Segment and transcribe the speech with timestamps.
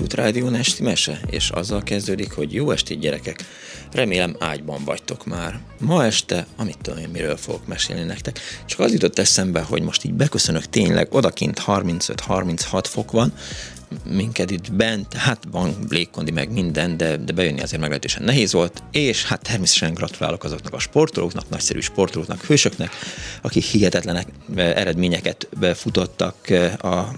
[0.00, 3.44] Kossuth Rádión esti mese, és azzal kezdődik, hogy jó estét gyerekek,
[3.92, 5.60] remélem ágyban vagytok már.
[5.78, 10.04] Ma este, amit tudom én, miről fogok mesélni nektek, csak az jutott eszembe, hogy most
[10.04, 13.32] így beköszönök tényleg, odakint 35-36 fok van,
[14.04, 18.82] minket itt bent, hát van légkondi meg minden, de, de bejönni azért meglehetősen nehéz volt,
[18.90, 22.90] és hát természetesen gratulálok azoknak a sportolóknak, nagyszerű sportolóknak, hősöknek,
[23.42, 24.26] akik hihetetlenek
[24.56, 27.12] eh, eredményeket futottak eh, a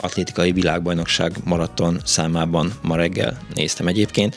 [0.00, 4.36] atlétikai világbajnokság maraton számában ma reggel néztem egyébként.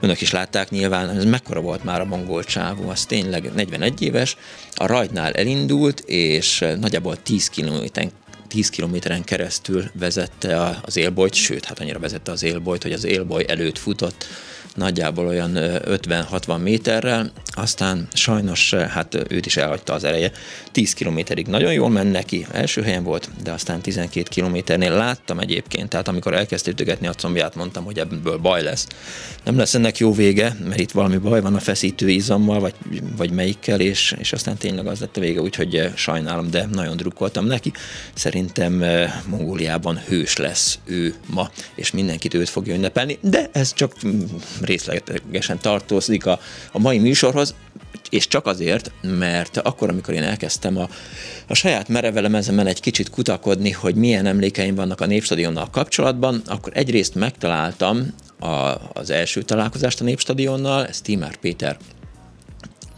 [0.00, 4.36] Önök is látták nyilván, ez mekkora volt már a mongol csávó, az tényleg 41 éves,
[4.74, 8.10] a rajtnál elindult, és nagyjából 10 kilométeren
[8.48, 13.44] 10 kilométeren keresztül vezette az élbolyt, sőt, hát annyira vezette az élbolyt, hogy az élboly
[13.48, 14.26] előtt futott
[14.74, 20.32] nagyjából olyan 50-60 méterrel, aztán sajnos hát őt is elhagyta az ereje.
[20.72, 25.88] 10 kilométerig nagyon jól ment neki, első helyen volt, de aztán 12 kilométernél láttam egyébként,
[25.88, 28.86] tehát amikor elkezdte ütögetni a combját, mondtam, hogy ebből baj lesz.
[29.44, 32.74] Nem lesz ennek jó vége, mert itt valami baj van a feszítő izommal, vagy,
[33.16, 37.46] vagy melyikkel, és, és aztán tényleg az lett a vége, úgyhogy sajnálom, de nagyon drukkoltam
[37.46, 37.72] neki.
[38.14, 38.84] Szerintem
[39.26, 43.92] Mongóliában hős lesz ő ma, és mindenkit őt fogja ünnepelni, de ez csak
[44.64, 46.40] részlegesen tartozik a,
[46.72, 47.54] a mai műsorhoz,
[48.10, 50.88] és csak azért, mert akkor, amikor én elkezdtem a,
[51.46, 57.14] a saját merevelemezemen egy kicsit kutakodni, hogy milyen emlékeim vannak a Népstadionnal kapcsolatban, akkor egyrészt
[57.14, 61.76] megtaláltam a, az első találkozást a Népstadionnal, ez Tímár Péter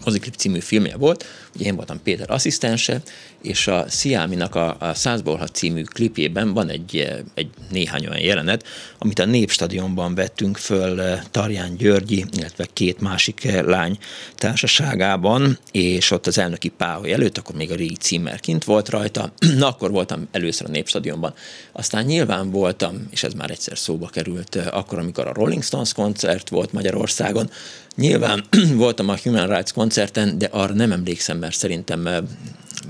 [0.05, 1.25] moziklip című filmje volt,
[1.55, 3.03] ugye én voltam Péter asszisztense,
[3.47, 8.67] és a Sziáminak a, a Százból című klipjében van egy, egy néhány olyan jelenet,
[8.99, 13.99] amit a Népstadionban vettünk föl eh, Tarján Györgyi, illetve két másik eh, lány
[14.35, 19.69] társaságában, és ott az elnöki páholy előtt, akkor még a régi címer volt rajta, na
[19.69, 21.35] akkor voltam először a Népstadionban.
[21.73, 25.93] Aztán nyilván voltam, és ez már egyszer szóba került, eh, akkor, amikor a Rolling Stones
[25.93, 27.51] koncert volt Magyarországon,
[27.97, 32.29] Nyilván voltam a Human Rights koncerten, de arra nem emlékszem, mert szerintem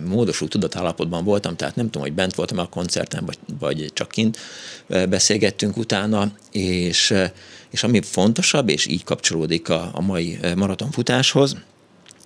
[0.04, 4.38] módosult tudatállapotban voltam, tehát nem tudom, hogy bent voltam a koncerten, vagy, vagy csak kint
[5.08, 7.14] beszélgettünk utána, és,
[7.70, 11.56] és ami fontosabb, és így kapcsolódik a, a mai maratonfutáshoz,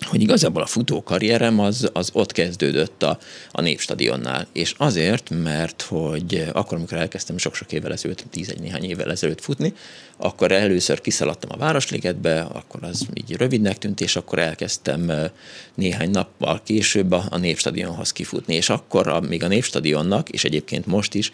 [0.06, 3.18] hogy igazából a futókarrierem az, az ott kezdődött a,
[3.50, 9.10] a Népstadionnál, és azért, mert hogy akkor, amikor elkezdtem sok-sok évvel ezelőtt, tíz-egy néhány évvel
[9.10, 9.74] ezelőtt futni,
[10.16, 15.12] akkor először kiszaladtam a Városligetbe, akkor az így rövidnek tűnt, és akkor elkezdtem
[15.74, 20.86] néhány nappal később a, a Népstadionhoz kifutni, és akkor a, még a Népstadionnak, és egyébként
[20.86, 21.30] most is,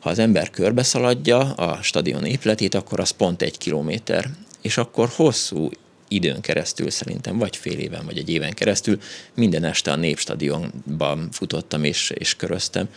[0.00, 4.30] ha az ember körbeszaladja a stadion épületét, akkor az pont egy kilométer,
[4.60, 5.70] és akkor hosszú
[6.10, 9.00] időn keresztül szerintem, vagy fél éven, vagy egy éven keresztül.
[9.34, 12.88] Minden este a Népstadionban futottam és, és köröztem,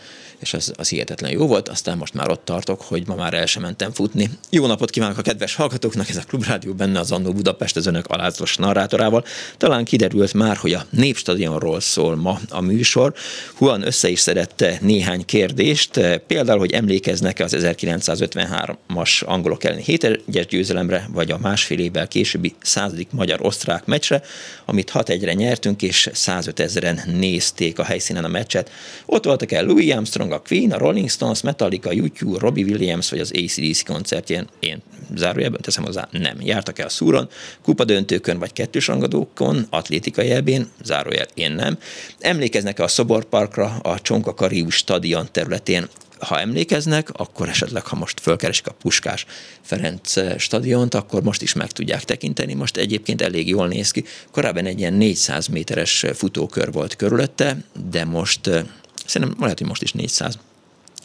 [0.44, 3.46] és az, az hihetetlen jó volt, aztán most már ott tartok, hogy ma már el
[3.46, 4.30] sem mentem futni.
[4.50, 8.06] Jó napot kívánok a kedves hallgatóknak, ez a Klubrádió benne az Annó Budapest az önök
[8.06, 9.24] alázatos narrátorával.
[9.56, 13.14] Talán kiderült már, hogy a Népstadionról szól ma a műsor.
[13.54, 21.08] Huan össze is szedette néhány kérdést, például, hogy emlékeznek-e az 1953-as angolok elleni 7 győzelemre,
[21.12, 24.22] vagy a másfél évvel későbbi századik magyar-osztrák meccsre,
[24.64, 28.70] amit 6-1-re nyertünk, és 105 ezeren nézték a helyszínen a meccset.
[29.06, 33.20] Ott voltak el Louis Armstrong, a Queen, a Rolling Stones, Metallica, YouTube, Robbie Williams vagy
[33.20, 34.48] az ACDC koncertjén.
[34.58, 34.82] Én
[35.14, 36.36] zárójelben teszem hozzá, nem.
[36.40, 37.28] Jártak el szúron,
[37.62, 41.78] kupadöntőkön vagy kettős rangadókon, atlétikai elbén, zárójel, én nem.
[42.18, 45.88] Emlékeznek-e a Szoborparkra, a Csonka Karius stadion területén
[46.18, 49.26] ha emlékeznek, akkor esetleg, ha most fölkeresik a Puskás
[49.60, 52.54] Ferenc stadiont, akkor most is meg tudják tekinteni.
[52.54, 54.04] Most egyébként elég jól néz ki.
[54.30, 57.56] Korábban egy ilyen 400 méteres futókör volt körülötte,
[57.90, 58.50] de most
[59.04, 60.38] szerintem lehet, hogy most is 400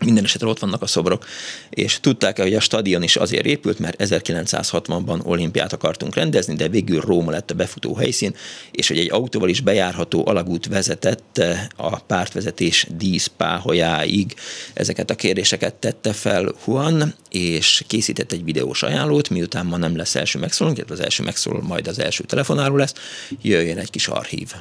[0.05, 1.25] minden esetre ott vannak a szobrok,
[1.69, 7.01] és tudták-e, hogy a stadion is azért épült, mert 1960-ban olimpiát akartunk rendezni, de végül
[7.01, 8.35] Róma lett a befutó helyszín,
[8.71, 11.41] és hogy egy autóval is bejárható alagút vezetett
[11.75, 14.35] a pártvezetés díszpáholyáig.
[14.73, 20.15] Ezeket a kérdéseket tette fel Juan, és készített egy videós ajánlót, miután ma nem lesz
[20.15, 22.93] első megszóló, az első megszóló majd az első telefonáló lesz,
[23.41, 24.51] jöjjön egy kis archív.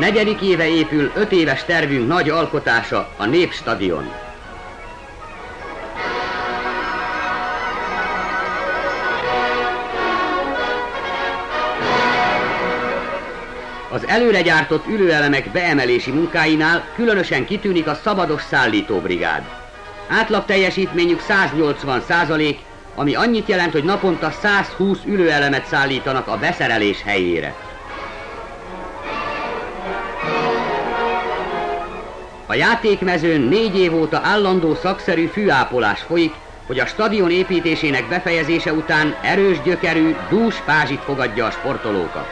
[0.00, 4.12] Negyedik éve épül öt éves tervünk nagy alkotása, a Népstadion.
[13.90, 19.42] Az előre gyártott ülőelemek beemelési munkáinál különösen kitűnik a szabados szállítóbrigád.
[20.08, 22.58] Átlag teljesítményük 180 százalék,
[22.94, 27.54] ami annyit jelent, hogy naponta 120 ülőelemet szállítanak a beszerelés helyére.
[32.52, 36.34] A játékmezőn négy év óta állandó szakszerű fűápolás folyik,
[36.66, 42.26] hogy a stadion építésének befejezése után erős gyökerű, dús pázsit fogadja a sportolókat.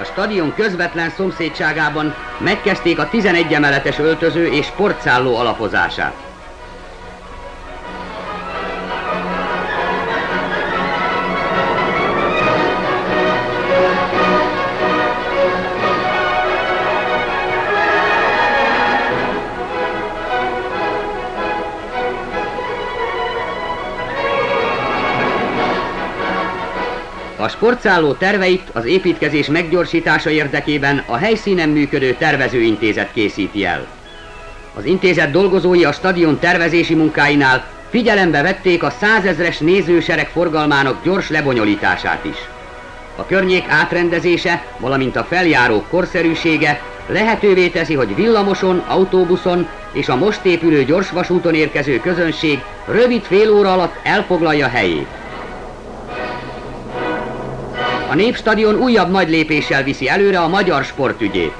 [0.00, 6.25] A stadion közvetlen szomszédságában megkezdték a 11 emeletes öltöző és sportszálló alapozását.
[27.46, 33.86] A sportszálló terveit az építkezés meggyorsítása érdekében a helyszínen működő tervezőintézet készíti el.
[34.74, 42.24] Az intézet dolgozói a stadion tervezési munkáinál figyelembe vették a százezres nézősereg forgalmának gyors lebonyolítását
[42.24, 42.36] is.
[43.16, 50.44] A környék átrendezése, valamint a feljárók korszerűsége lehetővé teszi, hogy villamoson, autóbuszon és a most
[50.44, 55.08] épülő gyorsvasúton érkező közönség rövid fél óra alatt elfoglalja helyét.
[58.08, 61.52] A Népstadion újabb nagy lépéssel viszi előre a magyar sportügyét.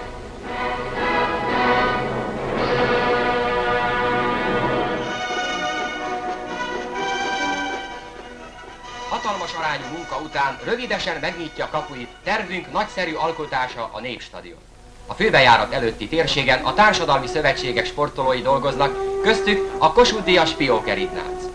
[9.08, 14.58] Hatalmas arányú munka után rövidesen megnyitja kapuit tervünk nagyszerű alkotása a Népstadion.
[15.06, 21.45] A főbejárat előtti térségen a társadalmi szövetségek sportolói dolgoznak, köztük a Kossuth Díjas Pióker Ignác.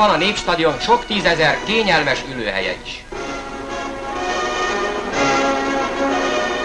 [0.00, 3.04] Van a Népstadion sok tízezer kényelmes ülőhelye is.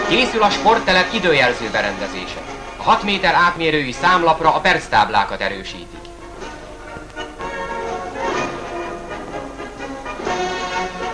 [0.08, 2.40] Készül a sporttelep időjelző berendezése.
[2.76, 6.00] A 6 méter átmérői számlapra a perctáblákat erősítik.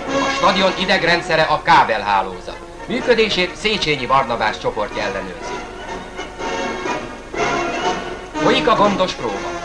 [0.07, 2.59] A stadion idegrendszere a kábelhálózat.
[2.87, 5.55] Működését Széchenyi Barnabás csoportja ellenőrzi.
[8.43, 9.61] Folyik a gondos próba.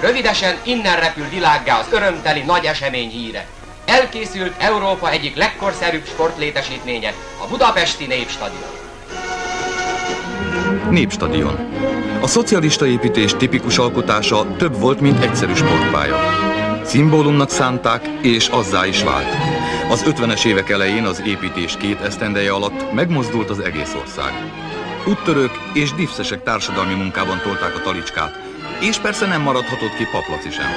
[0.00, 3.46] Rövidesen innen repül világgá az örömteli nagy esemény híre.
[3.84, 7.12] Elkészült Európa egyik legkorszerűbb sportlétesítménye,
[7.44, 8.70] a Budapesti Népstadion.
[10.90, 11.68] Népstadion.
[12.20, 16.16] A szocialista építés tipikus alkotása több volt, mint egyszerű sportpálya.
[16.84, 19.36] Szimbólumnak szánták, és azzá is vált.
[19.90, 24.32] Az 50-es évek elején az építés két esztendeje alatt megmozdult az egész ország.
[25.06, 28.45] Úttörők és diffszesek társadalmi munkában tolták a talicskát,
[28.80, 30.70] és persze nem maradhatott ki Paplaci sem.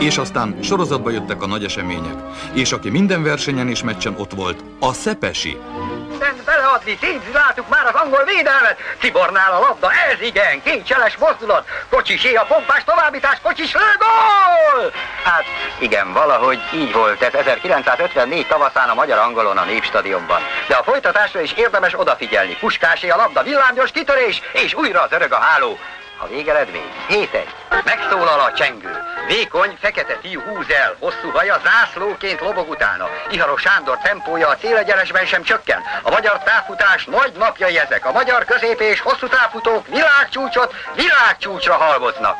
[0.00, 2.14] És aztán sorozatba jöttek a nagy események,
[2.52, 5.60] és aki minden versenyen és meccsen ott volt, a Szepesi.
[6.08, 8.76] Mindent beleadni, Tinci, látjuk már az angol védelmet.
[9.00, 11.68] Cibornál a labda, ez igen, kétcseles mozdulat.
[11.90, 14.92] Kocsisé a pompás továbbítás, kocsis gól!
[15.24, 15.44] Hát
[15.78, 20.40] igen, valahogy így volt ez 1954 tavaszán a Magyar Angolon a Népstadionban.
[20.68, 22.56] De a folytatásra is érdemes odafigyelni.
[22.60, 25.78] Puskásé a labda, villámgyors kitörés, és újra az örög a háló.
[26.22, 27.84] A végeredmény 7 -1.
[27.84, 29.02] Megszólal a csengő.
[29.26, 33.08] Vékony, fekete fiú húz el, hosszú haja zászlóként lobog utána.
[33.30, 35.82] Iharos Sándor tempója a célegyenesben sem csökken.
[36.02, 38.06] A magyar távfutás nagy napjai ezek.
[38.06, 42.36] A magyar közép és hosszú távfutók világcsúcsot világcsúcsra halmoznak.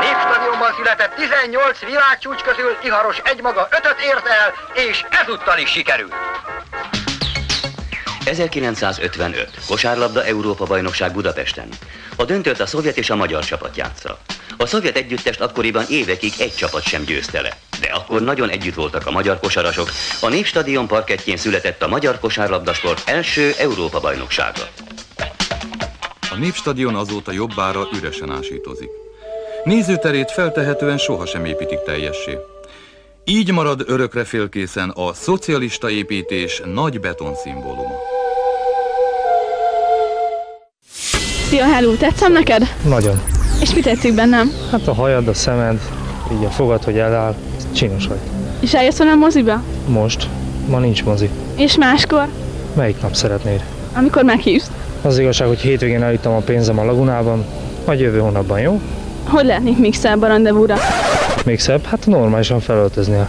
[0.00, 6.14] Népstadionban született 18 világcsúcs közül Iharos egymaga ötöt ért el, és ezúttal is sikerült.
[8.24, 9.50] 1955.
[9.66, 11.68] Kosárlabda Európa bajnokság Budapesten.
[12.16, 14.18] A döntőt a szovjet és a magyar csapat játsza.
[14.56, 17.56] A szovjet együttest akkoriban évekig egy csapat sem győzte le.
[17.80, 19.90] De akkor nagyon együtt voltak a magyar kosarasok.
[20.20, 24.68] A Népstadion parkettjén született a magyar kosárlabdasport első Európa bajnoksága.
[26.30, 28.90] A Népstadion azóta jobbára üresen ásítozik.
[29.64, 32.38] Nézőterét feltehetően sohasem építik teljessé.
[33.24, 37.94] Így marad örökre félkészen a szocialista építés nagy betonszimbóluma.
[41.48, 42.62] Szia, hello, tetszem neked?
[42.88, 43.20] Nagyon.
[43.60, 44.52] És mi tetszik bennem?
[44.70, 45.80] Hát a hajad, a szemed,
[46.32, 47.34] így a fogad, hogy eláll,
[47.72, 48.18] csinos vagy.
[48.60, 49.62] És eljössz velem moziba?
[49.88, 50.28] Most.
[50.68, 51.30] Ma nincs mozi.
[51.56, 52.28] És máskor?
[52.74, 53.64] Melyik nap szeretnéd?
[53.94, 54.70] Amikor meghívsz.
[55.02, 57.44] Az igazság, hogy hétvégén elittem a pénzem a lagunában,
[57.86, 58.80] majd jövő hónapban, jó?
[59.24, 60.76] Hogy lehetnék még a rendezvúra?
[61.44, 61.84] Még szebb?
[61.84, 63.28] Hát normálisan felöltöznél.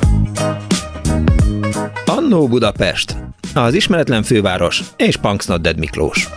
[2.06, 3.16] Annó Budapest,
[3.54, 6.30] az ismeretlen főváros és Punks Not Dead Miklós.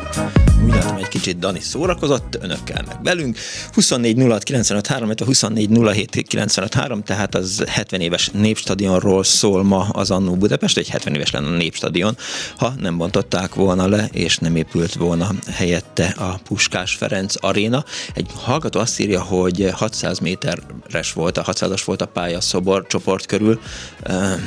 [0.67, 3.39] Úgy egy kicsit Dani szórakozott, önökkel meg velünk.
[3.73, 9.89] 24 06 95 3, 24 07 95 3, tehát az 70 éves népstadionról szól ma
[9.93, 12.17] az Annó Budapest, egy 70 éves lenne a népstadion,
[12.57, 17.85] ha nem bontották volna le, és nem épült volna helyette a Puskás Ferenc aréna.
[18.15, 23.27] Egy hallgató azt írja, hogy 600 méteres volt, a 600-as volt a pálya szobor csoport
[23.27, 23.61] körül.
[24.11, 24.43] Um,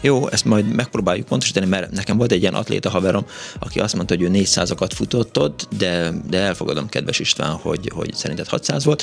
[0.00, 3.24] jó, ezt majd megpróbáljuk pontosítani, mert nekem volt egy ilyen atléta haverom,
[3.58, 8.14] aki azt mondta, hogy ő 400-akat futott ott, de, de elfogadom, kedves István, hogy, hogy
[8.14, 9.02] szerinted 600 volt.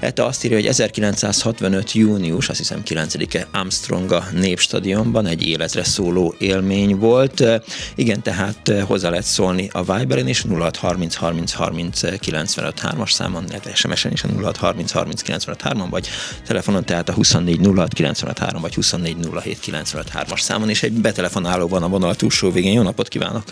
[0.00, 1.92] Ette azt írja, hogy 1965.
[1.92, 7.44] június, azt hiszem 9-e Armstrong a Népstadionban egy életre szóló élmény volt.
[7.94, 13.74] Igen, tehát hozzá lehet szólni a Viberen is, 0630 30 30 95 3-as számon, illetve
[13.74, 16.08] SMS-en is a 0630 30 95 3 vagy
[16.46, 20.82] telefonon, tehát a 24 06 95 3 vagy 24 07 95 3 hármas számon, és
[20.82, 22.72] egy betelefonáló van a vonal túlsó végén.
[22.72, 23.42] Jó napot kívánok!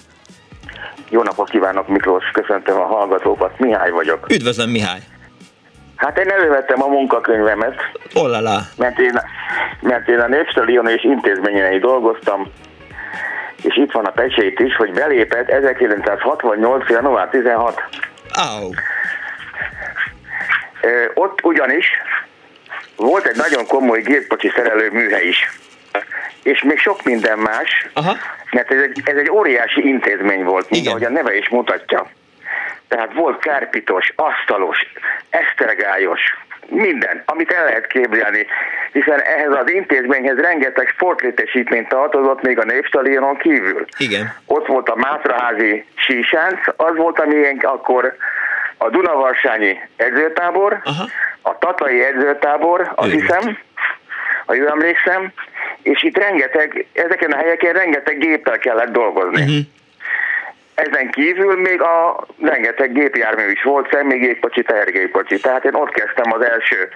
[1.10, 4.26] Jó napot kívánok, Miklós, köszöntöm a hallgatókat, Mihály vagyok.
[4.30, 5.00] Üdvözlöm, Mihály!
[5.96, 7.76] Hát én elővettem a munkakönyvemet.
[8.14, 8.58] Ollalá!
[8.76, 9.20] Mert én,
[9.80, 12.50] mert én a Népstadion és intézményei dolgoztam,
[13.62, 16.88] és itt van a pecsét is, hogy belépett 1968.
[16.88, 17.80] január 16.
[18.32, 18.70] Au.
[21.14, 21.86] Ott ugyanis
[22.96, 25.64] volt egy nagyon komoly gépkocsi szerelő műhely is
[26.46, 28.16] és még sok minden más, Aha.
[28.50, 32.06] mert ez egy, ez egy óriási intézmény volt, mint ahogy a neve is mutatja.
[32.88, 34.78] Tehát volt kárpitos, asztalos,
[35.30, 36.20] esztergályos,
[36.68, 38.46] minden, amit el lehet képzelni,
[38.92, 43.84] hiszen ehhez az intézményhez rengeteg sportlétesítményt tartozott még a Népstadionon kívül.
[43.98, 44.34] Igen.
[44.46, 48.16] Ott volt a Mátraházi sísánc, az volt, amilyen akkor
[48.78, 51.04] a Dunavarsányi edzőtábor, Aha.
[51.42, 53.20] a Tatai edzőtábor, azt Igen.
[53.20, 53.58] hiszem,
[54.46, 55.32] ha jól emlékszem,
[55.82, 59.42] és itt rengeteg, ezeken a helyeken rengeteg géppel kellett dolgozni.
[59.42, 59.56] Uh-huh.
[60.74, 65.40] Ezen kívül még a rengeteg gépjármű is volt, személygépkocsi, tehergépkocsi.
[65.40, 66.88] Tehát én ott kezdtem az első,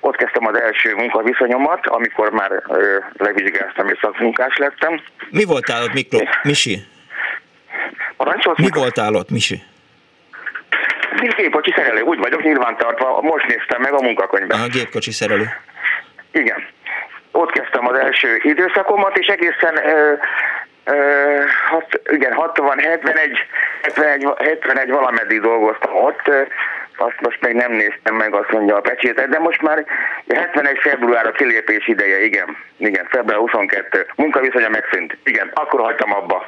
[0.00, 5.00] ott kezdtem az első munkaviszonyomat, amikor már ö, levizsgáztam és szakmunkás lettem.
[5.30, 6.28] Mi voltál ott, Mikló?
[6.42, 6.78] Misi?
[8.16, 8.58] Parancsolsz?
[8.58, 9.62] Mi voltál ott, Misi?
[11.36, 14.60] Gépkocsi szerelő, úgy vagyok nyilvántartva, most néztem meg a munkakönyvben.
[14.60, 15.50] A gépkocsi szerelő.
[16.32, 16.72] Igen
[17.34, 20.14] ott kezdtem az első időszakomat, és egészen ö,
[21.70, 23.38] hat, igen, 60, 71,
[23.82, 26.30] 71, 71 valameddig dolgoztam ott,
[26.96, 29.84] azt most még nem néztem meg, azt mondja a pecsétet, de most már
[30.34, 36.46] 71 február a kilépés ideje, igen, igen, február 22, munkaviszonya megszűnt, igen, akkor hagytam abba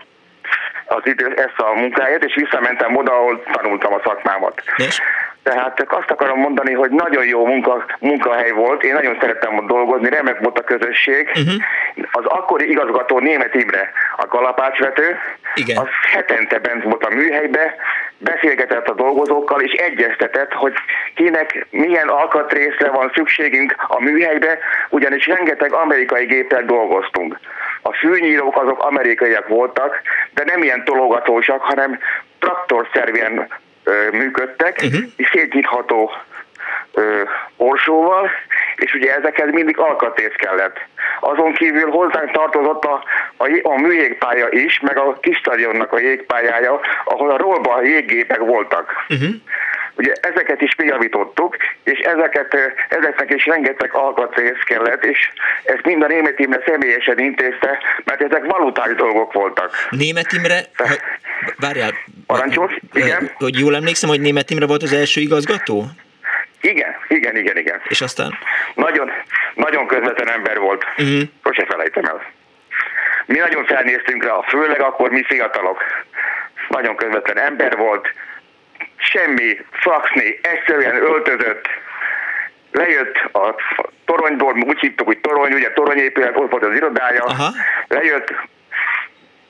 [0.87, 4.63] az idő, ezt a munkáját, és visszamentem oda, ahol tanultam a szakmámat.
[4.77, 5.01] És?
[5.47, 10.09] Tehát azt akarom mondani, hogy nagyon jó munka, munkahely volt, én nagyon szerettem ott dolgozni,
[10.09, 11.29] remek volt a közösség.
[11.29, 11.63] Uh-huh.
[12.11, 15.19] Az akkori igazgató német Ibre, a kalapácsvető,
[15.55, 15.77] Igen.
[15.77, 17.75] az hetente bent volt a műhelybe,
[18.19, 20.73] beszélgetett a dolgozókkal, és egyeztetett, hogy
[21.15, 27.39] kinek milyen alkatrészre van szükségünk a műhelybe, ugyanis rengeteg amerikai géppel dolgoztunk.
[27.83, 30.01] A fűnyírók azok amerikaiak voltak,
[30.35, 31.99] de nem ilyen tologatósak, hanem
[32.39, 33.49] traktorszerűen
[34.13, 35.03] működtek, uh-huh.
[35.33, 36.11] szétnyitható
[36.93, 37.23] ö,
[37.57, 38.31] orsóval,
[38.77, 40.81] és ugye ezekhez mindig alkatrész kellett.
[41.21, 43.03] Azon kívül hozzánk tartozott a,
[43.37, 48.93] a, a műjégpálya is, meg a kis stadionnak a jégpályája, ahol a rollba jéggépek voltak.
[49.09, 49.29] Uh-huh.
[49.97, 52.57] Ugye ezeket is kijavítottuk, és ezeket,
[52.89, 55.31] ezeknek is rengeteg alkatrész kellett, és
[55.65, 59.71] ezt mind a német Imre személyesen intézte, mert ezek valutális dolgok voltak.
[59.91, 60.85] Német Imre, ha,
[61.57, 61.93] várjál,
[62.27, 63.31] Parancsos, igen.
[63.35, 65.85] Hogy jól emlékszem, hogy Német Imre volt az első igazgató?
[66.61, 67.81] Igen, igen, igen, igen.
[67.89, 68.39] És aztán?
[68.75, 69.11] Nagyon,
[69.55, 70.85] nagyon közvetlen ember volt.
[70.99, 71.23] Uh-huh.
[71.45, 72.23] Sose felejtem el.
[73.27, 75.83] Mi nagyon felnéztünk rá, főleg akkor mi fiatalok.
[76.69, 78.15] Nagyon közvetlen ember volt,
[79.07, 81.69] semmi, faxni, egyszerűen öltözött,
[82.73, 83.55] lejött a
[84.05, 87.53] toronyból, úgy hívtuk, hogy torony, ugye toronyépület, ott volt az irodája, Aha.
[87.89, 88.35] lejött,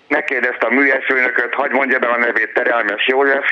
[0.08, 3.44] megkérdezte a műesfőnököt, hagy mondja be a nevét, Terelmes József,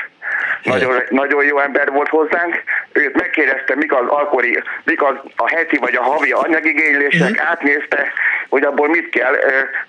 [0.63, 5.77] nagyon, nagyon jó ember volt hozzánk, őt megkérdezte, mik az alkori, mik az a heti
[5.77, 7.49] vagy a havi anyagigénylések, uh-huh.
[7.49, 8.11] átnézte,
[8.49, 9.35] hogy abból mit kell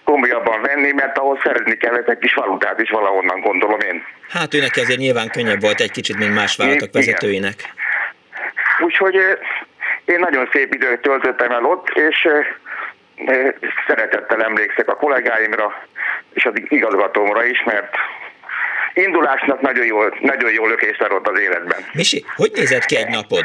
[0.05, 4.05] komolyabban venni, mert ahhoz szeretni kellett egy kis valutát is valahonnan, gondolom én.
[4.29, 7.55] Hát őnek ezért nyilván könnyebb volt egy kicsit, mint más vállalatok vezetőinek.
[8.81, 9.15] Úgyhogy
[10.05, 12.29] én nagyon szép időt töltöttem el ott, és
[13.87, 15.83] szeretettel emlékszek a kollégáimra,
[16.33, 17.95] és az igazgatómra is, mert
[18.97, 21.79] indulásnak nagyon jó, nagyon jó lökést adott az életben.
[21.93, 23.45] Misi, hogy nézett ki egy napod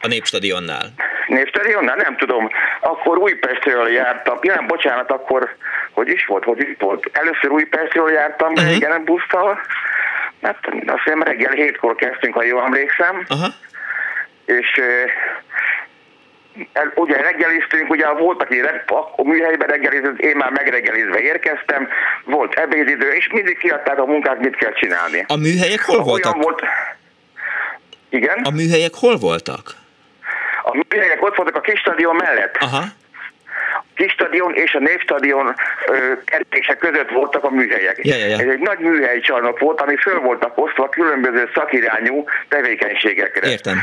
[0.00, 0.86] a Népstadionnál?
[1.26, 1.96] Népstadionnál?
[1.96, 2.48] Nem tudom.
[2.80, 4.38] Akkor Újpestről jártam.
[4.42, 5.56] Ja, nem, bocsánat, akkor
[5.92, 7.10] hogy is volt, hogy is volt.
[7.12, 8.76] Először Újpestről jártam, uh-huh.
[8.76, 9.60] igen, busztal.
[10.42, 13.16] Hát azt hiszem reggel hétkor kezdtünk, ha jól emlékszem.
[13.16, 13.52] Uh-huh.
[14.44, 14.80] És
[16.94, 18.60] ugye reggeliztünk, ugye volt, aki
[19.16, 21.88] a műhelyben reggelizett, én már megreggelizve érkeztem,
[22.24, 25.24] volt ebédidő, és mindig kiadták a munkát, mit kell csinálni.
[25.28, 26.42] A műhelyek hol voltak?
[26.42, 26.62] Volt...
[28.08, 28.38] Igen?
[28.42, 29.74] A műhelyek hol voltak?
[30.62, 32.56] A műhelyek ott voltak a kis stadion mellett.
[32.60, 32.82] Aha.
[33.98, 35.54] Kis stadion és a névstadion
[36.24, 37.98] kertése között voltak a műhelyek.
[38.02, 38.38] Ja, ja, ja.
[38.38, 43.48] Ez egy nagy műhelycsarnok volt, ami föl voltak osztva különböző szakirányú tevékenységekre.
[43.48, 43.76] Értem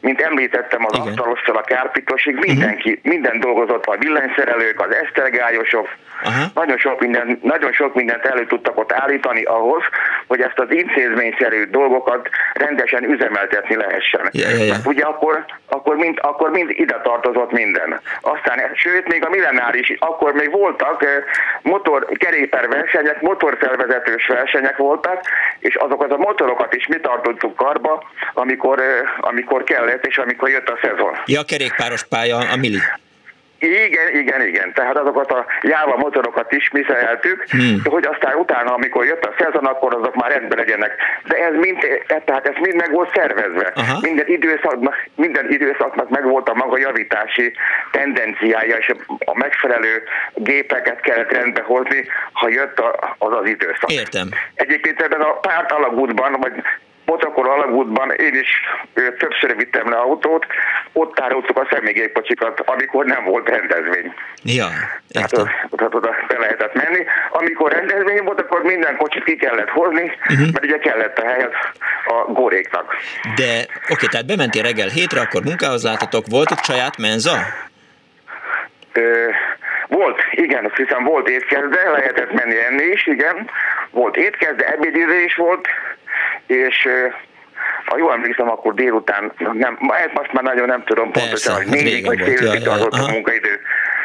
[0.00, 3.12] mint említettem, az asztalostól a kárpitosig mindenki, uh-huh.
[3.12, 5.88] minden dolgozott, a villanyszerelők, az esztergályosok,
[6.24, 6.44] uh-huh.
[6.54, 9.82] nagyon, sok minden, nagyon sok mindent elő tudtak ott állítani ahhoz,
[10.26, 14.28] hogy ezt az intézményszerű dolgokat rendesen üzemeltetni lehessen.
[14.32, 14.86] Yeah, yeah, yeah.
[14.86, 18.00] ugye akkor, akkor, mind, akkor mind ide tartozott minden.
[18.20, 21.10] Aztán, sőt, még a millenáris, akkor még voltak eh,
[21.62, 25.20] motor, kerékpárversenyek, motorfelvezetős versenyek voltak,
[25.58, 28.86] és azokat a motorokat is mi tartottuk karba, amikor, eh,
[29.20, 31.16] amikor kell lett, és amikor jött a szezon.
[31.26, 32.78] Ja, a kerékpáros pálya, a Mili.
[33.60, 34.72] Igen, igen, igen.
[34.72, 37.80] Tehát azokat a jáva motorokat is mi szereltük, hmm.
[37.84, 40.96] hogy aztán utána, amikor jött a szezon, akkor azok már rendben legyenek.
[41.24, 43.72] De ez mind, tehát ez mind meg volt szervezve.
[43.74, 43.98] Aha.
[44.00, 47.52] Minden időszaknak, minden időszaknak meg volt a maga javítási
[47.90, 48.92] tendenciája, és
[49.24, 50.02] a megfelelő
[50.34, 52.82] gépeket kellett rendbe hozni, ha jött
[53.18, 53.92] az az időszak.
[53.92, 54.28] Értem.
[54.54, 56.52] Egyébként ebben a párt alagútban, vagy
[57.10, 58.48] Motakor alagútban én is
[59.18, 60.46] többször vittem le autót,
[60.92, 64.14] ott tároltuk a személygépkocsikat, amikor nem volt rendezvény.
[64.44, 64.68] Ja,
[65.08, 65.32] Tehát
[65.70, 67.04] oda, oda be lehetett menni.
[67.30, 70.52] Amikor rendezvény volt, akkor minden kocsit ki kellett hozni, uh-huh.
[70.52, 71.52] mert ugye kellett a helyet
[72.06, 72.94] a góréknak.
[73.36, 77.38] De oké, tehát bementél reggel hétre, akkor munkához látatok, volt ott saját menza?
[78.92, 79.28] Ö,
[79.88, 83.50] volt, igen, azt hiszem volt étkezde, lehetett menni enni is, igen.
[83.90, 85.68] Volt étkezde, ebédidő is volt,
[86.46, 86.88] és
[87.84, 89.78] ha jól emlékszem, akkor délután, nem,
[90.14, 93.60] most már nagyon nem tudom pontosan, hogy négy vagy fél tartott a munkaidő.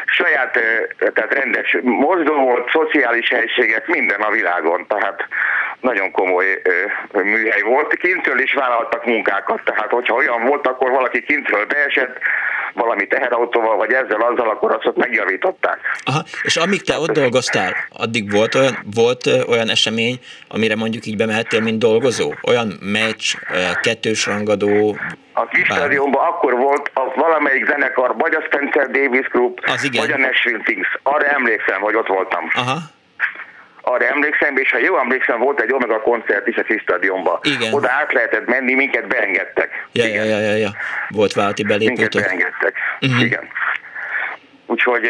[0.06, 0.58] Saját,
[0.98, 5.26] tehát rendes mozdó volt, szociális helységek, minden a világon, tehát
[5.80, 6.62] nagyon komoly
[7.12, 7.94] műhely volt.
[7.94, 12.18] Kintről is vállaltak munkákat, tehát hogyha olyan volt, akkor valaki kintről beesett,
[12.76, 15.78] valami teherautóval, vagy ezzel, azzal, akkor azt ott megjavították.
[16.04, 21.16] Aha, és amíg te ott dolgoztál, addig volt olyan, volt olyan esemény, amire mondjuk így
[21.16, 22.32] bemehettél, mint dolgozó?
[22.42, 23.34] Olyan meccs,
[23.80, 24.96] kettős rangadó?
[25.32, 30.00] A kis stadionban akkor volt a valamelyik zenekar, vagy a Spencer Davis Group, Az igen.
[30.00, 30.98] vagy a Nashville Things.
[31.02, 32.48] Arra emlékszem, hogy ott voltam.
[32.54, 32.78] Aha
[33.88, 37.38] arra emlékszem, és ha jól emlékszem, volt egy Omega koncert is a kis stadionban.
[37.42, 37.72] Igen.
[37.72, 39.70] Oda át lehetett menni, minket beengedtek.
[39.92, 40.70] Ja, ja, ja, ja, ja.
[41.08, 41.96] Volt válti belépőtök.
[41.98, 43.24] Minket beengedtek, uh-huh.
[43.24, 43.48] igen.
[44.66, 45.08] Úgyhogy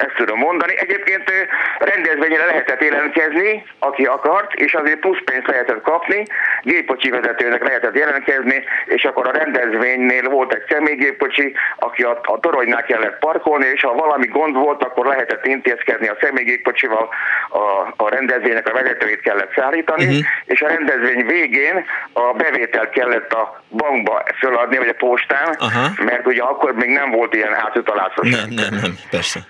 [0.00, 0.74] ezt tudom mondani.
[0.76, 1.32] Egyébként
[1.78, 6.22] rendezvényre lehetett jelentkezni, aki akart, és azért plusz pénzt lehetett kapni,
[6.62, 12.82] gépkocsi vezetőnek lehetett jelentkezni, és akkor a rendezvénynél volt egy személygépkocsi, aki a, a toronynál
[12.82, 17.08] kellett parkolni, és ha valami gond volt, akkor lehetett intézkedni a személygépkocsival,
[17.48, 20.24] a, a rendezvénynek a vezetőit kellett szállítani, uh-huh.
[20.44, 26.04] és a rendezvény végén a bevételt kellett a bankba föladni, vagy a postán, uh-huh.
[26.04, 28.30] mert ugye akkor még nem volt ilyen átutalásos.
[28.30, 29.40] Nem, nem, nem, persze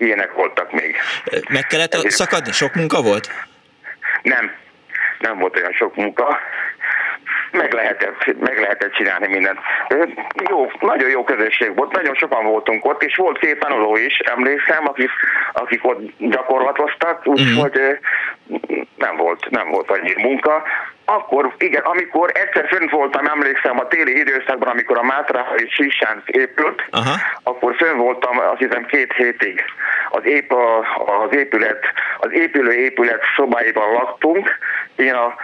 [0.00, 0.96] ilyenek voltak még.
[1.48, 2.14] Meg kellett Ezért...
[2.14, 2.52] szakadni?
[2.52, 3.30] Sok munka volt?
[4.22, 4.52] Nem,
[5.18, 6.38] nem volt olyan sok munka.
[7.52, 9.58] meg lehetett, meg lehetett csinálni mindent.
[10.48, 14.88] Jó, nagyon jó közösség volt, nagyon sokan voltunk ott, és volt két tanuló is, emlékszem,
[14.88, 15.10] akik,
[15.52, 17.80] akik ott gyakorlatoztak, úgyhogy
[18.96, 20.62] nem volt, nem volt annyi munka.
[21.16, 26.22] Akkor, igen, amikor egyszer fönt voltam, emlékszem a téli időszakban, amikor a Mátra és Sisán
[26.26, 27.14] épült, Aha.
[27.42, 29.64] akkor fönn voltam azt hiszem két hétig.
[30.10, 30.52] Az, ép,
[31.22, 31.84] az épület,
[32.18, 34.58] az épülő épület szobáiban laktunk.
[34.96, 35.34] Én a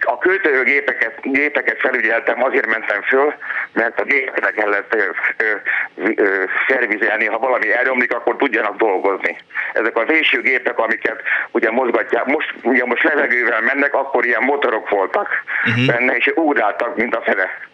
[0.00, 3.34] a költőgépeket gépeket felügyeltem, azért mentem föl,
[3.72, 5.02] mert a gépeket kellett ö,
[5.36, 9.36] ö, ö, szervizelni, ha valami elromlik, akkor tudjanak dolgozni.
[9.72, 15.28] Ezek a vésőgépek, amiket ugye mozgatják, most, ugye most levegővel mennek, akkor ilyen motorok voltak
[15.66, 15.86] uh-huh.
[15.86, 17.70] benne, és ugráltak, mint a fele.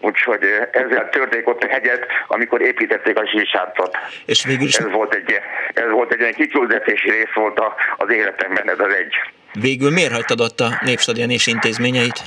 [0.00, 3.96] Úgyhogy ezzel törték ott a hegyet, amikor építették a sísátot.
[4.26, 4.76] És végül is...
[4.76, 5.40] Ez volt egy,
[5.74, 7.60] ez volt egy ilyen kiküldetési rész volt
[7.96, 9.14] az életemben, ez az egy.
[9.52, 12.22] Végül miért hagytad ott a Népstadion és intézményeit?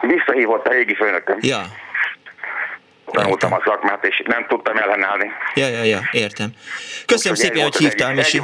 [0.00, 1.38] Visszahívott a régi főnököm.
[1.40, 1.62] Ja.
[3.10, 5.30] Tanultam a szakmát, és nem tudtam ellenállni.
[5.54, 6.48] Ja, ja, ja, értem.
[7.06, 8.40] Köszönöm szépen, hogy hívtál, Misi.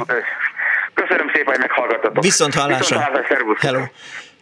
[0.93, 2.23] Köszönöm szépen, hogy meghallgattatok.
[2.23, 2.97] Viszont hallásra.
[2.97, 3.83] Viszont hallásra, Hello.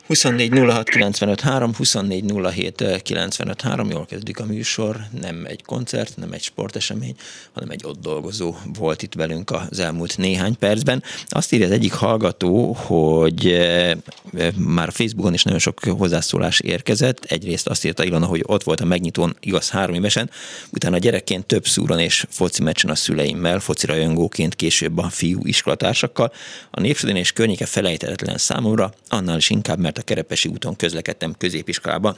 [0.10, 6.18] 24 06 95 3, 24 07 95 3, jól kezdődik a műsor, nem egy koncert,
[6.18, 7.16] nem egy sportesemény,
[7.54, 11.04] hanem egy ott dolgozó volt itt velünk az elmúlt néhány percben.
[11.28, 13.60] Azt írja az egyik hallgató, hogy
[14.56, 17.26] már a Facebookon is nagyon sok hozzászólás érkezett.
[17.26, 20.30] Egyrészt azt írta Ilona, hogy ott volt a megnyitón, igaz három évesen,
[20.72, 26.32] utána gyerekként több szúron és foci meccsen a szüleimmel, foci rajongóként később a fiú iskolatársakkal.
[26.72, 32.16] A népsodén és környéke felejthetetlen számomra, annál is inkább, mert a Kerepesi úton közlekedtem középiskolába,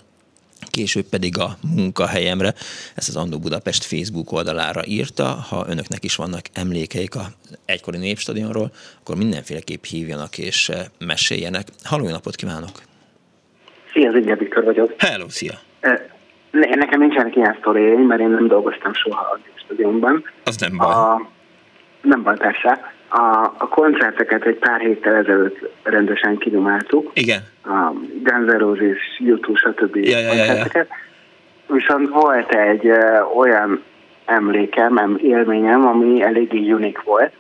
[0.72, 2.54] később pedig a munkahelyemre.
[2.96, 5.24] Ezt az Andó Budapest Facebook oldalára írta.
[5.24, 7.26] Ha önöknek is vannak emlékeik a
[7.66, 11.68] egykori népstadionról, akkor mindenféleképp hívjanak és meséljenek.
[11.84, 12.72] Halló, napot kívánok!
[13.94, 14.94] Szia, Ziggy Viktor vagyok.
[14.98, 15.54] Hello, szia!
[16.52, 20.24] Ne, nekem nincsenek ilyen sztoriaim, mert én nem dolgoztam soha a népstadionban.
[20.44, 20.94] Az nem baj.
[20.94, 21.30] A,
[22.02, 22.94] nem baj, persze.
[23.14, 27.12] A, a koncerteket egy pár héttel ezelőtt rendesen kidomáltuk.
[27.14, 27.42] Igen.
[27.64, 27.92] A
[28.24, 29.96] Guns N' Roses, YouTube, stb.
[29.96, 30.34] Ja, ja.
[30.34, 30.86] Ja, ja.
[31.68, 33.84] Viszont volt egy uh, olyan
[34.26, 37.32] emlékem, élményem, ami eléggé unik volt.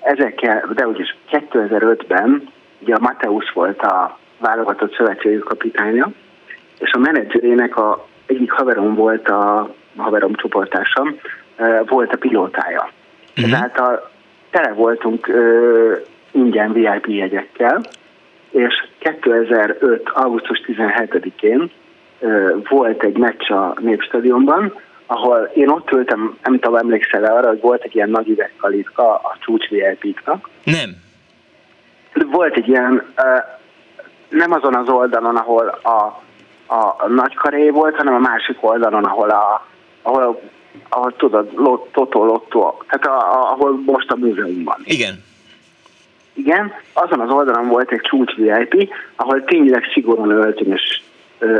[0.00, 6.10] Ezekkel, de úgyis 2005-ben ugye a Mateusz volt a válogatott szövetségi kapitánya,
[6.78, 11.16] és a menedzserének a egyik haverom volt a haverom csoportásom,
[11.58, 12.90] uh, volt a pilótája.
[13.36, 13.52] Uh-huh.
[13.52, 14.10] Ezáltal
[14.50, 15.96] tele voltunk ö,
[16.30, 17.80] ingyen VIP jegyekkel,
[18.50, 20.08] és 2005.
[20.14, 21.70] augusztus 17-én
[22.20, 24.74] ö, volt egy meccs a Népstadionban,
[25.06, 29.36] ahol én ott ültem, nem tudom, emlékszel arra, hogy volt egy ilyen nagy üvegkalitka a
[29.40, 30.48] csúcs VIP-knak.
[30.64, 30.90] Nem.
[32.30, 33.36] Volt egy ilyen, ö,
[34.28, 36.22] nem azon az oldalon, ahol a,
[36.74, 39.66] a nagy karé volt, hanem a másik oldalon, ahol a,
[40.02, 40.40] ahol
[40.88, 41.48] ahol tudod,
[41.92, 44.80] Totó Lotto, tehát a, a, ahol most a múzeum van.
[44.84, 45.22] Igen.
[46.32, 51.02] Igen, azon az oldalon volt egy csúcs VIP, ahol tényleg szigorúan öltönyös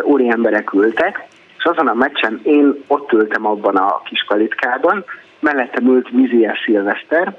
[0.03, 1.29] úri emberek ültek,
[1.59, 5.05] és azon a meccsen én ott ültem abban a kis kalitkában,
[5.41, 7.37] mellettem ült Vizier Szilveszter,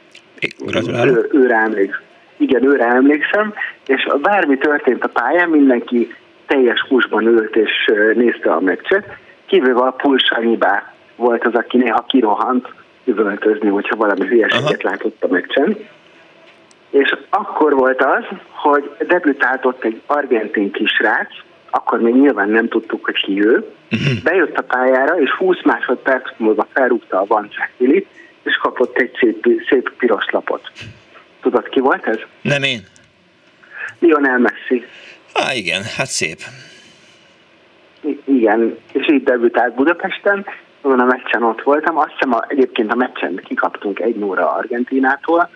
[1.05, 2.01] ő, őre emlékszem.
[2.37, 3.53] Igen, őre emlékszem,
[3.85, 6.15] és bármi történt a pályán, mindenki
[6.45, 9.05] teljes húsban ült és nézte a meccset,
[9.45, 10.90] kivéve a Pulsanyibá
[11.21, 12.67] volt az, aki néha kirohant
[13.03, 15.77] üvöltözni, hogyha valami hülyeséget látott a meccsen.
[16.89, 21.29] És akkor volt az, hogy debütált ott egy argentin kisrác,
[21.69, 23.65] akkor még nyilván nem tudtuk, hogy ki ő.
[23.91, 24.23] Uh-huh.
[24.23, 27.49] Bejött a pályára, és 20 másodperc múlva felrúgta a Van
[28.43, 30.71] és kapott egy szép, szép piros lapot.
[31.41, 32.17] Tudod, ki volt ez?
[32.41, 32.79] Nem én.
[33.99, 34.85] Lionel Messi.
[35.33, 36.39] Á, igen, hát szép.
[38.01, 40.45] I- igen, és így debütált Budapesten,
[40.81, 45.49] azon a meccsen ott voltam, azt hiszem a, egyébként a meccsen kikaptunk egy nóra Argentinától,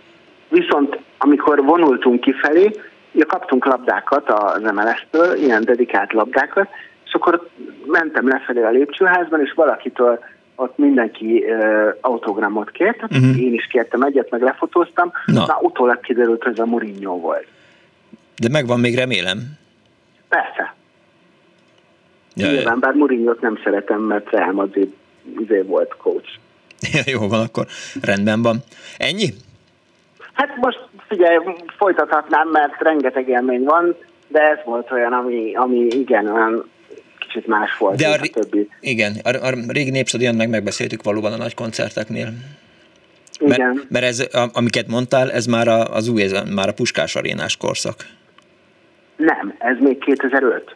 [0.50, 2.72] viszont amikor vonultunk kifelé,
[3.12, 6.68] ja, kaptunk labdákat az MLS-től, ilyen dedikált labdákat,
[7.06, 7.50] és akkor
[7.86, 10.20] mentem lefelé a lépcsőházban, és valakitől
[10.56, 13.42] ott mindenki uh, autogramot kért, uh-huh.
[13.42, 17.48] én is kértem egyet, meg lefotóztam, na, na utólag kiderült, hogy ez a Mourinho volt.
[18.36, 19.38] De megvan még remélem?
[20.30, 20.74] Persze.
[22.36, 24.94] Ja, Nyilván, bár Mourinho-t nem szeretem, mert Real Madrid
[25.40, 26.30] izé volt coach.
[26.94, 27.66] Ja, jó van, akkor
[28.02, 28.64] rendben van.
[28.98, 29.34] Ennyi?
[30.34, 31.38] Hát most figyelj,
[31.78, 33.96] folytathatnám, mert rengeteg élmény van,
[34.28, 36.70] de ez volt olyan, ami, ami igen, olyan
[37.20, 38.70] kicsit más volt, de a, a többi.
[38.80, 42.34] Igen, a, a régi népstadion meg megbeszéltük valóban a nagy koncerteknél.
[43.40, 43.60] Igen.
[43.60, 47.58] Mert, mert ez, amiket mondtál, ez már a, az új, ez már a Puskás arénás
[47.58, 47.96] korszak.
[49.16, 50.76] Nem, ez még 2005.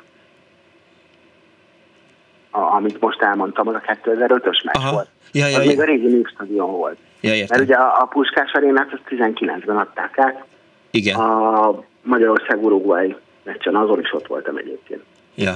[2.51, 4.91] amit most elmondtam, az a 2005-ös meccs Aha.
[4.91, 5.07] volt.
[5.31, 5.69] Ja, ja, az ja.
[5.69, 6.97] még a régi Népstadion volt.
[7.21, 7.61] Ja, Mert értem.
[7.61, 10.43] ugye a, a Puskás arénát azt 19-ben adták át.
[10.91, 11.15] Igen.
[11.15, 15.01] A Magyarország-Uruguay meccsen, azon is ott voltam egyébként.
[15.35, 15.53] Ja.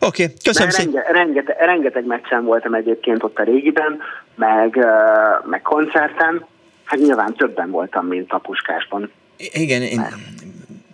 [0.00, 0.92] Oké, okay, köszönöm szépen.
[0.92, 4.00] renge, rengeteg, rengeteg meccsen voltam egyébként ott a régiben,
[4.34, 4.86] meg,
[5.44, 6.46] meg koncerten.
[6.84, 9.10] Hát nyilván többen voltam, mint a Puskásban.
[9.36, 10.06] Igen, én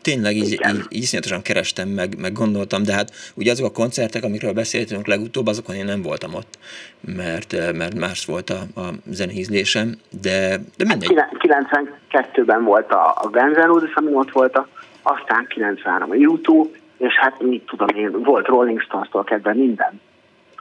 [0.05, 4.25] tényleg így, így, így iszonyatosan kerestem, meg, meg gondoltam, de hát ugye azok a koncertek,
[4.25, 6.59] amikről beszéltünk legutóbb, azokon én nem voltam ott,
[7.01, 9.89] mert, eh, mert más volt a, a zeneízlésem,
[10.23, 10.39] de,
[10.77, 11.09] de mindegy.
[11.09, 11.69] Kilen-
[12.11, 14.69] 92-ben volt a, a Guns N' Roses, ott volt, a,
[15.03, 20.01] aztán 93 a YouTube, és hát mit tudom én, volt Rolling Stones-tól kezdve minden,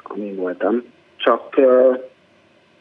[0.03, 0.83] amin voltam.
[1.15, 1.93] Csak, ö,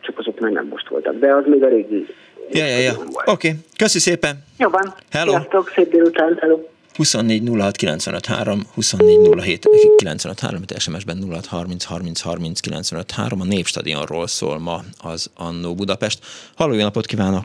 [0.01, 2.07] csak azok meg nem most voltak, de az még a régi.
[2.51, 2.93] Ja, ja, ja.
[2.93, 3.55] Oké, okay.
[3.77, 4.45] köszi szépen.
[4.59, 4.95] Jobban.
[5.11, 5.31] Hello.
[5.31, 6.59] Sziasztok, szép délután, hello.
[6.97, 14.27] 24 06 953, 24 07 953, itt SMS-ben 06 30 30 30 953, a Népstadionról
[14.27, 16.19] szól ma az Annó Budapest.
[16.57, 17.45] Halló, jó napot kívánok!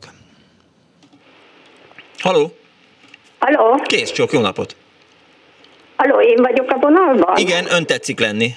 [2.19, 2.51] Halló!
[3.39, 3.81] Halló?
[3.85, 4.75] Kész csók, jó napot!
[5.95, 7.37] Halló, én vagyok a vonalban?
[7.37, 8.53] Igen, ön tetszik lenni.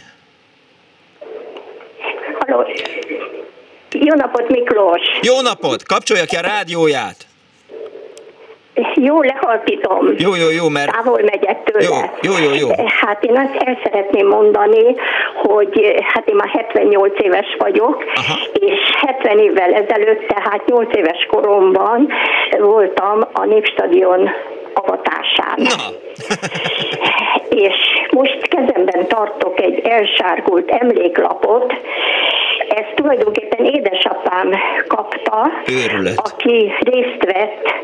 [2.38, 2.66] Halló?
[3.92, 5.00] Jó napot, Miklós!
[5.22, 5.82] Jó napot!
[5.82, 7.16] Kapcsolja ki a rádióját!
[8.94, 10.14] Jó, lehalkítom.
[10.16, 10.92] Jó, jó, jó, mert...
[10.92, 11.84] Távol megyek tőle.
[12.20, 12.68] Jó, jó, jó, jó.
[13.00, 14.94] Hát én azt el szeretném mondani,
[15.42, 18.38] hogy hát én már 78 éves vagyok, Aha.
[18.52, 22.08] és 70 évvel ezelőtt, tehát 8 éves koromban
[22.58, 24.30] voltam a Népstadion
[24.74, 25.54] avatásán.
[25.56, 25.84] Na.
[27.66, 27.74] és
[28.10, 31.72] most kezemben tartok egy elsárgult emléklapot,
[32.68, 34.50] ezt tulajdonképpen édesapám
[34.86, 36.14] kapta, Őrület.
[36.16, 37.74] aki részt vett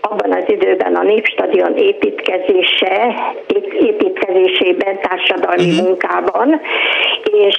[0.00, 3.14] abban az időben a Népstadion építkezése,
[3.46, 5.86] ép- építkezésében, társadalmi uh-huh.
[5.86, 6.60] munkában,
[7.22, 7.56] és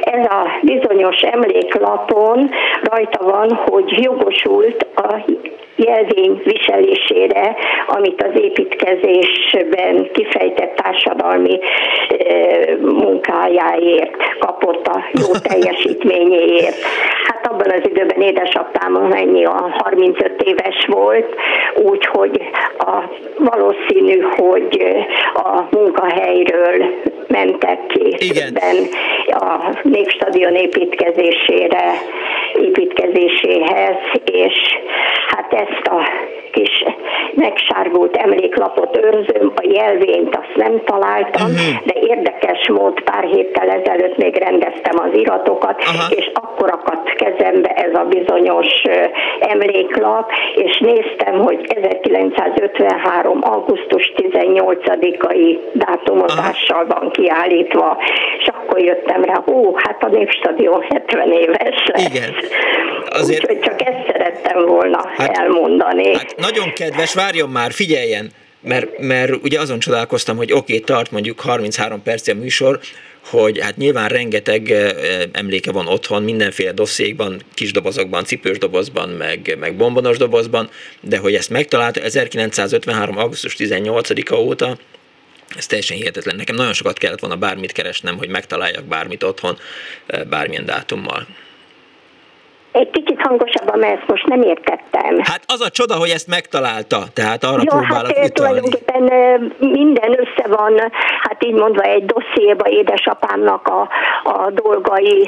[0.00, 2.50] ez a bizonyos emléklapon
[2.82, 5.24] rajta van, hogy jogosult a
[5.76, 11.58] jelvény viselésére, amit az építkezésben kifejtett társadalmi
[12.08, 16.76] eh, munkájáért kapott a jó teljesítményéért.
[17.26, 21.34] Hát abban az időben édesapám mennyi a 35 éves volt,
[21.84, 22.40] úgyhogy
[22.78, 23.02] a,
[23.38, 24.82] valószínű, hogy
[25.34, 26.84] a munkahelyről
[27.28, 28.76] mentek ki többen
[29.28, 31.92] a Népstadion építkezésére,
[32.54, 33.96] építkezéséhez,
[35.56, 36.25] és
[37.36, 41.84] megsárgult emléklapot őrzöm, a jelvényt azt nem találtam, uh-huh.
[41.84, 46.18] de érdekes mód pár héttel ezelőtt még rendeztem az iratokat, uh-huh.
[46.18, 48.82] és akkor akadt kezembe ez a bizonyos
[49.40, 53.38] emléklap, és néztem, hogy 1953.
[53.40, 57.98] augusztus 18-ai dátumozással van kiállítva,
[58.38, 62.08] és akkor jöttem rá, ó, hát a Népstadion 70 éves lesz.
[62.08, 62.34] Igen.
[63.08, 63.42] Azért...
[63.42, 66.14] Úgyhogy csak ezt szerettem volna hát, elmondani.
[66.16, 71.10] Hát nagyon kedves, várjon már, figyeljen, mert, mert ugye azon csodálkoztam, hogy oké, okay, tart
[71.10, 72.80] mondjuk 33 perc a műsor,
[73.24, 74.90] hogy hát nyilván rengeteg eh,
[75.32, 81.34] emléke van otthon, mindenféle dosszékban, kis dobozokban, cipős dobozban, meg, meg bombonos dobozban, de hogy
[81.34, 83.18] ezt megtalálta 1953.
[83.18, 84.78] augusztus 18-a óta,
[85.56, 86.36] ez teljesen hihetetlen.
[86.36, 89.58] Nekem nagyon sokat kellett volna bármit keresnem, hogy megtaláljak bármit otthon,
[90.06, 91.26] eh, bármilyen dátummal.
[92.80, 95.18] Egy kicsit hangosabban, mert ezt most nem értettem.
[95.22, 98.30] Hát az a csoda, hogy ezt megtalálta, tehát arra Jó, próbálok hát utalni.
[98.32, 99.02] tulajdonképpen
[99.58, 103.88] minden össze van, hát így mondva egy dossziéba édesapámnak a,
[104.24, 105.26] a dolgai,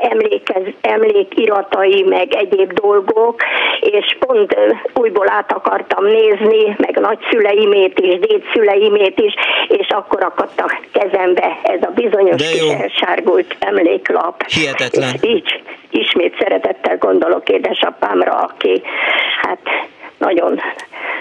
[0.00, 3.42] emlékez, emlékiratai, meg egyéb dolgok,
[3.80, 4.56] és pont
[4.94, 9.34] újból át akartam nézni, meg nagyszüleimét is, dédszüleimét is,
[9.68, 14.42] és akkor akadt a kezembe ez a bizonyos kis elsárgult emléklap.
[14.46, 15.14] Hihetetlen.
[15.14, 18.82] És így ismét szeretettel gondolok édesapámra, aki
[19.42, 19.58] hát
[20.18, 20.60] nagyon,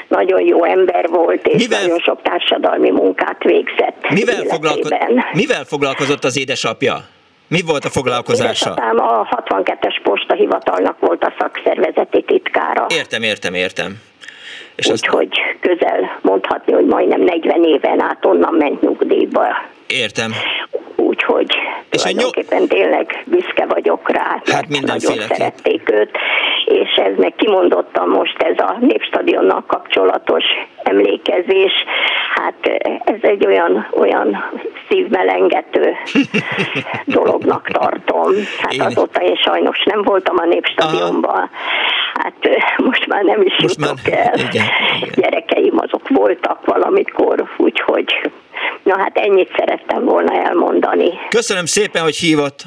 [0.08, 4.98] nagyon jó ember volt, és Mivel- nagyon sok társadalmi munkát végzett Mivel, foglalko-
[5.34, 6.96] mivel foglalkozott az édesapja?
[7.50, 8.70] Mi volt a foglalkozása?
[8.70, 12.86] Édesapám a 62-es postahivatalnak volt a szakszervezeti titkára.
[12.90, 14.02] Értem, értem, értem.
[14.76, 19.46] És Úgyhogy közel mondhatni, hogy majdnem 40 éven át onnan ment nyugdíjba.
[19.88, 20.32] Értem.
[20.96, 21.48] Úgyhogy
[21.90, 25.20] És tulajdonképpen tényleg büszke vagyok rá, Hát mindenféleképp.
[25.20, 26.12] nagyon szerették őt,
[26.66, 30.44] és ez meg kimondottan most ez a Népstadionnal kapcsolatos
[30.84, 31.72] emlékezés,
[32.36, 32.56] hát
[33.06, 34.44] ez egy olyan, olyan
[34.90, 35.94] szívmelengető
[37.18, 38.32] dolognak tartom.
[38.62, 41.50] Hát Én- azóta én sajnos nem voltam a Népstadionban,
[42.14, 44.34] hát most már nem is most jutok el.
[44.38, 44.66] igen,
[45.16, 48.14] Gyerekeim azok voltak valamikor, úgyhogy
[48.84, 51.10] Na hát ennyit szerettem volna elmondani.
[51.30, 52.64] Köszönöm szépen, hogy hívott.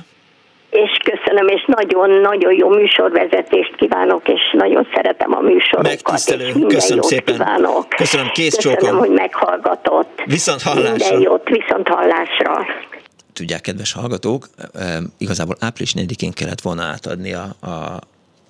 [0.71, 5.83] És köszönöm, és nagyon-nagyon jó műsorvezetést kívánok, és nagyon szeretem a műsorokat.
[5.83, 7.35] Megtisztelő, köszönöm szépen.
[7.35, 7.89] Kívánok.
[7.89, 8.99] Köszönöm, kész Köszönöm, csókom.
[8.99, 10.23] hogy meghallgatott.
[10.25, 10.91] Viszont hallásra.
[10.91, 12.67] Minden jót, viszont hallásra.
[13.33, 17.69] Tudják, kedves hallgatók, eh, igazából április 4-én kellett volna átadni a, a,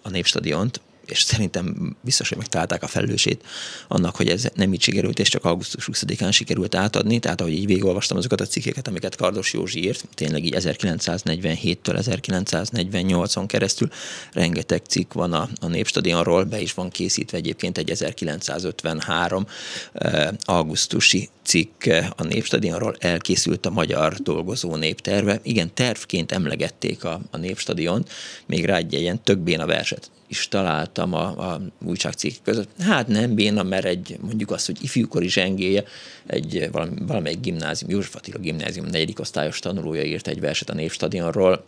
[0.02, 0.80] a Népstadiont,
[1.10, 3.44] és szerintem biztos, hogy megtalálták a felelősét
[3.88, 7.18] annak, hogy ez nem így sikerült, és csak augusztus 20-án sikerült átadni.
[7.18, 13.44] Tehát, ahogy így végigolvastam azokat a cikkeket, amiket Kardos Józsi írt, tényleg így 1947-től 1948-on
[13.46, 13.88] keresztül
[14.32, 19.46] rengeteg cikk van a, a Népstadionról, be is van készítve egyébként egy 1953
[19.92, 25.40] eh, augusztusi cikk eh, a Népstadionról, elkészült a magyar dolgozó népterve.
[25.42, 28.10] Igen, tervként emlegették a, a Népstadiont,
[28.46, 32.68] még rá egy ilyen tök béna verset is találtam a, a újságcikk között.
[32.78, 35.84] Hát nem béna, mert egy mondjuk azt, hogy ifjúkori zsengéje,
[36.26, 41.64] egy valami, valamelyik gimnázium, József Attila gimnázium negyedik osztályos tanulója írt egy verset a Népstadionról.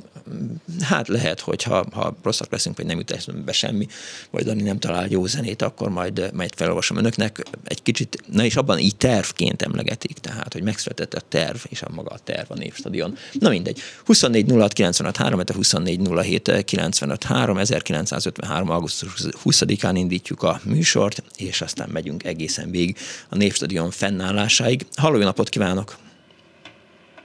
[0.81, 3.87] Hát lehet, hogy ha, ha rosszak leszünk, vagy nem jut eszembe semmi,
[4.31, 7.43] vagy Dani nem talál jó zenét, akkor majd, majd felolvasom önöknek.
[7.65, 11.89] Egy kicsit, na és abban így tervként emlegetik, tehát, hogy megszületett a terv, és a
[11.95, 13.17] maga a terv a Népstadion.
[13.33, 13.81] Na mindegy.
[14.05, 18.71] 24 06 95 3, 24 07 95 3, 1953.
[18.71, 19.11] augusztus
[19.45, 22.97] 20-án indítjuk a műsort, és aztán megyünk egészen végig
[23.29, 24.87] a Népstadion fennállásáig.
[24.97, 25.97] Halló, jó napot kívánok!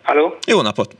[0.03, 0.37] Halló?
[0.47, 0.95] Jó napot!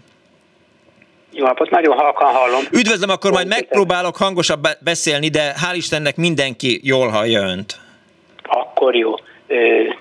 [1.38, 2.62] Jó napot, nagyon halkan hallom.
[2.71, 7.76] Üdvözlöm, akkor majd megpróbálok hangosabb be- beszélni, de hál' Istennek mindenki jól hallja önt.
[8.43, 9.13] Akkor jó.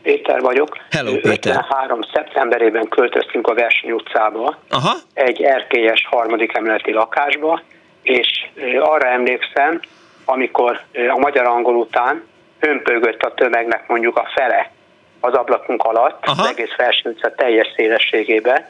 [0.03, 0.77] Péter vagyok.
[0.91, 1.31] Hello, Péter.
[1.33, 2.01] 53.
[2.13, 4.95] szeptemberében költöztünk a Verseny utcába, Aha.
[5.15, 7.63] egy erkélyes harmadik emeleti lakásba,
[8.03, 8.29] és
[8.81, 9.81] arra emlékszem,
[10.25, 10.81] amikor
[11.15, 12.25] a magyar-angol után
[12.61, 14.71] hömpögött a tömegnek mondjuk a fele
[15.21, 16.43] az ablakunk alatt, Aha.
[16.43, 18.67] az egész Verseny utca teljes szélességében,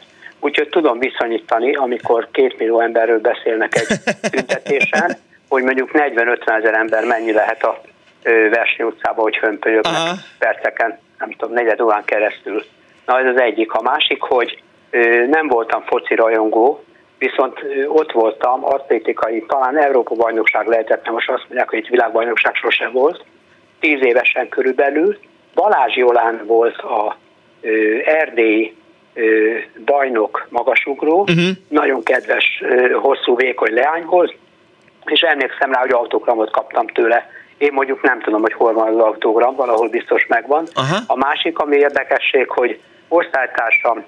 [0.46, 3.86] Úgyhogy tudom viszonyítani, amikor két millió emberről beszélnek egy
[4.30, 5.16] tüntetésen,
[5.48, 7.80] hogy mondjuk 40-50 ezer ember mennyi lehet a
[8.22, 10.14] Verseny utcába, hogy hömpölyögnek Aha.
[10.38, 12.64] perceken, nem tudom, negyed órán keresztül.
[13.06, 13.72] Na ez az egyik.
[13.72, 14.62] A másik, hogy
[15.30, 16.84] nem voltam foci rajongó,
[17.18, 22.54] viszont ott voltam atlétikai, talán Európa bajnokság lehetett, nem most azt mondják, hogy egy világbajnokság
[22.54, 23.24] sosem volt,
[23.80, 25.18] tíz évesen körülbelül.
[25.54, 27.16] Balázs Jolán volt a
[28.04, 28.76] erdélyi
[29.84, 31.48] bajnok magasugró, uh-huh.
[31.68, 32.62] nagyon kedves,
[33.00, 34.32] hosszú, vékony leányhoz,
[35.04, 37.30] és emlékszem rá, hogy autogramot kaptam tőle.
[37.58, 40.66] Én mondjuk nem tudom, hogy hol van az autogram, valahol biztos megvan.
[40.74, 40.96] Aha.
[41.06, 44.04] A másik, ami érdekesség, hogy osztálytársam,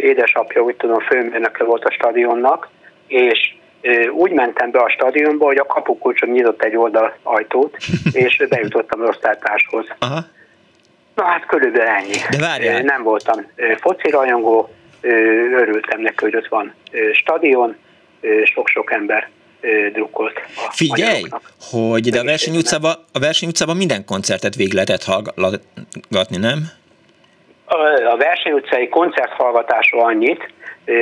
[0.00, 2.68] édesapja, úgy tudom, főmérnöke volt a stadionnak,
[3.06, 3.54] és
[4.10, 7.76] úgy mentem be a stadionba, hogy a kapukulcson nyitott egy oldal ajtót,
[8.12, 9.86] és bejutottam az osztálytárshoz.
[9.98, 10.18] Aha.
[11.16, 12.14] Na hát körülbelül ennyi.
[12.30, 12.82] De várjál.
[12.82, 13.46] Nem voltam
[13.80, 14.70] foci rajongó,
[15.60, 16.74] örültem neki, hogy ott van
[17.12, 17.76] stadion,
[18.44, 19.28] sok-sok ember
[19.92, 21.50] drukkolt a Figyelj, magyaroknak.
[21.70, 26.58] hogy de a verseny, utcába, a verseny utcában minden koncertet végig lehetett hallgatni, nem?
[27.64, 30.52] A- verseny utcai koncerthallgatásról annyit,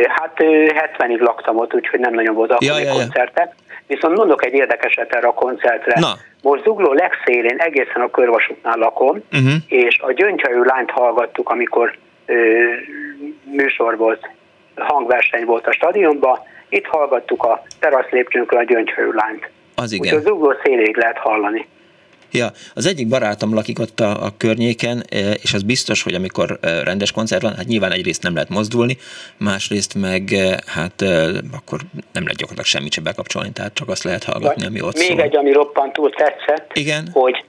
[0.09, 2.93] hát ö, 70-ig laktam ott, úgyhogy nem nagyon voltak Ja, ja, ja, ja.
[2.93, 3.55] koncertek.
[3.87, 6.01] Viszont mondok egy érdekeset erre a koncertre.
[6.01, 6.13] Na.
[6.45, 9.53] Most Zugló legszélén egészen a körvasútnál lakom, Uh-huh.
[9.69, 12.35] és a gyöngyhajú lányt hallgattuk, amikor ö,
[13.45, 14.29] műsor volt,
[14.77, 19.51] hangverseny volt a stadionban, itt hallgattuk a terasz lépcsőnkről a gyöngyhajú lányt.
[19.75, 20.21] Az Úgyhogy igen.
[20.21, 21.69] Zugló széléig lehet hallani.
[22.35, 26.59] Ja, az egyik barátom lakik ott a, a környéken, eh, és az biztos, hogy amikor
[26.61, 28.97] eh, rendes koncert van, hát nyilván egyrészt nem lehet mozdulni,
[29.37, 31.03] másrészt meg eh, hát
[31.59, 31.79] akkor
[32.13, 35.21] nem lehet gyakorlatilag semmit sem bekapcsolni, tehát csak azt lehet hallgatni, ami ott Még szól.
[35.21, 37.09] egy, ami roppantul tetszett, Igen.
[37.13, 37.45] hogy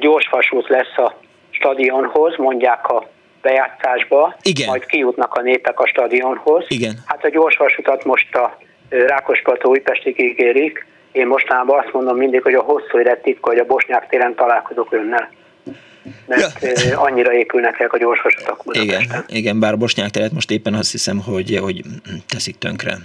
[0.00, 1.18] gyorsvasút lesz a
[1.50, 3.08] stadionhoz, mondják a
[3.42, 4.68] bejátszásba, Igen.
[4.68, 6.64] majd kijutnak a népek a stadionhoz.
[6.68, 6.94] Igen.
[7.04, 10.86] Hát a gyorsvasutat most a ö, Rákospalota Újpestig ígérik.
[11.14, 14.92] Én mostanában azt mondom mindig, hogy a hosszú élet titka, hogy a Bosnyák téren találkozok
[14.92, 15.30] önnel.
[16.26, 17.00] Mert ja.
[17.00, 19.24] annyira épülnek el a gyorsvasutak Igen, Budapesten.
[19.28, 21.82] igen, bár a Bosnyák teret most éppen azt hiszem, hogy, hogy
[22.28, 22.96] teszik tönkre.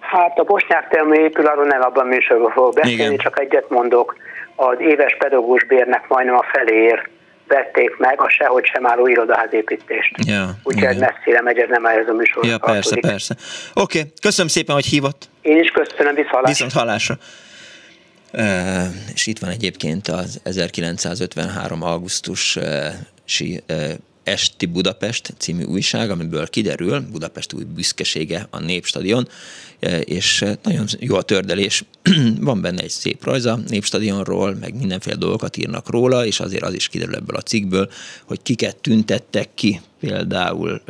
[0.00, 3.16] Hát a Bosnyák téren épül, arról nem abban műsorban fogok beszélni, Igen.
[3.16, 4.16] csak egyet mondok.
[4.54, 7.08] Az éves pedagógus bérnek majdnem a feléért
[7.48, 10.12] vették meg a sehogy sem álló irodaházépítést.
[10.26, 11.12] Ja, Úgyhogy igen.
[11.14, 13.00] messzire megy, ez nem ehhez a műsorhoz Ja, persze, tartozik.
[13.00, 13.34] persze.
[13.74, 15.28] Oké, okay, köszönöm szépen, hogy hívott.
[15.46, 16.48] Én is köszönöm, viszalás.
[16.48, 17.18] Viszont hallásra.
[18.32, 21.82] Uh, és itt van egyébként az 1953.
[21.82, 23.92] augusztusi uh,
[24.26, 29.28] Esti Budapest című újság, amiből kiderül Budapest új büszkesége a Népstadion,
[30.04, 31.84] és nagyon jó a tördelés.
[32.40, 36.88] Van benne egy szép rajza Népstadionról, meg mindenféle dolgokat írnak róla, és azért az is
[36.88, 37.90] kiderül ebből a cikkből,
[38.24, 40.82] hogy kiket tüntettek ki, például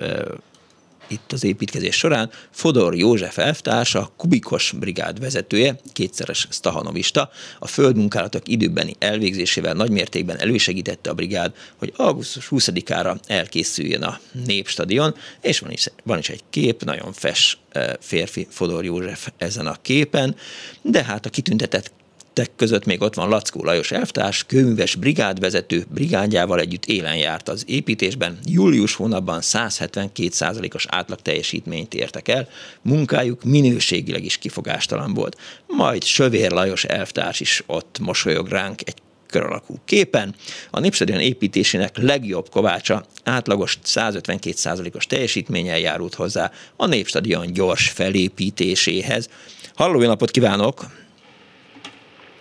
[1.06, 2.30] itt az építkezés során.
[2.50, 11.14] Fodor József elvtársa, Kubikos brigád vezetője, kétszeres stahanovista, a földmunkálatok időbeni elvégzésével nagymértékben elősegítette a
[11.14, 17.12] brigád, hogy augusztus 20-ára elkészüljön a Népstadion, és van is, van is egy kép, nagyon
[17.12, 20.36] fes eh, férfi Fodor József ezen a képen,
[20.82, 21.92] de hát a kitüntetett
[22.36, 27.64] tettek között még ott van Lackó Lajos elvtárs, kőműves brigádvezető brigádjával együtt élen járt az
[27.66, 28.38] építésben.
[28.44, 32.48] Július hónapban 172%-os átlag teljesítményt értek el,
[32.82, 35.36] munkájuk minőségileg is kifogástalan volt.
[35.66, 40.34] Majd Sövér Lajos elvtárs is ott mosolyog ránk egy kör alakú képen.
[40.70, 49.28] A Népstadion építésének legjobb kovácsa átlagos 152%-os teljesítménnyel járult hozzá a Népstadion gyors felépítéséhez.
[49.74, 51.05] Halló, napot kívánok!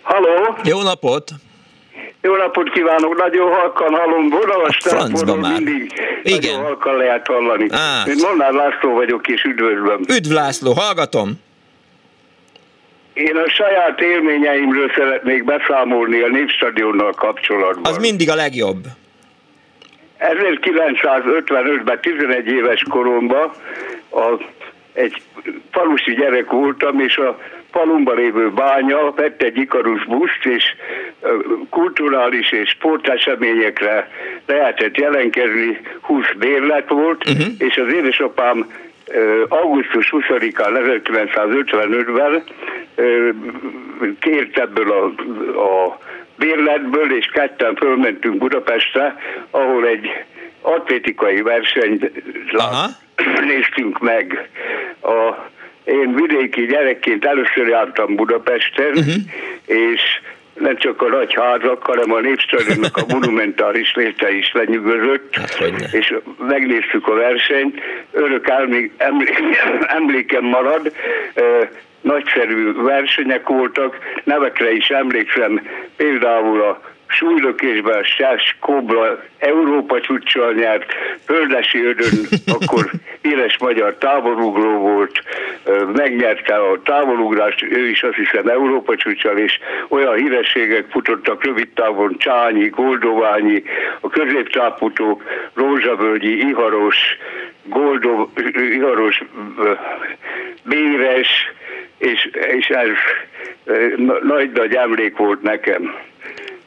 [0.06, 0.56] Halló!
[0.64, 1.30] Jó napot!
[2.22, 5.92] Jó napot kívánok, nagyon halkan hallom, vonalas telefonról mindig
[6.22, 6.40] Igen.
[6.40, 7.66] nagyon halkan lehet hallani.
[7.70, 8.04] Á.
[8.06, 10.00] Én Molnár László vagyok, és üdvözlöm.
[10.08, 11.32] Üdv László, hallgatom!
[13.12, 17.92] Én a saját élményeimről szeretnék beszámolni a Népstadionnal kapcsolatban.
[17.92, 18.84] Az mindig a legjobb.
[20.20, 23.52] 1955-ben, 11 éves koromban
[24.10, 24.42] a,
[24.92, 25.22] egy
[25.70, 27.38] falusi gyerek voltam, és a
[27.76, 30.64] falumba lévő bánya vett egy Ikarus buszt, és
[31.70, 34.10] kulturális és sporteseményekre
[34.46, 37.46] lehetett jelenkezni, 20 bérlet volt, uh-huh.
[37.58, 38.66] és az édesapám
[39.48, 42.44] augusztus 20-án 1955-ben
[44.18, 45.04] kért ebből a,
[45.60, 45.98] a
[46.36, 49.16] bérletből, és ketten fölmentünk Budapestre,
[49.50, 50.08] ahol egy
[50.60, 52.10] atlétikai versenyt
[52.50, 52.90] lát,
[53.50, 54.48] néztünk meg.
[55.00, 55.34] A,
[55.86, 59.14] én vidéki gyerekként először jártam Budapesten, uh-huh.
[59.66, 60.00] és
[60.54, 66.14] nem csak a nagy házak, hanem a népstadionnak a monumentális léte is lenyűgözött, hát, és
[66.38, 67.80] megnéztük a versenyt,
[68.12, 69.22] örök emlékem,
[69.98, 70.92] emlékem marad,
[72.00, 75.66] nagyszerű versenyek voltak, nevekre is emlékszem,
[75.96, 80.92] például a súlylökésben Sás Kobra Európa csúccsal nyert,
[81.24, 82.26] Földesi Ödön
[82.60, 82.90] akkor
[83.20, 85.22] éles magyar távolugró volt,
[85.94, 92.16] megnyerte a távolugrást, ő is azt hiszem Európa csúccsal, és olyan hírességek futottak rövid távon,
[92.18, 93.62] Csányi, Goldoványi,
[94.00, 95.22] a középtáputók,
[95.54, 96.96] Rózsavölgyi, Iharos,
[97.62, 99.22] Goldov, Iharos,
[100.62, 101.52] Béres,
[101.98, 102.88] és, és ez
[104.22, 105.94] nagy-nagy emlék volt nekem.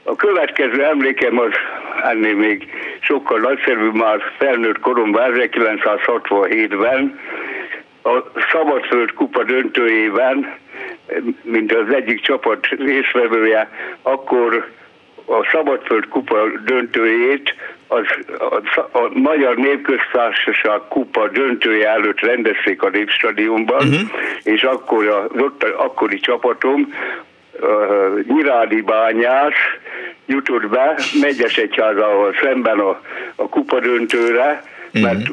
[0.03, 1.51] A következő emlékem az
[2.03, 2.67] ennél még
[2.99, 7.19] sokkal nagyszerűbb már felnőtt koromban, 1967-ben,
[8.03, 10.55] a Szabadföld kupa döntőjében,
[11.41, 13.71] mint az egyik csapat részvevője,
[14.01, 14.71] akkor
[15.25, 17.55] a Szabadföld kupa döntőjét
[17.87, 18.05] az,
[18.39, 24.09] a, a Magyar Népköztársaság kupa döntője előtt rendezték a Népstadionban, uh-huh.
[24.43, 26.93] és akkor a, ott akkori csapatom
[27.61, 29.53] uh, Nyirádi bányász
[30.25, 33.01] jutott be Megyes egyházával szemben a,
[33.35, 35.29] a kupa döntőre, mert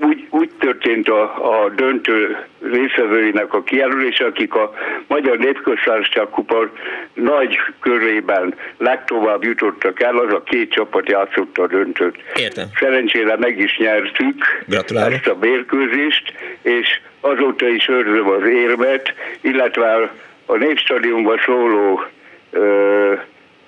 [0.00, 1.22] úgy, úgy történt a,
[1.62, 4.72] a döntő részvevőinek a kijelölése, akik a
[5.06, 6.70] Magyar Népköztársaság kupa
[7.14, 12.16] nagy körében legtovább jutottak el, az a két csapat játszott a döntőt.
[12.36, 12.66] Értem.
[12.78, 15.12] Szerencsére meg is nyertük Gratulálok.
[15.12, 20.10] ezt a bérkőzést, és azóta is őrzöm az érmet, illetve
[20.50, 22.02] a Népstadionban szóló
[22.50, 23.14] ö,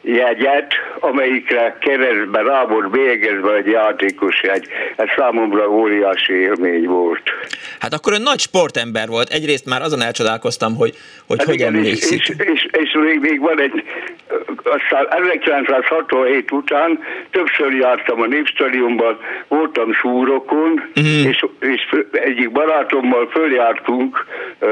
[0.02, 4.66] jegyet, amelyikre keresztben rá volt bélyegezve egy játékos jegy.
[4.96, 7.22] Ez számomra óriási élmény volt.
[7.78, 9.28] Hát akkor ön nagy sportember volt.
[9.28, 10.94] Egyrészt már azon elcsodálkoztam, hogy
[11.26, 12.20] hogy, hát hogy igen, emlékszik.
[12.20, 13.84] És, és, és, és még, még van egy,
[14.62, 16.98] aztán 1967 után
[17.30, 19.18] többször jártam a Népstadionban,
[19.48, 21.26] voltam súrokon, uh-huh.
[21.26, 24.26] és, és egyik barátommal följártunk
[24.60, 24.68] uh,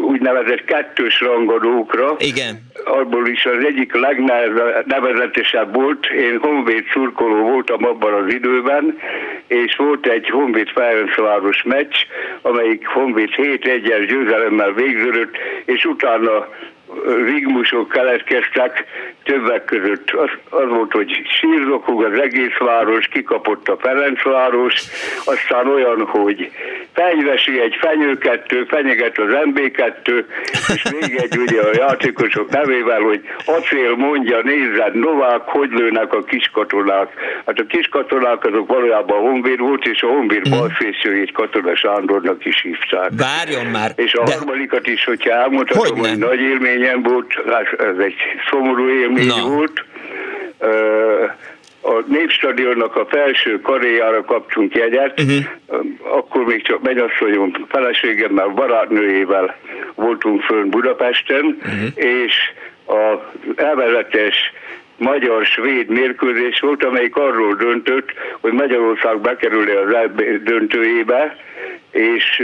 [0.00, 2.16] úgynevezett kettős rangadókra.
[2.18, 2.66] Igen.
[2.84, 8.98] Abból is az egyik legnevezetesebb volt, én Honvéd szurkoló voltam abban az időben,
[9.46, 11.96] és volt egy Honvéd Ferencváros meccs,
[12.42, 16.48] amelyik Honvéd 7-1-es győzelemmel végződött, és utána
[17.24, 18.84] rigmusok keletkeztek,
[19.24, 20.30] többek között az,
[20.60, 24.74] az volt, hogy sírzokog az egész város, kikapott a Ferencváros,
[25.24, 26.50] aztán olyan, hogy
[26.92, 30.24] fenyvesi egy fenyőkettő, fenyeget az MB2,
[30.74, 36.22] és még egy ugye a játékosok nevével, hogy acél mondja, nézzen, Novák, hogy lőnek a
[36.22, 37.12] kiskatonák.
[37.46, 40.50] Hát a kiskatonák azok valójában a Honvéd volt, és a Honvéd mm.
[40.50, 43.10] balfészőjét Katona Sándornak is hívták.
[43.16, 43.92] Várjon már!
[43.96, 44.32] És a de...
[44.32, 46.40] harmadikat is, hogyha elmondhatom, hogy, hogy nagy
[46.78, 47.34] élményem volt,
[47.78, 48.14] ez egy
[48.50, 49.48] szomorú élmény Na.
[49.48, 49.84] volt.
[51.80, 56.16] A Népstadionnak a felső karéjára kaptunk jegyet, uh-huh.
[56.16, 59.56] akkor még csak mennyasszonyom feleségemmel, barátnőjével
[59.94, 61.88] voltunk fönn Budapesten, uh-huh.
[61.94, 62.34] és
[62.86, 64.52] a elvezetes
[64.96, 70.10] magyar-svéd mérkőzés volt, amelyik arról döntött, hogy Magyarország bekerül az
[70.44, 71.36] döntőjébe,
[71.90, 72.42] és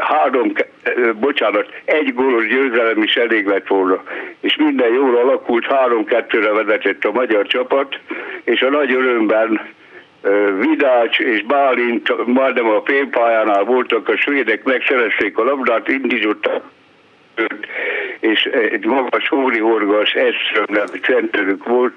[0.00, 0.52] három,
[1.14, 4.02] bocsánat, egy gólos győzelem is elég lett volna.
[4.40, 7.98] És minden jól alakult, három-kettőre vezetett a magyar csapat,
[8.44, 9.60] és a nagy örömben
[10.60, 16.62] Vidács és Bálint majdnem a félpályánál voltak, a svédek megszerezték a labdát, indítottak
[18.20, 21.92] és egy magas Hóri Horgas Esztröm nevű centerük volt,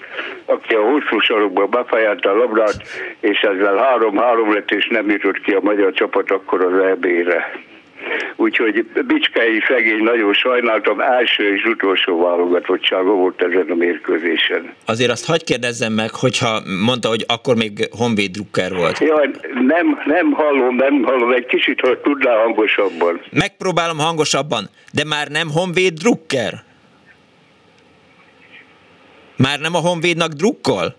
[0.46, 2.84] aki a hosszú sarokba befejezte a labdát,
[3.20, 7.52] és ezzel három-három lett, és nem jutott ki a magyar csapat akkor az EB-re.
[8.36, 14.74] Úgyhogy Bicskei szegény nagyon sajnáltam, első és utolsó válogatottsága volt ezen a mérkőzésen.
[14.86, 19.00] Azért azt hagyd kérdezzem meg, hogyha mondta, hogy akkor még Honvéd Drucker volt.
[19.00, 23.22] Jaj, nem, nem hallom, nem hallom, egy kicsit, hogy tudnál hangosabban.
[23.32, 26.54] Megpróbálom hangosabban, de már nem Honvéd Drucker?
[29.38, 30.96] Már nem a Honvédnak drukkol?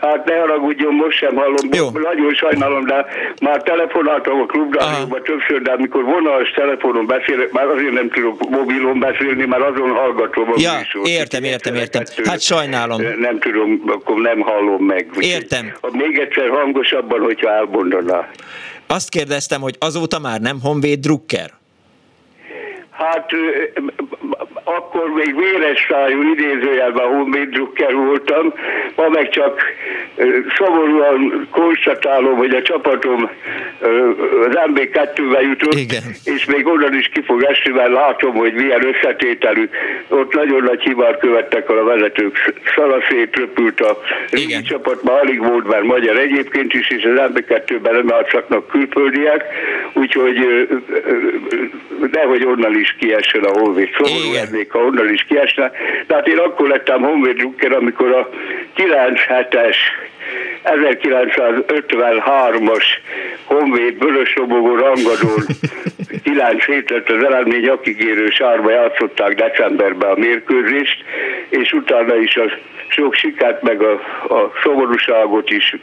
[0.00, 1.68] Hát ne haragudjon, most sem hallom.
[1.72, 1.90] Jó.
[1.90, 3.06] Nagyon sajnálom, de
[3.40, 8.98] már telefonáltam a klubrádióban többször, de amikor vonalas telefonon beszélek, már azért nem tudok mobilon
[8.98, 11.08] beszélni, már azon hallgatom a Ja, műsort.
[11.08, 12.02] értem, értem, értem.
[12.24, 13.02] Hát sajnálom.
[13.18, 15.06] Nem tudom, akkor nem hallom meg.
[15.18, 15.72] Értem.
[15.92, 18.28] Még egyszer hangosabban, hogyha elmondaná.
[18.86, 21.50] Azt kérdeztem, hogy azóta már nem Honvéd Drucker?
[22.96, 23.30] Hát
[24.64, 28.52] akkor még véres szájú idézőjelben Honvéd Drucker voltam,
[28.96, 29.62] ma meg csak
[30.56, 33.30] szomorúan konstatálom, hogy a csapatom
[34.48, 36.02] az MB2-be jutott, Igen.
[36.24, 39.68] és még onnan is ki fog esni, mert látom, hogy milyen összetételű.
[40.08, 42.54] Ott nagyon nagy hibát követtek a vezetők.
[42.76, 48.04] Szalaszét röpült a régi csapat, már alig volt már magyar egyébként is, és az MB2-ben
[48.48, 49.44] nem külföldiek,
[49.92, 50.66] úgyhogy
[52.12, 53.88] nehogy onnan is kiessen a Honvéd.
[53.96, 55.70] Szomorú lennék, ha onnan is kiesne.
[56.06, 58.28] Tehát én akkor lettem Honvéd Drucker, amikor a
[58.76, 59.76] 97-es
[60.64, 62.84] 1953-as
[63.44, 65.44] Honvéd Vörös-Lobogó rangadón
[66.22, 71.04] 9 hét lett az eredmény, akik érő sárba játszották decemberben a mérkőzést,
[71.48, 72.50] és utána is a
[72.88, 73.92] sok sikert, meg a,
[74.34, 75.76] a szomorúságot is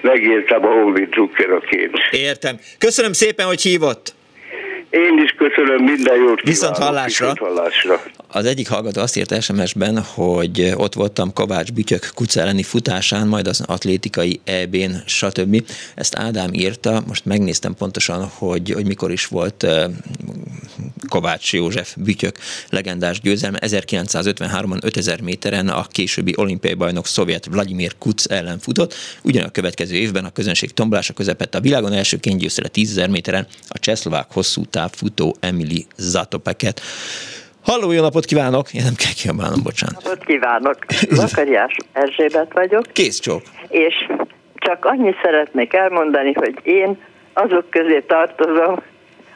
[0.00, 1.98] megértem a Honvéd Druckeraként.
[2.10, 2.56] Értem.
[2.78, 4.14] Köszönöm szépen, hogy hívott.
[4.92, 7.30] Én is köszönöm, minden jót Viszont hallásra.
[7.32, 8.02] Viszont hallásra.
[8.28, 13.46] Az egyik hallgató azt írt SMS-ben, hogy ott voltam Kovács Bütyök kuca elleni futásán, majd
[13.46, 15.64] az atlétikai EB-n, stb.
[15.94, 19.66] Ezt Ádám írta, most megnéztem pontosan, hogy, hogy mikor is volt
[21.08, 22.36] Kovács József Bütyök
[22.68, 23.58] legendás győzelme.
[23.62, 28.94] 1953-ban 5000 méteren a későbbi olimpiai bajnok szovjet Vladimir Kuc ellen futott.
[29.22, 33.46] Ugyan a következő évben a közönség tombolása közepette a világon elsőként győzte le 10.000 méteren
[33.68, 36.80] a csehszlovák hosszú távfutó Emily Zatopeket.
[37.64, 38.74] Halló, jó napot kívánok!
[38.74, 40.02] Én nem kell kiabálnom, bocsánat.
[40.02, 40.76] Napot kívánok!
[41.20, 42.84] Zakariás Erzsébet vagyok.
[42.92, 43.42] Kész csók.
[43.68, 43.94] És
[44.54, 47.00] csak annyit szeretnék elmondani, hogy én
[47.32, 48.82] azok közé tartozom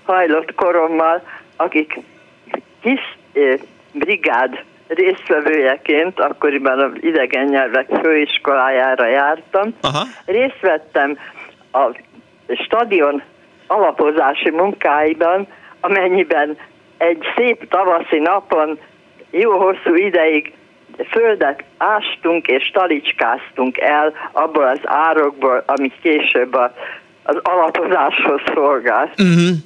[0.02, 1.22] hajlott korommal,
[1.56, 2.00] akik
[2.80, 3.00] kis
[3.32, 3.58] eh,
[3.92, 9.74] brigád résztvevőjeként, akkoriban az idegen nyelvek főiskolájára jártam.
[9.80, 10.02] Aha.
[10.24, 11.18] Részt vettem
[11.72, 12.00] a
[12.64, 13.22] stadion
[13.66, 15.46] alapozási munkáiban,
[15.80, 16.56] amennyiben
[16.96, 18.78] egy szép tavaszi napon
[19.30, 20.52] jó hosszú ideig
[21.10, 26.54] földet ástunk és talicskáztunk el abból az árokból, ami később
[27.22, 29.20] az alapozáshoz szolgált.
[29.20, 29.56] Uh-huh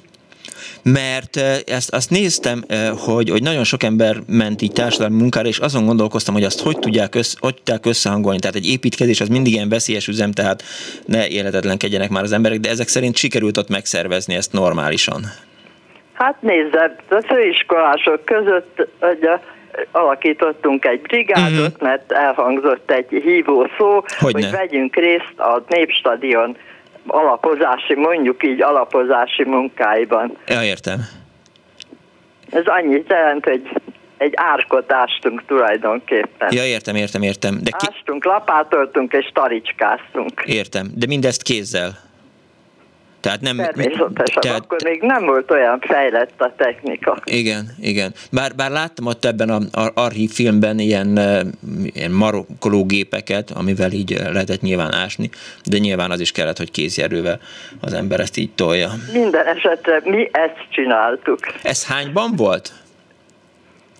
[0.83, 2.63] mert ezt, azt néztem,
[3.05, 6.79] hogy, hogy nagyon sok ember ment így társadalmi munkára, és azon gondolkoztam, hogy azt hogy
[6.79, 8.39] tudják, össze, hogy tudják összehangolni.
[8.39, 10.63] Tehát egy építkezés az mindig ilyen veszélyes üzem, tehát
[11.05, 15.21] ne életetlenkedjenek már az emberek, de ezek szerint sikerült ott megszervezni ezt normálisan.
[16.13, 16.75] Hát nézd,
[17.09, 19.29] a főiskolások között hogy
[19.91, 21.81] alakítottunk egy brigádot, uh-huh.
[21.81, 24.41] mert elhangzott egy hívó szó, Hogyne.
[24.41, 26.57] hogy vegyünk részt a Népstadion
[27.07, 30.37] alapozási, mondjuk így alapozási munkáiban.
[30.47, 30.99] Ja, értem.
[32.49, 33.61] Ez annyit jelent, hogy
[34.17, 36.49] egy árkot ástunk tulajdonképpen.
[36.51, 37.59] Ja, értem, értem, értem.
[37.63, 37.85] De ki...
[37.89, 40.41] Ástunk, lapátoltunk és taricskáztunk.
[40.45, 42.09] Értem, de mindezt kézzel.
[43.21, 43.57] Tehát nem...
[43.57, 47.21] Természetesen, tehát, akkor még nem volt olyan fejlett a technika.
[47.25, 48.13] Igen, igen.
[48.31, 51.19] Bár, bár láttam ott ebben a, a archív filmben ilyen,
[51.83, 55.29] ilyen marokkológépeket, amivel így lehetett nyilván ásni,
[55.65, 57.39] de nyilván az is kellett, hogy kézjerővel
[57.81, 58.89] az ember ezt így tolja.
[59.13, 61.39] Minden esetre mi ezt csináltuk.
[61.63, 62.73] Ez hányban volt?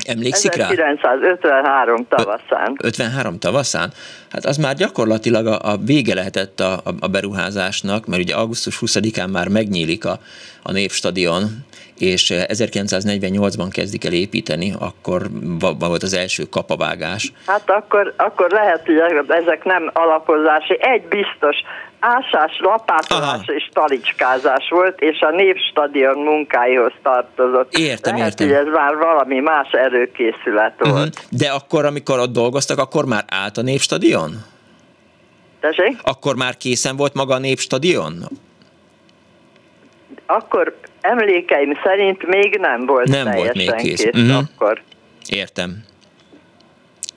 [0.07, 2.17] Emlékszik 1953 rá?
[2.17, 2.75] tavaszán.
[2.83, 3.91] 53 tavaszán?
[4.31, 8.77] Hát az már gyakorlatilag a, a vége lehetett a, a, a beruházásnak, mert ugye augusztus
[8.81, 10.19] 20-án már megnyílik a,
[10.63, 11.43] a Népstadion,
[11.97, 15.21] és 1948-ban kezdik el építeni, akkor
[15.79, 17.31] volt az első kapavágás.
[17.47, 18.95] Hát akkor, akkor lehet, hogy
[19.27, 20.77] ezek nem alapozási.
[20.79, 21.55] Egy biztos,
[22.01, 23.53] ásás, lapátolás Aha.
[23.53, 27.77] és talicskázás volt, és a Népstadion munkáihoz tartozott.
[27.77, 28.47] Értem, Lehet, értem.
[28.47, 31.15] hogy ez már valami más erőkészület volt.
[31.15, 31.29] Uh-huh.
[31.29, 34.31] De akkor, amikor ott dolgoztak, akkor már állt a Népstadion?
[35.59, 35.99] Tessék?
[36.03, 38.13] Akkor már készen volt maga a Népstadion?
[40.25, 44.01] Akkor emlékeim szerint még nem volt nem volt még kész.
[44.01, 44.37] kész uh-huh.
[44.37, 44.81] akkor.
[45.29, 45.83] Értem.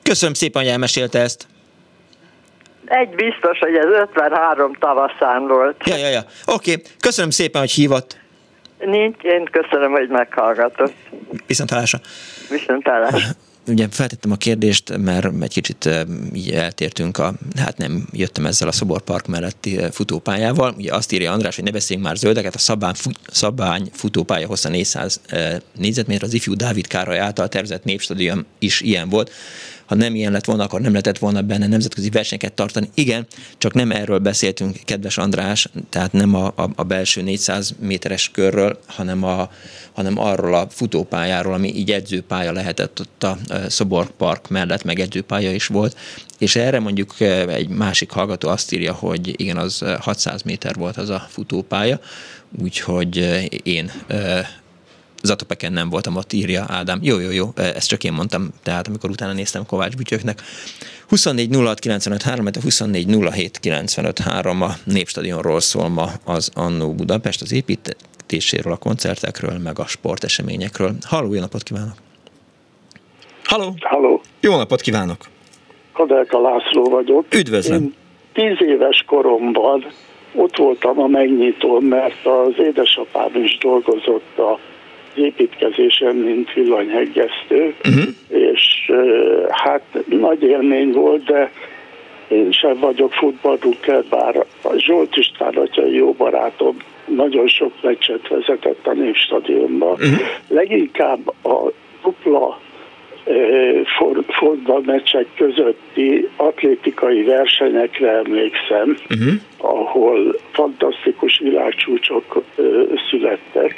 [0.02, 1.46] Köszönöm szépen, hogy elmesélte ezt.
[2.84, 5.76] Egy biztos, hogy ez 53 tavaszán volt.
[5.86, 6.24] Ja, ja, ja.
[6.46, 6.84] Oké, okay.
[7.00, 8.16] köszönöm szépen, hogy hívott.
[8.78, 10.94] Nincs, én köszönöm, hogy meghallgatott.
[11.46, 11.98] Viszont hallásra.
[12.50, 13.34] Viszont hallásra
[13.68, 15.88] ugye feltettem a kérdést, mert egy kicsit
[16.32, 20.74] így eltértünk a, hát nem jöttem ezzel a Szoborpark melletti futópályával.
[20.76, 22.94] Ugye azt írja András, hogy ne beszéljünk már zöldeket, a Szabány,
[23.26, 25.20] Szabány futópálya hossza 400
[25.78, 29.30] négyzetméter, az ifjú Dávid Károly által tervezett népstadion is ilyen volt
[29.86, 32.88] ha nem ilyen lett volna, akkor nem lehetett volna benne nemzetközi versenyeket tartani.
[32.94, 33.26] Igen,
[33.58, 38.78] csak nem erről beszéltünk, kedves András, tehát nem a, a, a belső 400 méteres körről,
[38.86, 39.50] hanem, a,
[39.92, 45.52] hanem arról a futópályáról, ami így edzőpálya lehetett ott a Szobor Park mellett, meg edzőpálya
[45.52, 45.96] is volt,
[46.38, 51.10] és erre mondjuk egy másik hallgató azt írja, hogy igen, az 600 méter volt az
[51.10, 52.00] a futópálya,
[52.62, 53.16] úgyhogy
[53.62, 53.92] én
[55.24, 56.98] Zatopeken nem voltam, ott írja Ádám.
[57.02, 60.42] Jó, jó, jó, ezt csak én mondtam, tehát amikor utána néztem Kovács Bütyöknek.
[61.08, 63.16] 24 06 3, 24
[64.44, 70.94] a Népstadionról szól ma az Annó Budapest, az építéséről, a koncertekről, meg a sporteseményekről.
[71.02, 71.94] Halló, jó napot kívánok!
[73.44, 73.74] Halló!
[73.80, 74.20] Halló!
[74.40, 75.26] Jó napot kívánok!
[75.92, 77.34] Kadelka László vagyok.
[77.34, 77.82] Üdvözlöm!
[77.82, 77.94] Én
[78.32, 79.86] tíz éves koromban
[80.34, 84.58] ott voltam a megnyitón, mert az édesapám is dolgozott a
[85.14, 88.04] építkezésen, mint villanyhegesztő, uh-huh.
[88.28, 88.92] és
[89.48, 91.50] hát nagy élmény volt, de
[92.28, 98.86] én sem vagyok futballdrukker, bár a Zsolt István atya jó barátom nagyon sok meccset vezetett
[98.86, 99.92] a Népstadionban.
[99.92, 100.18] Uh-huh.
[100.48, 102.60] Leginkább a dupla
[104.38, 109.32] fordbalmeccsek közötti atlétikai versenyekre emlékszem, uh-huh.
[109.56, 112.42] ahol fantasztikus világcsúcsok
[113.10, 113.74] születtek,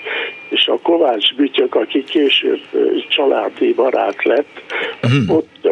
[0.49, 2.61] és a Kovács Bütyök, aki később
[3.09, 4.63] családi barát lett,
[5.03, 5.37] uh-huh.
[5.37, 5.69] ott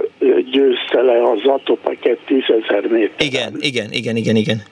[0.50, 3.26] győzte le az Atopeket 10.000 méter.
[3.26, 4.62] Igen, igen, igen, igen, igen.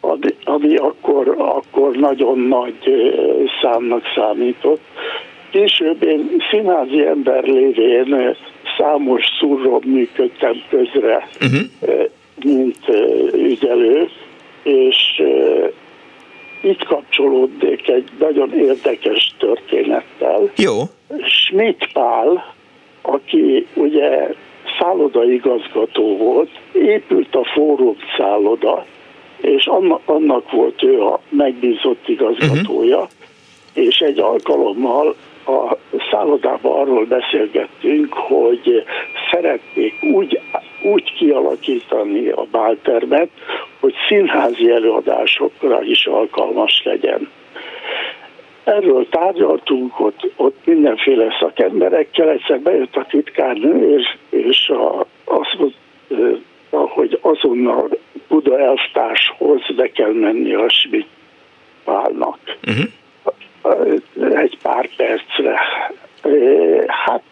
[0.00, 2.76] Ami, ami akkor, akkor nagyon nagy
[3.62, 4.80] számnak számított.
[5.50, 8.36] Később én színházi ember lévén
[8.78, 12.06] számos szurról működtem közre, uh-huh.
[12.44, 12.78] mint
[13.32, 14.08] ügyelő,
[14.62, 15.22] és
[16.62, 20.50] itt kapcsolódnék egy nagyon érdekes történettel.
[20.56, 20.80] Jó.
[21.22, 22.54] Schmidt Pál,
[23.02, 24.28] aki ugye
[24.78, 28.86] szállodaigazgató volt, épült a fórum szálloda,
[29.40, 33.10] és annak, annak volt ő a megbízott igazgatója, uh-huh.
[33.72, 35.16] és egy alkalommal
[35.46, 35.76] a
[36.10, 38.84] szállodában arról beszélgettünk, hogy
[39.30, 40.40] szeretnék úgy,
[40.82, 43.28] úgy kialakítani a báltermet,
[43.80, 47.30] hogy színházi előadásokra is alkalmas legyen.
[48.64, 56.92] Erről tárgyaltunk, ott, ott mindenféle szakemberekkel, egyszer bejött a titkárnő, és, és a, azt mondta,
[56.94, 57.88] hogy azonnal
[58.28, 61.08] Buda elvtárshoz be kell menni a Schmidt
[61.84, 62.38] Pálnak.
[62.66, 62.84] Uh-huh
[64.34, 65.60] egy pár percre.
[66.86, 67.22] Hát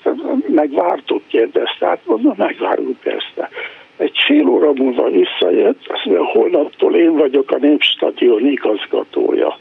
[0.48, 3.48] megvártuk, kérdezte, hát mondom, megvárunk persze.
[3.96, 9.58] Egy fél óra múlva visszajött, azt mondja, holnaptól én vagyok a Népstadion igazgatója.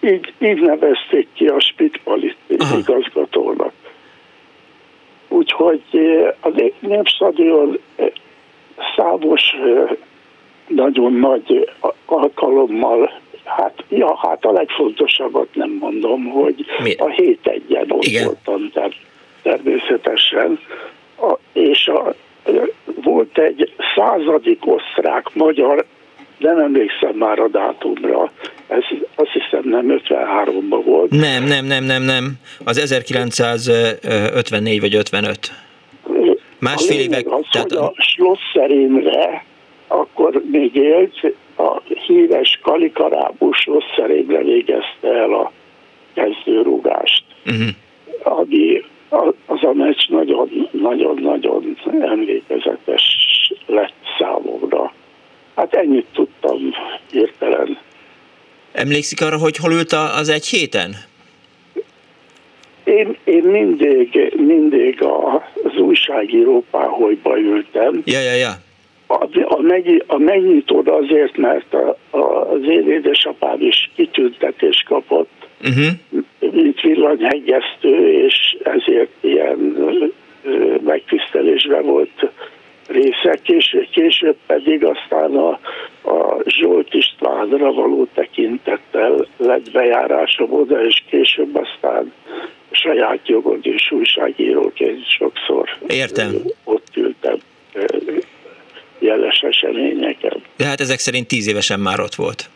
[0.00, 2.36] Így, így nevezték ki a Spitpalit
[2.76, 3.72] igazgatónak.
[5.28, 5.82] Úgyhogy
[6.40, 7.78] a Népstadion
[8.96, 9.42] számos
[10.66, 11.70] nagyon nagy
[12.06, 16.94] alkalommal hát Ja, hát a legfontosabbat nem mondom, hogy Mi?
[16.94, 18.24] a hét egyen ott Igen.
[18.24, 18.96] voltam ter-
[19.42, 20.58] természetesen,
[21.20, 22.14] a, és a,
[23.02, 25.84] volt egy századik osztrák-magyar,
[26.38, 28.32] nem emlékszem már a dátumra,
[28.68, 28.82] ez
[29.14, 32.32] azt hiszem nem 53-ban volt, Nem, nem, nem, nem, nem.
[32.64, 35.52] Az 1954 vagy 55.
[36.58, 39.44] Másfél évek, az, tehát hogy a Schlosser Imre
[39.86, 43.68] akkor még élt, a híres kalikarábus
[44.08, 45.52] Imre végezte el a
[46.14, 47.24] kezdőrúgást.
[47.46, 47.68] uh-huh.
[48.22, 53.02] Ami a- az a meccs nagyon-nagyon-nagyon emlékezetes
[53.66, 54.92] lett számomra.
[55.56, 56.58] Hát ennyit tudtam
[57.10, 57.78] hirtelen.
[58.72, 60.94] Emlékszik arra, hogy hol ült az egy héten?
[62.84, 68.02] Én, én mindig, mindig az újságíró páholyba ültem.
[68.04, 68.61] Ja, ja, ja.
[69.44, 75.30] A, megny, a megnyitód azért, mert a, a, az én édesapám is kitüntetést kapott,
[75.64, 76.52] Uh-huh.
[76.52, 79.76] mint villanyhegyeztő, és ezért ilyen
[80.84, 82.30] megtisztelésben volt
[82.86, 83.38] része.
[83.42, 85.50] Később, később pedig aztán a,
[86.02, 92.12] a Zsolt Istvánra való tekintettel lett bejárásom oda, és később aztán
[92.70, 96.30] saját jogon is újságíróként sokszor Értem.
[96.64, 97.38] ott ültem
[99.02, 100.42] jeles eseményeken.
[100.56, 102.50] De hát ezek szerint tíz évesen már ott volt.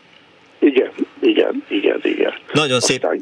[0.59, 0.91] Igen,
[1.21, 2.33] igen, igen, igen.
[2.53, 3.03] Nagyon szép.
[3.03, 3.21] Aztán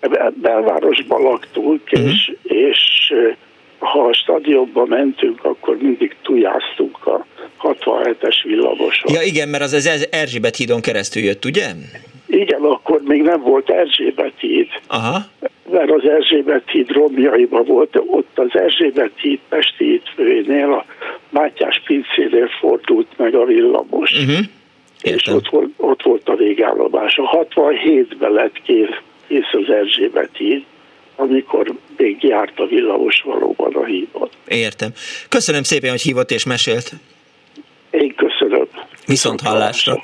[0.00, 2.06] be- belvárosban laktunk, Mhm.
[2.08, 2.78] és, és
[3.10, 3.34] eh,
[3.78, 7.26] ha a stadionba mentünk, akkor mindig tujáztunk a
[7.58, 9.12] 67-es villamoson.
[9.14, 11.66] Ja igen, mert az az Erzsébet hídon keresztül jött, ugye?
[12.26, 15.18] Igen, akkor még nem volt Erzsébet híd, Aha.
[15.70, 20.84] Mert az Erzsébet híd romjaiban volt, ott az Erzsébet híd Pesti hídfőjénél, a
[21.28, 24.12] Mátyás pincénél fordult meg a villamos.
[24.12, 24.46] Uh-huh.
[25.02, 27.18] és ott volt, ott volt a végállomás.
[27.18, 30.64] A 67-ben lett kész, kész az Erzsébet híd,
[31.16, 34.28] amikor még járt a villamos valóban a hídon.
[34.48, 34.90] Értem.
[35.28, 36.92] Köszönöm szépen, hogy hívott és mesélt.
[37.90, 38.68] Én köszönöm.
[39.06, 40.00] Viszont hallásra.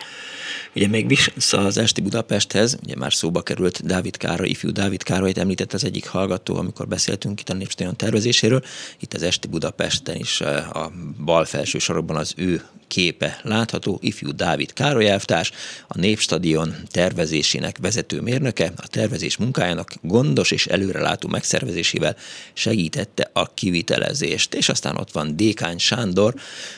[0.74, 5.38] Ugye még vissza az Esti Budapesthez, ugye már szóba került Dávid Károly, ifjú Dávid Károlyt
[5.38, 8.62] említett az egyik hallgató, amikor beszéltünk itt a Népstadion tervezéséről.
[9.00, 10.92] Itt az Esti Budapesten is eh, a
[11.24, 15.50] bal felső sorokban az ő képe látható, ifjú Dávid Károly elvtárs,
[15.88, 22.16] a Népstadion tervezésének vezető mérnöke, a tervezés munkájának gondos és előrelátó megszervezésével
[22.52, 24.54] segítette a kivitelezést.
[24.54, 26.34] És aztán ott van Dékány Sándor,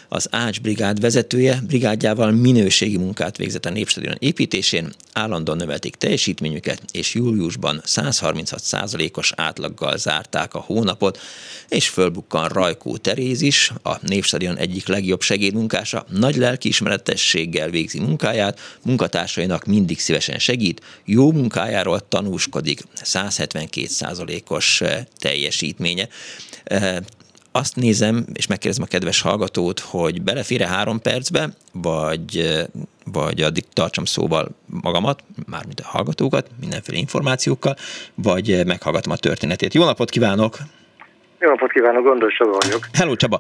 [0.09, 7.15] az Ács brigád vezetője, brigádjával minőségi munkát végzett a Népstadion építésén, állandóan növelték teljesítményüket, és
[7.15, 11.19] júliusban 136%-os átlaggal zárták a hónapot,
[11.69, 19.65] és fölbukkan Rajkó Teréz is, a Népstadion egyik legjobb segédmunkása, nagy lelkiismeretességgel végzi munkáját, munkatársainak
[19.65, 24.83] mindig szívesen segít, jó munkájáról tanúskodik, 172%-os
[25.19, 26.09] teljesítménye.
[27.53, 32.53] Azt nézem, és megkérdezem a kedves hallgatót, hogy belefér-e három percbe, vagy,
[33.13, 34.49] vagy addig tartsam szóval
[34.83, 37.75] magamat, mármint a hallgatókat, mindenféle információkkal,
[38.15, 39.75] vagy meghallgatom a történetét.
[39.75, 40.57] Jó napot kívánok!
[41.39, 42.87] Jó napot kívánok, Gondos Csaba vagyok.
[42.93, 43.39] Hello Csaba,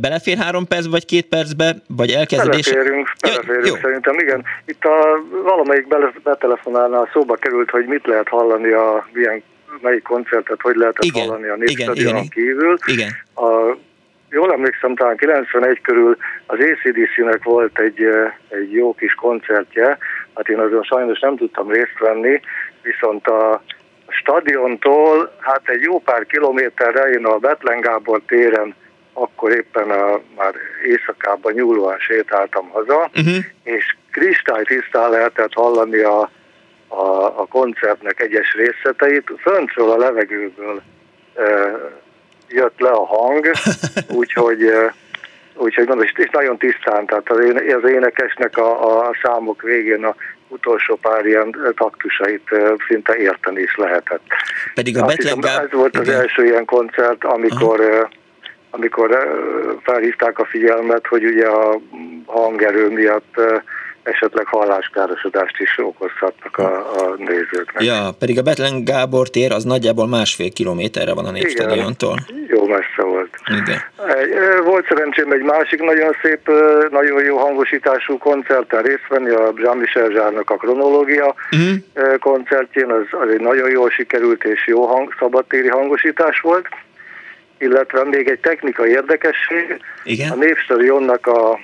[0.00, 2.70] belefér három perc, vagy két percbe, vagy elkezdés?
[2.70, 4.44] Beleférünk, beleférünk ja, szerintem, igen.
[4.64, 9.42] Itt a valamelyik bele, betelefonálnál szóba került, hogy mit lehet hallani a milyen
[9.82, 12.76] melyik koncertet, hogy lehetett Igen, hallani a Népstadionon kívül.
[12.86, 13.10] Igen.
[13.34, 13.76] A,
[14.30, 16.16] jól emlékszem, talán 91 körül
[16.46, 18.02] az ACDC-nek volt egy,
[18.48, 19.98] egy jó kis koncertje,
[20.34, 22.40] hát én azon sajnos nem tudtam részt venni,
[22.82, 23.62] viszont a
[24.08, 28.74] stadiontól, hát egy jó pár kilométerre én a Betlen Gábor téren
[29.12, 30.54] akkor éppen a, már
[30.86, 33.44] éjszakában nyúlóan sétáltam haza, uh-huh.
[33.62, 36.30] és kristálytisztán lehetett hallani a,
[36.88, 39.32] a, a koncertnek egyes részleteit.
[39.40, 40.82] Föntről a levegőből
[41.34, 41.44] e,
[42.48, 43.50] jött le a hang,
[44.20, 44.94] úgyhogy e,
[45.54, 50.04] úgyhogy mondom, és és nagyon tisztán, tehát az, éne, az énekesnek a, a számok végén
[50.04, 50.14] a
[50.48, 52.48] utolsó pár ilyen taktusait
[52.88, 54.24] szinte érteni is lehetett.
[54.74, 56.20] Pedig a Betlen hiszem, Gá- ez volt az Igen.
[56.20, 58.08] első ilyen koncert, amikor e,
[58.70, 59.18] amikor
[59.82, 61.80] felhívták a figyelmet, hogy ugye a
[62.26, 63.40] hangerő miatt
[64.08, 67.82] esetleg halláskárosodást is okozhatnak a, a nézőknek.
[67.82, 72.16] Ja, pedig a Betlen Gábor tér az nagyjából másfél kilométerre van a Népstadiontól.
[72.46, 73.34] Jó messze volt.
[73.62, 73.80] Igen.
[74.64, 76.50] Volt szerencsém egy másik nagyon szép,
[76.90, 82.18] nagyon jó hangosítású koncerten részt venni, a Jean-Michel Zsárnak a kronológia uh-huh.
[82.18, 86.66] koncertjén, az, az egy nagyon jól sikerült és jó hang, szabadtéri hangosítás volt,
[87.58, 90.30] illetve még egy technikai érdekesség, Igen.
[90.30, 91.58] a Népstadionnak a,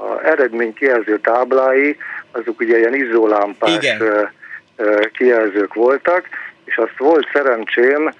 [0.00, 1.96] a eredménykijelző táblái,
[2.30, 4.30] azok ugye ilyen izzólámpás Igen.
[5.12, 6.24] kijelzők voltak,
[6.64, 8.10] és azt volt szerencsém,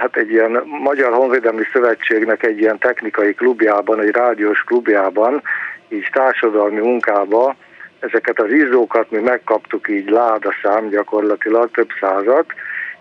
[0.00, 5.42] hát egy ilyen Magyar Honvédelmi Szövetségnek egy ilyen technikai klubjában, egy rádiós klubjában,
[5.88, 7.56] így társadalmi munkába
[8.00, 12.46] ezeket az izzókat mi megkaptuk így ládaszám gyakorlatilag, több százat,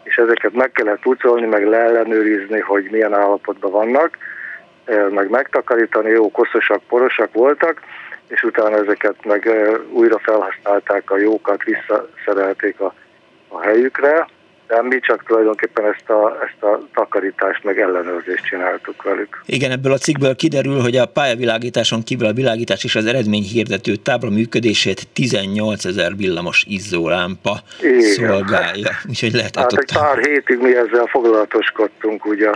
[0.03, 4.17] és ezeket meg kellett pucolni, meg leellenőrizni, hogy milyen állapotban vannak,
[5.09, 7.81] meg megtakarítani, jó koszosak, porosak voltak,
[8.27, 9.49] és utána ezeket meg
[9.91, 12.93] újra felhasználták, a jókat visszaszerelték a,
[13.47, 14.27] a helyükre,
[14.67, 19.41] de mi csak tulajdonképpen ezt a, ezt a takarítást meg ellenőrzést csináltuk velük.
[19.45, 23.95] Igen, ebből a cikkből kiderül, hogy a pályavilágításon kívül a világítás és az eredmény hirdető
[23.95, 28.01] tábla működését 18 ezer villamos izzólámpa Igen.
[28.01, 28.89] szolgálja.
[29.09, 32.49] Úgyhogy lehet hát egy pár hétig mi ezzel foglalatoskodtunk, ugye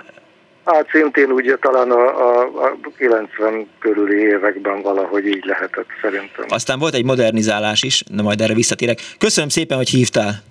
[0.73, 6.45] Hát szintén ugye talán a, a, a 90 körüli években valahogy így lehetett szerintem.
[6.47, 8.99] Aztán volt egy modernizálás is, de majd erre visszatérek.
[9.17, 10.41] Köszönöm szépen, hogy hívtál.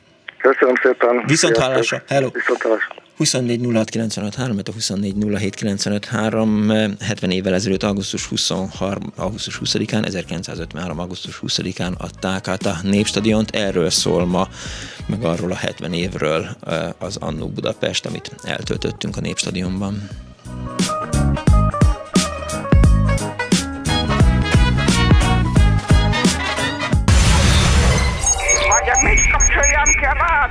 [0.40, 1.22] Köszönöm szépen.
[1.26, 2.02] Viszont hallásra.
[2.08, 2.30] Hello.
[2.30, 2.94] Viszont hallásra.
[3.16, 3.60] 24
[4.34, 5.14] 06 a 24
[7.00, 10.98] 70 évvel ezelőtt augusztus 23, augusztus 20-án, 1953.
[10.98, 13.50] augusztus 20-án adták át a Népstadiont.
[13.50, 14.48] Erről szól ma,
[15.06, 16.46] meg arról a 70 évről
[16.98, 20.08] az Annó Budapest, amit eltöltöttünk a Népstadionban.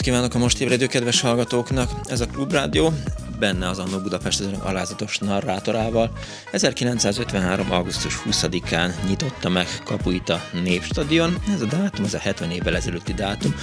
[0.00, 1.90] Napot kívánok a most ébredő kedves hallgatóknak!
[2.04, 2.92] Ez a Klubrádió,
[3.38, 6.12] benne az Annó Budapest ezen alázatos narrátorával.
[6.52, 7.72] 1953.
[7.72, 11.36] augusztus 20-án nyitotta meg kapuit a Népstadion.
[11.54, 13.54] Ez a dátum, ez a 70 évvel ezelőtti dátum.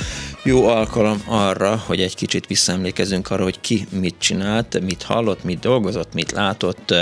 [0.43, 5.59] Jó alkalom arra, hogy egy kicsit visszaemlékezünk arra, hogy ki mit csinált, mit hallott, mit
[5.59, 6.93] dolgozott, mit látott,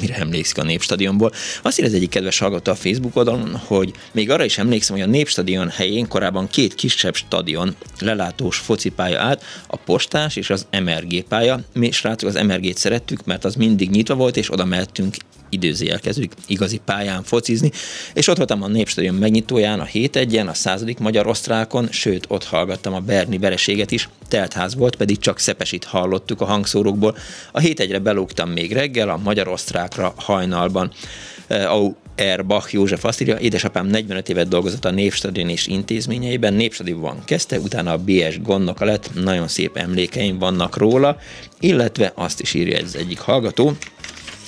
[0.00, 1.32] mire emlékszik a Népstadionból.
[1.62, 5.04] Azt írja az egyik kedves hallgató a Facebook oldalon, hogy még arra is emlékszem, hogy
[5.04, 11.22] a Népstadion helyén korábban két kisebb stadion lelátós focipálya állt, a postás és az MRG
[11.22, 11.60] pálya.
[11.74, 15.16] Mi srácok az MRG-t szerettük, mert az mindig nyitva volt, és oda mehetünk
[15.52, 17.70] időzőjelkezők igazi pályán focizni,
[18.14, 22.44] és ott voltam a Népstadion megnyitóján, a 7 en a századik magyar osztrákon, sőt, ott
[22.44, 27.16] hallgattam a Berni vereséget is, teltház volt, pedig csak Szepesit hallottuk a hangszórókból.
[27.52, 29.48] A 7 1 belógtam még reggel, a magyar
[29.82, 30.90] osztrákra hajnalban.
[32.14, 37.92] Erbach József azt írja, édesapám 45 évet dolgozott a Népstadion és intézményeiben, Népstadionban kezdte, utána
[37.92, 41.16] a BS gondnoka lett, nagyon szép emlékeim vannak róla,
[41.60, 43.76] illetve azt is írja ez egyik hallgató,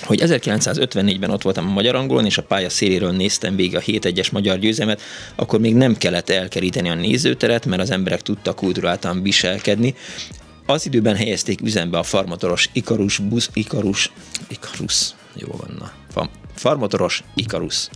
[0.02, 4.32] hogy 1954-ben ott voltam a Magyar Angolon, és a pálya széléről néztem végig a 7-1-es
[4.32, 5.00] magyar győzelmet,
[5.34, 9.94] akkor még nem kellett elkeríteni a nézőteret, mert az emberek tudtak kulturáltan viselkedni.
[10.66, 14.12] Az időben helyezték üzembe a farmatoros Ikarus busz, Ikarus,
[14.48, 15.92] Ikarus, jó van, na,
[16.54, 17.88] farmatoros Ikarus.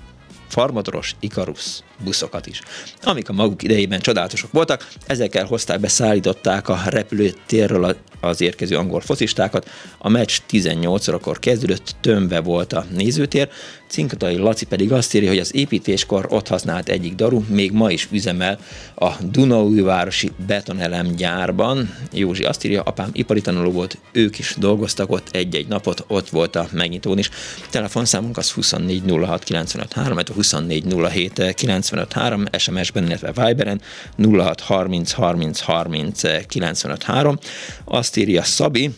[0.48, 2.60] Farmatoros Ikarus buszokat is,
[3.02, 9.00] amik a maguk idejében csodálatosok voltak, ezekkel hozták be, szállították a repülőtérről az érkező angol
[9.00, 9.70] focistákat.
[9.98, 13.48] A meccs 18 órakor kezdődött, tömve volt a nézőtér,
[13.88, 18.08] Cinkatai Laci pedig azt írja, hogy az építéskor ott használt egyik daru, még ma is
[18.10, 18.58] üzemel
[18.94, 21.94] a Dunaújvárosi betonelem gyárban.
[22.12, 26.56] Józsi azt írja, apám ipari tanuló volt, ők is dolgoztak ott egy-egy napot, ott volt
[26.56, 27.30] a megnyitón is.
[27.70, 33.80] Telefonszámunk az 24 06 95 3, 24 07 95 3, SMS-ben, illetve Viberen
[34.16, 37.38] 06 30 30 30 95 3.
[37.84, 38.90] Azt írja Szabi,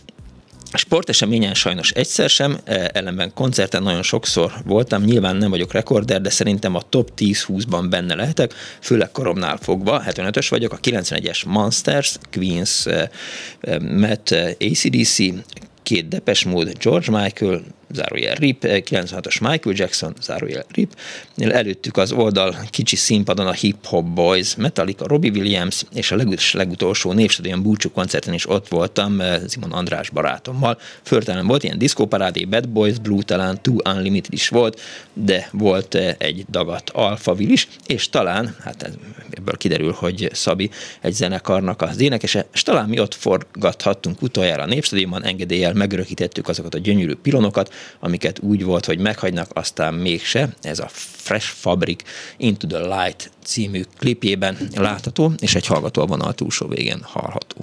[0.73, 6.31] Sporteseményen sajnos egyszer sem, e, ellenben koncerten nagyon sokszor voltam, nyilván nem vagyok rekorder, de
[6.31, 12.87] szerintem a top 10-20-ban benne lehetek, főleg koromnál fogva, 75-ös vagyok, a 91-es Monsters, Queens,
[12.87, 13.11] e,
[13.61, 14.31] e, Matt,
[14.61, 15.19] ACDC,
[15.83, 17.63] két Depes Mode, George Michael,
[17.93, 20.97] zárójel RIP, 96-os Michael Jackson, zárójel RIP,
[21.37, 26.53] előttük az oldal kicsi színpadon a Hip Hop Boys, Metallica, Robbie Williams, és a legus,
[26.53, 30.79] legutolsó névstadion búcsú koncerten is ott voltam Simon András barátommal.
[31.03, 34.81] Förtelen volt ilyen diszkóparádé, Bad Boys, Blue talán, Two Unlimited is volt,
[35.13, 38.91] de volt egy dagat Alphaville is, és talán, hát
[39.31, 40.71] ebből kiderül, hogy Szabi
[41.01, 46.75] egy zenekarnak az énekese, és talán mi ott forgathattunk utoljára a Népstadionban, engedéllyel megörökítettük azokat
[46.75, 50.49] a gyönyörű pilonokat, amiket úgy volt, hogy meghagynak, aztán mégse.
[50.63, 52.03] Ez a Fresh Fabric
[52.37, 57.57] Into the Light című klipjében látható, és egy hallgató a vonal túlsó végén hallható.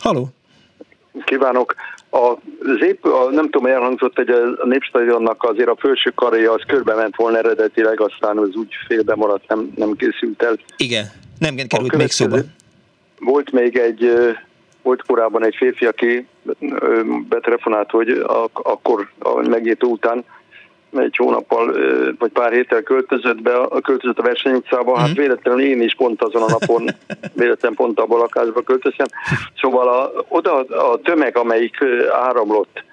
[0.00, 0.28] Haló!
[1.24, 1.74] Kívánok!
[2.12, 2.34] A,
[2.80, 7.16] zép, a, nem tudom, elhangzott, hogy a Népstadionnak azért a felső karja az körbe ment
[7.16, 10.58] volna eredetileg, aztán az úgy félbe maradt, nem, nem készült el.
[10.76, 12.38] Igen, nem került még szóba.
[13.18, 14.12] Volt még egy,
[14.82, 16.26] volt korábban egy férfi, aki
[17.28, 18.22] betelefonált, hogy
[18.52, 20.24] akkor a megnyitó után
[20.98, 21.72] egy hónappal,
[22.18, 25.18] vagy pár héttel költözött be, költözött a versenyutcába, hát mhm.
[25.18, 26.88] véletlenül én is pont azon a napon,
[27.42, 29.06] véletlenül pont abban a lakásba költöztem.
[29.60, 31.76] Szóval a, oda a tömeg, amelyik
[32.12, 32.84] áramlott,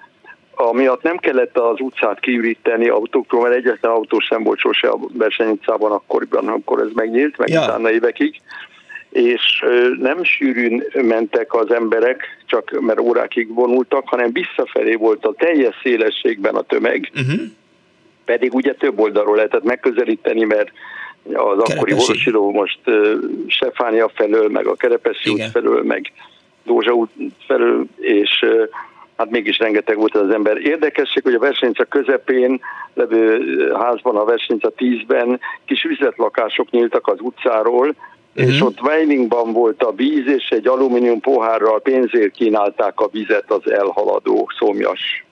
[0.54, 5.92] amiatt nem kellett az utcát kiüríteni autókról, mert egyetlen autó sem volt sose a versenyutcában
[5.92, 7.62] akkoriban, akkor ez megnyílt, meg ja.
[7.62, 8.40] utána évekig
[9.10, 9.64] és
[9.98, 16.54] nem sűrűn mentek az emberek, csak mert órákig vonultak, hanem visszafelé volt a teljes szélességben
[16.54, 17.40] a tömeg, uh-huh.
[18.24, 20.70] pedig ugye több oldalról lehetett megközelíteni, mert
[21.22, 21.72] az Kerepesi.
[21.72, 22.78] akkori Vorosiló most
[23.46, 26.12] Sefánia felől, meg a Kerepesi út felől, meg
[26.64, 27.10] Dózsa út
[27.46, 28.44] felől, és
[29.16, 30.56] hát mégis rengeteg volt az ember.
[30.56, 32.60] Érdekesség, hogy a versenyca közepén
[32.94, 33.42] levő
[33.78, 37.94] házban, a versenyca 10-ben kis üzletlakások nyíltak az utcáról,
[38.38, 38.54] uh-huh.
[38.54, 43.70] és ott Weiningban volt a víz, és egy alumínium pohárral pénzért kínálták a vizet az
[43.70, 45.24] elhaladó szomjas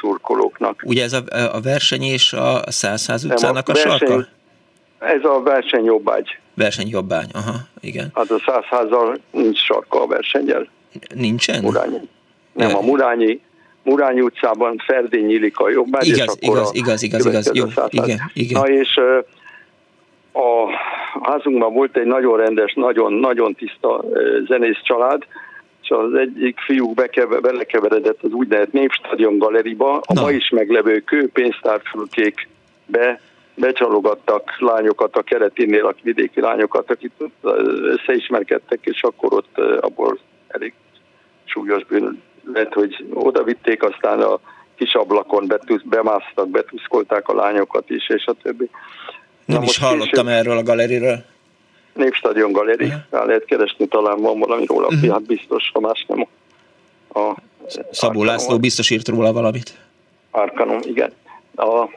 [0.00, 0.82] szurkolóknak.
[0.84, 4.28] Ugye ez a, a verseny és a Százház utcának a, a verseny, sarka?
[4.98, 6.38] Ez a verseny jobbágy.
[6.54, 8.10] Verseny jobbágy, aha, igen.
[8.14, 10.68] Hát a Százházzal nincs sarka a versenyel.
[11.14, 11.62] Nincsen?
[11.62, 12.00] Murányi.
[12.52, 13.40] Nem, a Murányi,
[13.82, 18.20] Murányi utcában Ferdény nyílik a jobbágy, igaz, és akkor igaz, igaz, igaz, igaz, jó, igen,
[18.32, 18.60] igen.
[18.60, 19.00] Na és
[20.36, 20.70] a
[21.22, 24.04] házunkban volt egy nagyon rendes, nagyon-nagyon tiszta
[24.46, 25.22] zenész család,
[25.82, 30.20] és az egyik fiúk bekeve, belekeveredett az úgynevezett Népstadion galeriba, a Na.
[30.20, 32.48] ma is meglevő kőpénztárfülkék
[32.86, 33.20] be
[33.54, 37.12] becsalogattak lányokat a kereténél, a vidéki lányokat, akik
[37.82, 40.18] összeismerkedtek, és akkor ott abból
[40.48, 40.72] elég
[41.44, 42.22] súlyos bűn
[42.52, 44.38] lett, hogy oda vitték, aztán a
[44.76, 45.52] kis ablakon
[45.84, 48.70] bemásztak, betuszkolták a lányokat is, és a többi.
[49.46, 50.38] Nem is hallottam később...
[50.38, 51.24] erről a galeriről.
[51.92, 55.10] Népstadion galeri, rá lehet keresni, talán van valami róla, uh-huh.
[55.10, 56.26] hát biztos, ha más nem
[57.08, 57.36] a, a
[57.90, 59.74] Szabó László biztos írt róla valamit.
[60.30, 61.12] Arkanum, igen.
[61.56, 61.88] A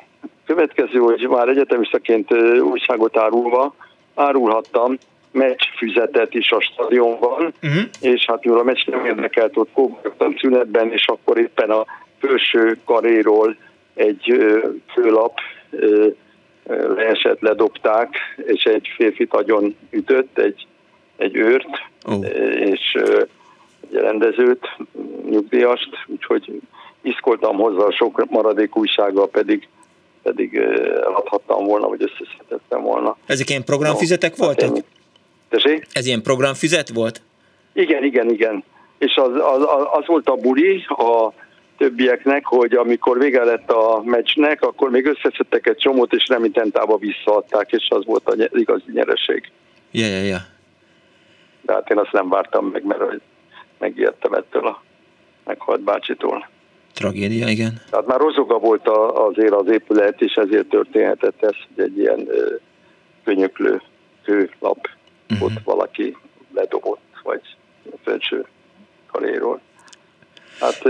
[0.46, 3.76] következő, hogy már egyetemistaként újságot árulva,
[4.16, 4.98] árulhattam
[5.32, 7.82] meccsfüzetet is a stadionban, uh-huh.
[8.00, 11.86] és hát mivel a meccs nem érdekelt, ott kóborogtam szünetben, és akkor éppen a
[12.20, 13.56] felső karéról
[13.94, 14.34] egy
[14.94, 15.40] főlap
[16.96, 18.16] leesett, ledobták,
[18.46, 20.68] és egy férfit agyon ütött, egy,
[21.18, 21.70] egy őrt,
[22.06, 22.26] oh.
[22.56, 22.98] és
[23.82, 24.78] egy rendezőt,
[25.30, 26.62] nyugdíjast, úgyhogy
[27.02, 29.68] iszkoltam hozzá a sok maradék újsággal, pedig
[30.24, 30.56] pedig
[31.04, 33.18] eladhattam volna, vagy összeszedettem volna.
[33.26, 34.78] Ezek ilyen programfüzetek no, voltak?
[35.50, 35.88] Tessék?
[35.92, 37.22] Ez ilyen programfüzet volt?
[37.74, 38.64] Igen, igen, igen.
[38.98, 41.34] És az, az, az volt a buli, a
[41.80, 47.72] többieknek, hogy amikor vége lett a meccsnek, akkor még összeszedtek egy csomót, és remittentába visszaadták,
[47.72, 49.52] és az volt az igazi nyereség.
[49.92, 50.38] Ja, ja, ja.
[51.62, 53.02] De hát én azt nem vártam meg, mert
[53.78, 54.84] megijedtem ettől a
[55.46, 56.48] meghalt bácsitól.
[56.94, 57.82] Tragédia, igen.
[57.90, 62.56] Tehát már rozoga volt azért az épület, és ezért történhetett ez, hogy egy ilyen ö,
[63.24, 63.82] könyöklő
[64.24, 64.90] kőlap
[65.30, 65.48] uh-huh.
[65.48, 66.18] ott valaki
[66.54, 67.42] ledobott, vagy
[68.04, 68.46] felső
[69.12, 69.62] kaléról.
[70.60, 70.84] Hát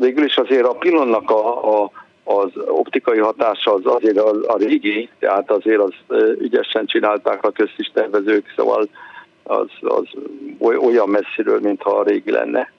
[0.00, 1.90] végül is azért a pillannak a, a,
[2.24, 5.92] az optikai hatása az azért a, a régi, tehát azért az
[6.38, 8.88] ügyesen csinálták a köztis tervezők, szóval
[9.42, 10.04] az, az
[10.58, 12.72] olyan messziről, mintha a régi lenne.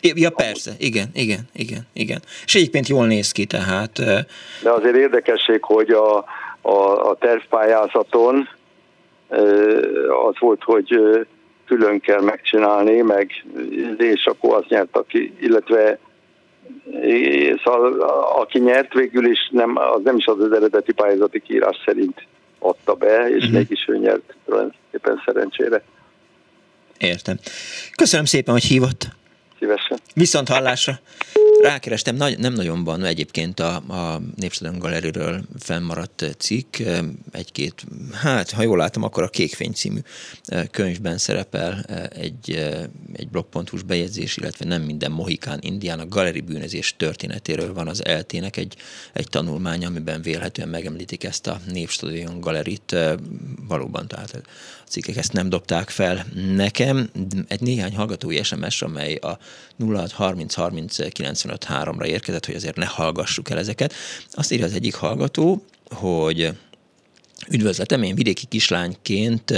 [0.00, 2.20] Ja, persze, igen, igen, igen, igen.
[2.44, 3.92] És egyébként jól néz ki, tehát...
[4.62, 6.24] De azért érdekesség, hogy a,
[6.60, 8.48] a, a tervpályázaton
[10.26, 11.00] az volt, hogy
[11.68, 13.44] külön kell megcsinálni, meg
[13.98, 15.98] és akkor az nyert, aki, illetve
[17.64, 18.00] szóval,
[18.40, 22.26] aki nyert végül is, nem, az nem is az, az eredeti pályázati kiírás szerint
[22.58, 23.52] adta be, és uh-huh.
[23.52, 25.82] mégis ő nyert tulajdonképpen szerencsére.
[26.98, 27.36] Értem.
[27.96, 29.08] Köszönöm szépen, hogy hívott.
[29.58, 29.98] Szívesen.
[30.14, 30.92] Viszont hallásra.
[31.62, 36.76] Rákerestem, nagy, nem nagyon van egyébként a, a Népstadion Galeriről fennmaradt cikk,
[37.30, 39.98] egy-két, hát ha jól látom, akkor a Kékfény című
[40.70, 41.82] könyvben szerepel
[42.14, 42.68] egy,
[43.12, 48.56] egy blogpontús bejegyzés, illetve nem minden Mohikán Indián a galeri bűnözés történetéről van az eltének
[48.56, 48.76] egy,
[49.12, 52.96] egy tanulmány, amiben vélhetően megemlítik ezt a Népstadion Galerit.
[53.68, 54.42] Valóban, tehát
[54.88, 57.10] cikkek ezt nem dobták fel nekem.
[57.48, 59.38] Egy néhány hallgatói SMS, amely a
[59.78, 63.94] 0630 30 95 3-ra érkezett, hogy azért ne hallgassuk el ezeket.
[64.30, 66.52] Azt írja az egyik hallgató, hogy
[67.50, 69.54] üdvözletem, én vidéki kislányként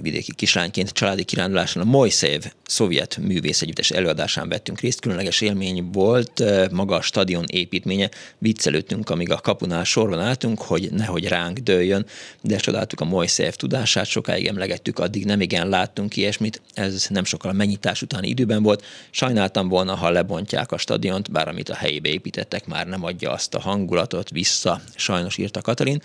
[0.00, 5.00] vidéki kislányként családi kiránduláson a Mojszév szovjet művészegyüttes előadásán vettünk részt.
[5.00, 8.10] Különleges élmény volt maga a stadion építménye.
[8.38, 12.06] Viccelődtünk, amíg a kapunál sorban álltunk, hogy nehogy ránk dőljön,
[12.40, 16.62] de csodáltuk a Mojszév tudását, sokáig emlegettük, addig nem igen láttunk ilyesmit.
[16.74, 18.84] Ez nem sokkal a mennyitás utáni időben volt.
[19.10, 23.54] Sajnáltam volna, ha lebontják a stadiont, bár amit a helyébe építettek, már nem adja azt
[23.54, 26.02] a hangulatot vissza, sajnos írta Katalin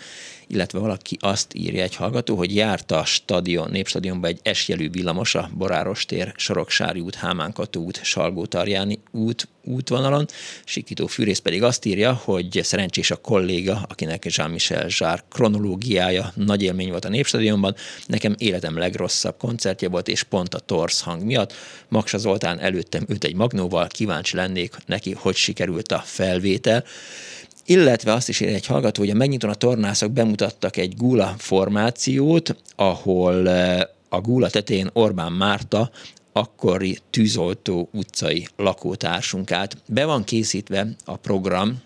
[0.50, 5.50] illetve valaki azt írja egy hallgató, hogy járt a stadion, népstadionba egy esjelű villamos, a
[5.54, 10.26] Boráros tér, Soroksári út, Hámánkató út, Salgó-Tarjáni út útvonalon.
[10.64, 16.90] Sikító Fűrész pedig azt írja, hogy szerencsés a kolléga, akinek Jean-Michel Zsár kronológiája nagy élmény
[16.90, 17.74] volt a Népstadionban.
[18.06, 21.52] Nekem életem legrosszabb koncertje volt, és pont a torsz hang miatt.
[21.88, 26.84] Maksa Zoltán előttem őt egy magnóval, kíváncsi lennék neki, hogy sikerült a felvétel
[27.70, 32.56] illetve azt is ér egy hallgató, hogy a megnyitón a tornászok bemutattak egy gula formációt,
[32.76, 35.90] ahol eh, a gula tetején Orbán Márta
[36.32, 39.76] akkori tűzoltó utcai lakótársunkát.
[39.86, 41.82] Be van készítve a program,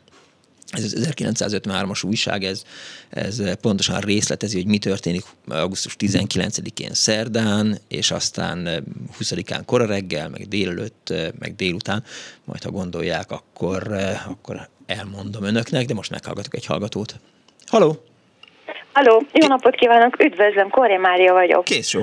[0.71, 2.63] ez az 1953-as újság, ez,
[3.11, 8.85] ez pontosan részletezi, hogy mi történik augusztus 19-én szerdán, és aztán
[9.21, 12.05] 20-án kora reggel, meg délelőtt, meg délután,
[12.45, 13.93] majd ha gondolják, akkor,
[14.27, 17.13] akkor elmondom önöknek, de most meghallgatok egy hallgatót.
[17.67, 17.93] Haló!
[18.93, 21.65] Haló, jó napot kívánok, üdvözlöm, Kori Mária vagyok.
[21.65, 22.01] Kész jó.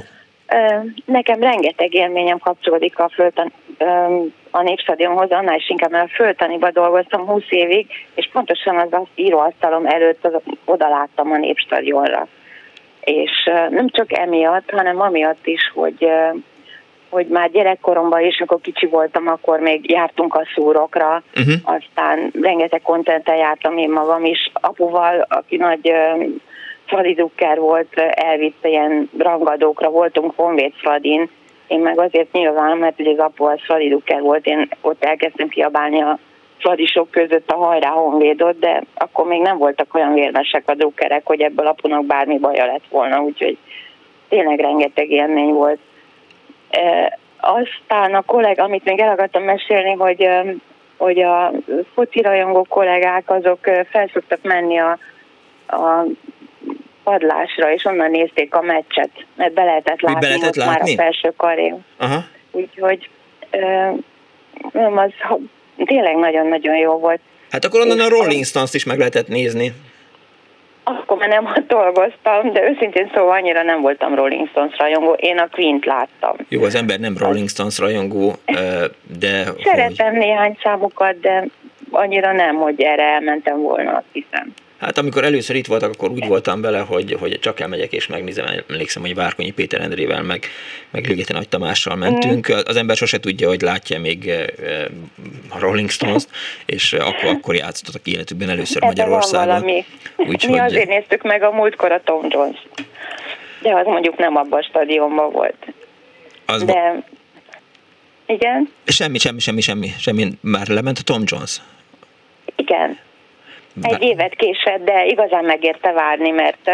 [1.06, 3.54] Nekem rengeteg élményem kapcsolódik a föltan,
[4.52, 9.08] a Népstadionhoz, annál is inkább, mert a föltaniba dolgoztam 20 évig, és pontosan az az
[9.16, 10.34] íróasztalom előtt az,
[10.66, 12.28] oda láttam a Népstadionra.
[13.02, 16.08] És nem csak emiatt, hanem amiatt is, hogy
[17.12, 21.54] hogy már gyerekkoromban is, amikor kicsi voltam, akkor még jártunk a szúrokra, uh-huh.
[21.64, 24.52] aztán rengeteg kontentel jártam én magam is.
[24.54, 25.92] Apuval, aki nagy
[26.86, 31.30] Fradi Drucker volt, elvitte ilyen rangadókra, voltunk Honvéd Fradin,
[31.68, 36.02] én meg azért nyilván, mert ugye az apu az Fradi volt, én ott elkezdtem kiabálni
[36.02, 36.20] a
[36.58, 41.42] Fradisok között a hajrá Honvédot, de akkor még nem voltak olyan vérmesek a Druckerek, hogy
[41.42, 43.58] ebből apunak bármi baja lett volna, úgyhogy
[44.30, 45.80] tényleg rengeteg élmény volt.
[47.40, 50.28] Aztán a kolleg, amit még el akartam mesélni, hogy
[51.02, 51.52] hogy a
[51.94, 53.60] foci rajongó kollégák azok
[53.90, 54.98] felszoktak menni a,
[55.68, 56.06] a
[57.04, 60.96] padlásra, és onnan nézték a meccset, mert be lehetett látni, be lehetett látni?
[60.96, 61.74] már a felső karé.
[61.98, 62.24] Aha.
[62.52, 63.10] Úgyhogy
[64.72, 65.12] nem, az
[65.86, 67.20] tényleg nagyon-nagyon jó volt.
[67.50, 69.74] Hát akkor onnan a Rolling Stones-t is meg lehetett nézni.
[70.84, 75.38] Akkor már nem ott dolgoztam, de őszintén szóval annyira nem voltam Rolling Stones rajongó, én
[75.38, 76.36] a Queen-t láttam.
[76.50, 78.34] Jó, az ember nem Rolling Stones rajongó,
[79.20, 79.44] de...
[79.64, 80.18] Szeretem hogy...
[80.18, 81.46] néhány számukat, de
[81.92, 84.54] annyira nem, hogy erre elmentem volna, azt hiszem.
[84.82, 88.46] Hát amikor először itt voltak, akkor úgy voltam vele, hogy, hogy csak elmegyek és megnézem.
[88.70, 90.46] Emlékszem, hogy Várkonyi Péter Endrével, meg,
[90.90, 92.52] meg Ligeti Nagy Tamással mentünk.
[92.52, 92.56] Mm.
[92.66, 94.46] Az ember sose tudja, hogy látja még eh,
[95.50, 96.30] a Rolling Stones-t,
[96.66, 99.48] és akkor, akkor játszottak életükben először Magyarországon.
[99.48, 99.86] Van valami.
[100.16, 102.68] Úgy, Mi azért néztük meg a múltkor a Tom Jones.
[103.62, 105.74] De az mondjuk nem abban a stadionban volt.
[106.46, 107.04] Az De...
[108.26, 108.70] Igen?
[108.86, 110.28] Semmi, semmi, semmi, semmi, semmi.
[110.42, 111.62] Már lement a Tom Jones.
[112.56, 113.00] Igen.
[113.82, 116.70] Egy évet késett, de igazán megérte várni, mert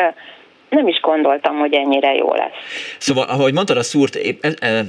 [0.70, 2.52] nem is gondoltam, hogy ennyire jó lesz.
[2.98, 4.16] Szóval, ahogy mondtad a szúrt,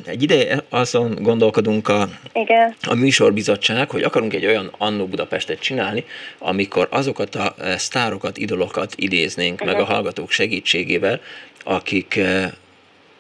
[0.06, 2.74] egy ideje azon gondolkodunk a, Igen.
[2.88, 6.04] a műsorbizottság, hogy akarunk egy olyan Annó Budapestet csinálni,
[6.38, 9.72] amikor azokat a sztárokat, idolokat idéznénk uh-huh.
[9.72, 11.20] meg a hallgatók segítségével,
[11.64, 12.20] akik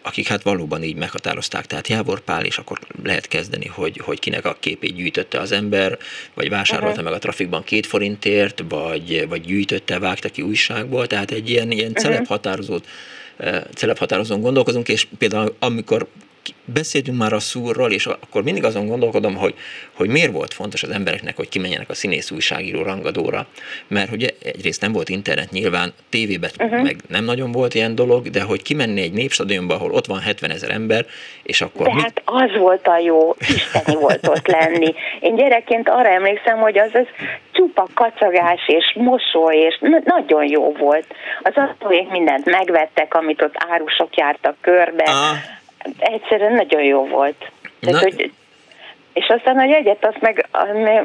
[0.08, 4.44] akik hát valóban így meghatározták, tehát Jávor Pál, és akkor lehet kezdeni, hogy, hogy kinek
[4.44, 5.98] a képét gyűjtötte az ember,
[6.34, 7.04] vagy vásárolta uh-huh.
[7.04, 11.90] meg a trafikban két forintért, vagy, vagy gyűjtötte, vágta ki újságból, tehát egy ilyen, ilyen
[11.90, 12.04] uh-huh.
[12.04, 12.86] celeb határozót
[13.74, 16.08] celeb határozón gondolkozunk, és például amikor
[16.64, 19.54] beszéltünk már a szúrról, és akkor mindig azon gondolkodom, hogy,
[19.92, 23.46] hogy miért volt fontos az embereknek, hogy kimenjenek a színész újságíró rangadóra.
[23.86, 26.82] Mert ugye egyrészt nem volt internet nyilván, tévében uh-huh.
[26.82, 30.50] meg nem nagyon volt ilyen dolog, de hogy kimenni egy népstadionba, ahol ott van 70
[30.50, 31.06] ezer ember,
[31.42, 31.86] és akkor...
[31.86, 32.02] De mit...
[32.02, 34.94] hát az volt a jó, isteni volt ott lenni.
[35.20, 37.06] Én gyerekként arra emlékszem, hogy az az
[37.52, 41.06] csupa kacagás és mosoly, és nagyon jó volt.
[41.42, 45.04] Az asztalék mindent megvettek, amit ott árusok jártak körbe.
[45.04, 45.56] Ah.
[45.98, 47.50] Egyszerűen nagyon jó volt.
[47.80, 48.30] Tehát, hogy
[49.12, 50.48] és aztán a jegyet, azt meg,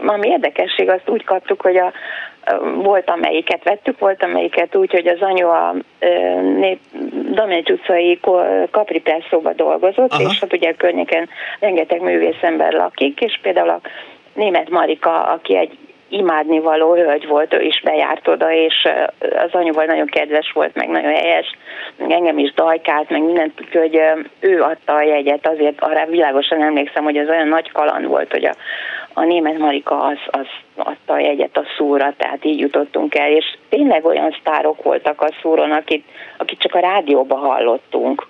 [0.06, 1.92] ami érdekesség, azt úgy kaptuk, hogy a,
[2.76, 5.76] volt amelyiket vettük, volt amelyiket úgy, hogy az anyu a
[6.60, 6.80] nép,
[7.32, 8.20] Damjanics utcai
[8.72, 10.22] Capri Presszóba dolgozott, Aha.
[10.30, 11.30] és hát ugye a környéken
[11.60, 13.82] rengeteg művészember lakik, és például a
[14.34, 15.78] német Marika, aki egy
[16.14, 18.88] imádnivaló hölgy volt, ő is bejárt oda, és
[19.20, 21.56] az anyuval nagyon kedves volt, meg nagyon helyes,
[21.98, 24.02] meg engem is dajkált, meg mindent, hogy
[24.40, 28.46] ő adta a jegyet, azért arra világosan emlékszem, hogy ez olyan nagy kaland volt, hogy
[28.46, 28.54] a,
[29.14, 33.46] a német Marika az, az adta a jegyet a szúra, tehát így jutottunk el, és
[33.70, 36.06] tényleg olyan sztárok voltak a szúron, akit,
[36.38, 38.28] akit csak a rádióban hallottunk.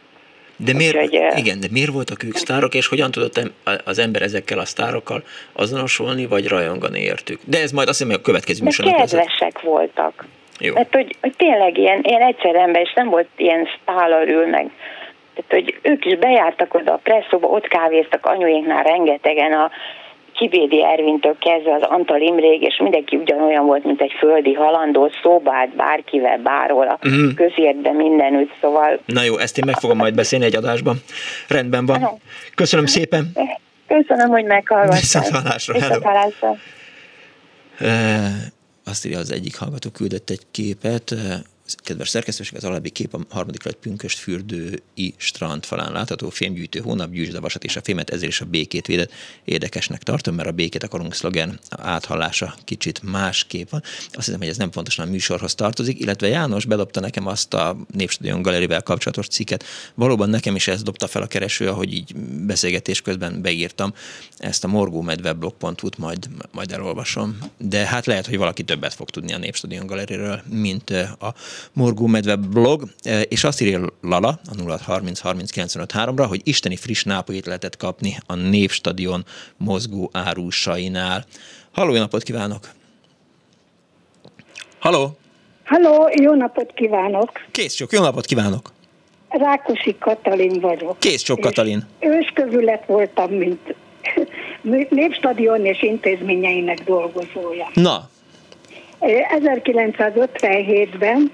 [0.55, 3.39] De miért, Úgyhogy, igen, de miért voltak ők sztárok, és hogyan tudott
[3.85, 5.23] az ember ezekkel a sztárokkal
[5.53, 7.39] azonosulni, vagy rajongani értük?
[7.45, 10.25] De ez majd azt hiszem, hogy a következő műsornak kedvesek voltak.
[10.59, 10.73] Jó.
[10.73, 14.71] Mert hogy, hogy tényleg ilyen, ilyen egyszer ember, és nem volt ilyen sztálarül, meg
[15.33, 19.71] tehát, hogy ők is bejártak oda a presszóba, ott kávéztak anyuénknál rengetegen a
[20.43, 25.75] Kibédi Ervintől kezdve az Antal Imrég, és mindenki ugyanolyan volt, mint egy földi halandó, szóbált
[25.75, 27.33] bárkivel, bárhol a uh-huh.
[27.33, 28.99] közértben mindenütt, szóval...
[29.05, 30.95] Na jó, ezt én meg fogom majd beszélni egy adásban.
[31.47, 32.09] Rendben van.
[32.55, 33.31] Köszönöm szépen.
[33.87, 34.99] Köszönöm, hogy meghallgattál.
[34.99, 35.73] Viszont hallásra.
[35.73, 36.55] Viszont hallásra.
[38.85, 41.13] Azt írja az egyik hallgató küldött egy képet,
[41.75, 47.35] kedves szerkesztőség, az alábbi kép a harmadik rajt pünköst fürdői strandfalán látható fémgyűjtő hónap, gyűjtsd
[47.35, 49.11] a vasat és a fémet, ezért is a békét védett.
[49.43, 53.81] Érdekesnek tartom, mert a békét akarunk szlogen áthallása kicsit másképp van.
[54.11, 57.77] Azt hiszem, hogy ez nem pontosan a műsorhoz tartozik, illetve János bedobta nekem azt a
[57.91, 59.63] Népstadion galerivel kapcsolatos cikket.
[59.93, 62.15] Valóban nekem is ez dobta fel a kereső, ahogy így
[62.45, 63.93] beszélgetés közben beírtam
[64.37, 67.37] ezt a morgómedveblog.hu-t, majd, majd elolvasom.
[67.57, 71.33] De hát lehet, hogy valaki többet fog tudni a Népstadion galeriről, mint a
[71.73, 75.45] Morgó Medve blog, e, és azt írja Lala a 0630
[76.15, 79.25] ra hogy isteni friss nápolyét lehetett kapni a Névstadion
[79.57, 81.25] mozgó árusainál.
[81.71, 82.69] Halló, jó napot kívánok!
[84.79, 85.17] Halló!
[85.63, 87.31] Halló, jó napot kívánok!
[87.51, 88.71] Kész sok, jó napot kívánok!
[89.29, 90.99] Rákosi Katalin vagyok.
[90.99, 91.87] Kész sok Katalin.
[91.99, 93.75] Őskövület voltam, mint
[94.89, 97.69] Népstadion és intézményeinek dolgozója.
[97.73, 98.09] Na.
[98.99, 101.31] 1957-ben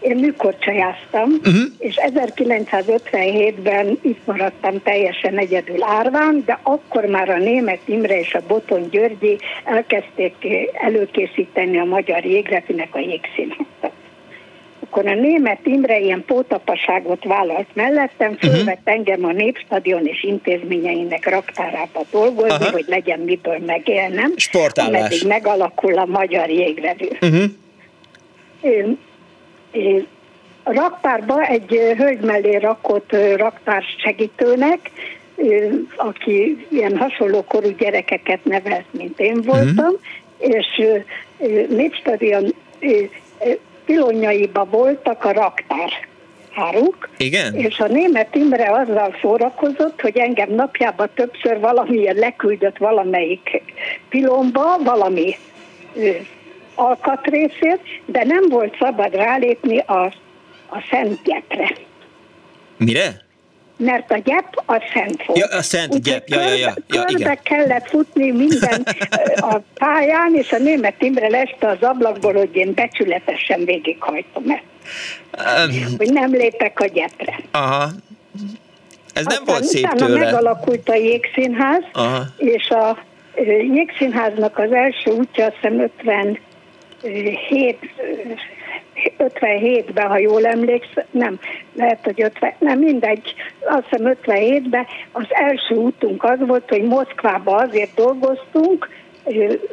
[0.00, 1.54] én műkorcsajáztam, uh-huh.
[1.78, 8.42] és 1957-ben itt maradtam teljesen egyedül árván, de akkor már a német Imre és a
[8.48, 10.34] Boton Györgyi elkezdték
[10.72, 13.98] előkészíteni a magyar jégrefinek a jégszínházat.
[14.82, 18.46] Akkor a német Imre ilyen pótapaságot vállalt mellettem, mhm.
[18.46, 18.94] fölvett uh-huh.
[18.94, 22.72] engem a Népstadion és intézményeinek raktárába dolgozni, uh-huh.
[22.72, 24.32] hogy legyen miből megélnem.
[24.36, 25.00] Sportállás.
[25.00, 27.08] Ameddig megalakul a magyar jégrevű.
[27.20, 27.44] Uh-huh
[30.62, 34.90] a raktárba egy hölgy mellé rakott raktárs segítőnek,
[35.96, 39.98] aki ilyen hasonló korú gyerekeket nevelt, mint én voltam, uh-huh.
[40.38, 40.82] és
[41.68, 42.54] Népstadion
[43.84, 45.90] pilonyaiba voltak a raktár
[46.54, 47.08] áruk.
[47.16, 47.54] Igen?
[47.54, 53.62] És a német Imre azzal szórakozott, hogy engem napjában többször valamilyen leküldött valamelyik
[54.08, 55.36] pilomba, valami
[56.80, 60.04] alkatrészét, de nem volt szabad rálépni a,
[60.68, 61.72] a szent gyepre.
[62.76, 63.28] Mire?
[63.76, 65.38] Mert a gyep a szent volt.
[65.38, 66.56] Ja, a szent Úgy, gyep, ja, ja, ja.
[66.56, 67.38] ja körbe igen.
[67.42, 68.86] kellett futni minden
[69.36, 74.62] a pályán, és a német Imre leste az ablakból, hogy én becsületesen végighajtom ezt.
[75.66, 77.38] Um, hogy nem lépek a gyepre.
[77.50, 77.88] Aha.
[79.14, 80.18] Ez Aztán nem volt szép tőle.
[80.18, 82.22] megalakult a jégszínház, Aha.
[82.36, 82.98] és a
[83.74, 86.38] jégszínháznak az első útja azt hiszem 50
[87.02, 87.78] 7,
[89.18, 91.38] 57-ben, ha jól emlékszem, nem,
[91.74, 97.56] lehet, hogy 50, nem mindegy, azt hiszem 57-ben az első útunk az volt, hogy Moszkvába
[97.56, 98.88] azért dolgoztunk,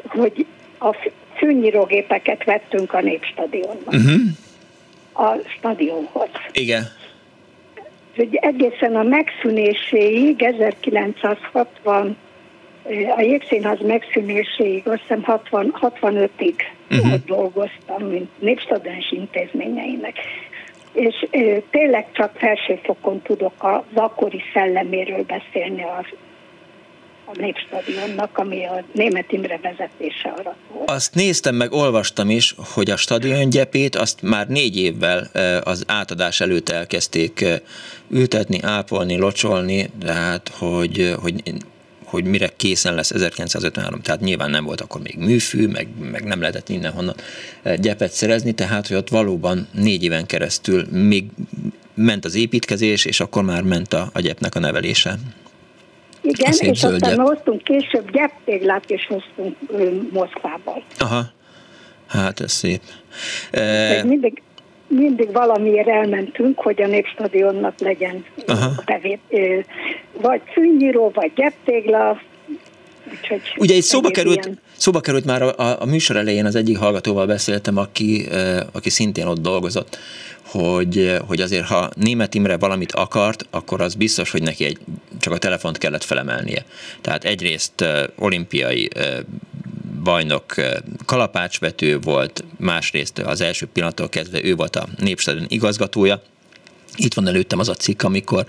[0.07, 0.45] hogy
[0.79, 0.95] a
[1.35, 3.95] fűnyírógépeket vettünk a Népstadionban.
[3.95, 4.21] Uh-huh.
[5.13, 6.29] A stadionhoz.
[6.51, 6.83] Igen.
[8.15, 12.17] Hogy egészen a megszűnéséig, 1960
[13.17, 16.53] a Jégszínház megszűnéséig, azt hiszem 60, 65-ig
[16.89, 17.07] uh-huh.
[17.07, 17.15] Mhm.
[17.25, 20.15] dolgoztam, mint népstadens intézményeinek.
[20.93, 21.25] és
[21.69, 26.05] tényleg csak felsőfokon tudok az akkori szelleméről beszélni az
[27.29, 30.89] a Népstadionnak, ami a Német Imre vezetése alatt volt.
[30.89, 35.29] Azt néztem meg, olvastam is, hogy a stadion gyepét azt már négy évvel
[35.63, 37.45] az átadás előtt elkezdték
[38.09, 41.33] ültetni, ápolni, locsolni, tehát hogy, hogy
[42.07, 46.39] hogy mire készen lesz 1953, tehát nyilván nem volt akkor még műfű, meg, meg nem
[46.39, 47.15] lehetett mindenhonnan
[47.77, 51.25] gyepet szerezni, tehát hogy ott valóban négy éven keresztül még
[51.93, 55.15] ment az építkezés, és akkor már ment a, a gyepnek a nevelése.
[56.21, 59.57] Igen, és aztán hoztunk később gyeptéglát, és hoztunk
[60.11, 60.83] Moszkvából.
[60.97, 61.23] Aha,
[62.07, 62.81] hát ez szép.
[63.51, 64.03] E...
[64.03, 64.41] Mindig,
[64.87, 68.71] mindig valamiért elmentünk, hogy a Népstadionnak legyen Aha.
[68.85, 69.19] tevét,
[70.21, 72.21] vagy fűnyíró, vagy gyeptégla,
[73.11, 74.59] Úgyhogy Ugye itt szóba került, ilyen...
[74.77, 78.27] szóba került már a, a műsor elején az egyik hallgatóval beszéltem, aki,
[78.71, 79.97] aki szintén ott dolgozott,
[80.41, 84.77] hogy, hogy azért ha német Imre valamit akart, akkor az biztos, hogy neki egy,
[85.19, 86.65] csak a telefont kellett felemelnie.
[87.01, 87.85] Tehát egyrészt
[88.15, 88.89] olimpiai
[90.03, 90.55] bajnok
[91.05, 96.21] kalapácsvető volt, másrészt az első pillanattól kezdve ő volt a Népstadion igazgatója,
[96.97, 98.45] itt van előttem az a cikk, amikor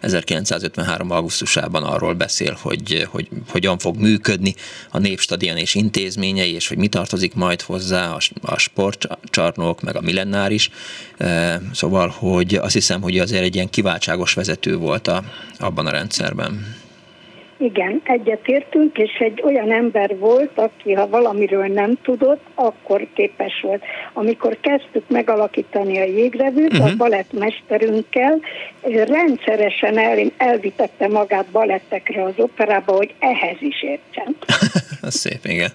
[0.00, 1.10] 1953.
[1.10, 4.54] augusztusában arról beszél, hogy, hogy hogyan fog működni
[4.90, 10.00] a Népstadion és intézményei, és hogy mi tartozik majd hozzá, a, a sportcsarnok, meg a
[10.00, 10.70] millenáris.
[11.72, 15.24] Szóval, hogy azt hiszem, hogy azért egy ilyen kiváltságos vezető volt a,
[15.58, 16.76] abban a rendszerben.
[17.60, 23.82] Igen, egyetértünk, és egy olyan ember volt, aki ha valamiről nem tudott, akkor képes volt.
[24.12, 26.86] Amikor kezdtük megalakítani a jégrevűt, uh-huh.
[26.86, 26.96] a mhm.
[26.96, 28.40] balettmesterünkkel,
[29.06, 34.36] rendszeresen el, elvitette magát balettekre az operába, hogy ehhez is értsen.
[35.20, 35.70] Szép, igen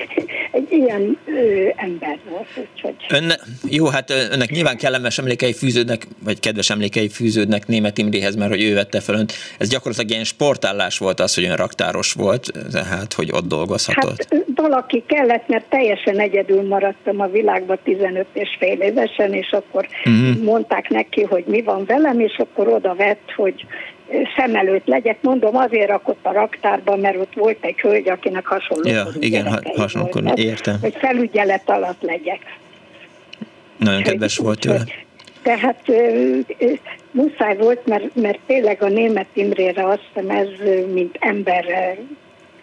[0.52, 2.46] egy ilyen ö, ember volt.
[2.56, 2.94] Úgyhogy...
[3.08, 3.32] Ön,
[3.68, 8.62] jó, hát önnek nyilván kellemes emlékei fűződnek, vagy kedves emlékei fűződnek Német Imréhez, mert hogy
[8.62, 9.32] ő vette fel önt.
[9.58, 14.26] Ez gyakorlatilag ilyen sportállás volt az, hogy ön raktáros volt, tehát hogy ott dolgozhatott.
[14.30, 19.86] Hát valaki kellett, mert teljesen egyedül maradtam a világban 15 és fél évesen, és akkor
[20.04, 20.42] uh-huh.
[20.42, 23.66] mondták neki, hogy mi van velem, és akkor oda vett, hogy
[24.36, 25.16] szem előtt legyek.
[25.22, 30.32] Mondom, azért rakott a raktárban, mert ott volt egy hölgy, akinek hasonló ja, igen, hasonló,
[30.34, 30.78] értem.
[30.80, 32.40] Hogy felügyelet alatt legyek.
[33.76, 34.84] Nagyon kedves volt tőle.
[35.42, 35.84] Tehát
[37.10, 40.48] muszáj volt, mert, mert tényleg a német Imrére azt hiszem ez,
[40.92, 41.96] mint emberre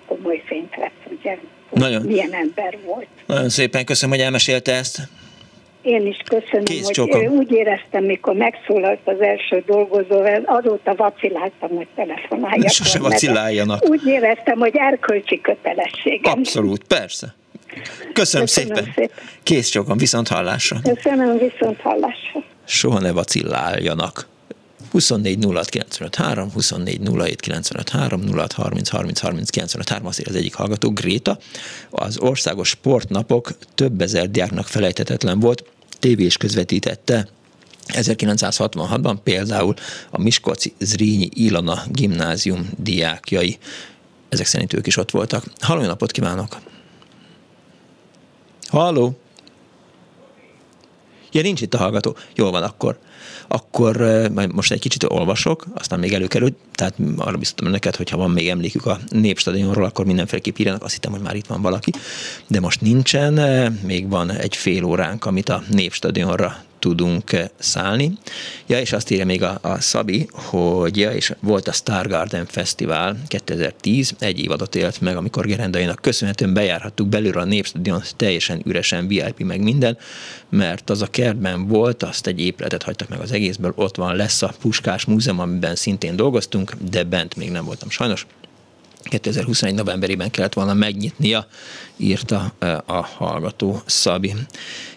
[0.07, 1.37] komoly fényt vett, ugye.
[1.69, 2.01] Nagyon.
[2.01, 3.07] Milyen ember volt.
[3.25, 4.99] Nagyon szépen köszönöm, hogy elmesélte ezt.
[5.81, 7.25] Én is köszönöm, Kész hogy csókom.
[7.25, 12.69] úgy éreztem, mikor megszólalt az első dolgozó, azóta vaciláltam, hogy telefonáljak.
[12.69, 13.89] Sose vaciláljanak.
[13.89, 16.33] Úgy éreztem, hogy erkölcsi kötelességem.
[16.37, 17.35] Abszolút, persze.
[17.67, 18.83] Köszönöm, Köszönöm szépen.
[18.95, 19.09] szépen.
[19.43, 20.77] Kész csókom, viszont hallásra.
[20.93, 22.43] Köszönöm, viszont hallásra.
[22.65, 24.27] Soha ne vacilláljanak.
[24.91, 25.45] 24
[25.89, 26.99] 06 3, 24
[27.41, 31.37] 07 3, 06 30 30 30 3, azért az egyik hallgató, Gréta.
[31.89, 35.63] Az országos sportnapok több ezer diáknak felejthetetlen volt,
[35.99, 37.27] tévés közvetítette
[37.93, 39.73] 1966-ban például
[40.09, 43.57] a Miskolci Zrínyi Ilona gimnázium diákjai.
[44.29, 45.43] Ezek szerint ők is ott voltak.
[45.59, 46.57] Halló, napot kívánok!
[48.67, 49.17] Halló!
[51.31, 52.15] Ja, nincs itt a hallgató.
[52.35, 52.99] Jól van, akkor
[53.51, 53.97] akkor
[54.51, 58.85] most egy kicsit olvasok, aztán még előkerült, tehát arra biztosan neked, hogyha van még emlékük
[58.85, 61.91] a Népstadionról, akkor mindenféleképp írjanak, azt hittem, hogy már itt van valaki,
[62.47, 63.33] de most nincsen,
[63.85, 68.17] még van egy fél óránk, amit a Népstadionra tudunk szállni.
[68.67, 72.45] Ja, és azt írja még a, a Szabi, hogy ja, és volt a Star Garden
[72.45, 79.07] Fesztivál 2010, egy évadot élt meg, amikor Gerendainak köszönhetően bejárhattuk belülről a Népstadion teljesen üresen,
[79.07, 79.97] VIP meg minden,
[80.49, 84.41] mert az a kertben volt, azt egy épületet hagytak meg az egészből, ott van lesz
[84.41, 88.25] a Puskás Múzeum, amiben szintén dolgoztunk, de bent még nem voltam sajnos.
[89.03, 89.75] 2021.
[89.75, 91.47] novemberében kellett volna megnyitnia,
[91.99, 92.51] írta
[92.85, 94.33] a hallgató Szabi.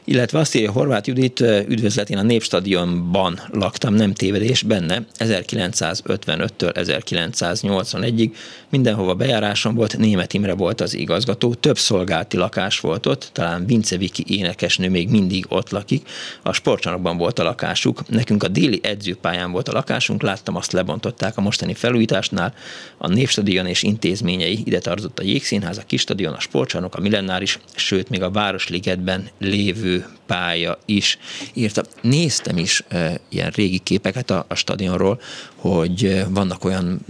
[0.04, 8.30] Illetve azt írja Horváth Judit, üdvözlet, én a Népstadionban laktam, nem tévedés benne, 1955-től 1981-ig,
[8.68, 13.96] mindenhova bejárásom volt, Német Imre volt az igazgató, több szolgálti lakás volt ott, talán Vince
[13.96, 16.08] Viki énekesnő még mindig ott lakik,
[16.42, 21.36] a sportcsarnokban volt a lakásuk, nekünk a déli edzőpályán volt a lakásunk, láttam, azt lebontották
[21.36, 22.54] a mostani felújításnál,
[22.98, 28.08] a Népstadion és intézményei, ide tartozott a Jégszínház, a Kistadion, a sportcsarnok, a Millenáris, sőt,
[28.08, 31.18] még a Városligetben lévő pálya is
[31.52, 31.82] írta.
[32.00, 35.20] Néztem is e, ilyen régi képeket a, a stadionról,
[35.56, 37.00] hogy vannak olyan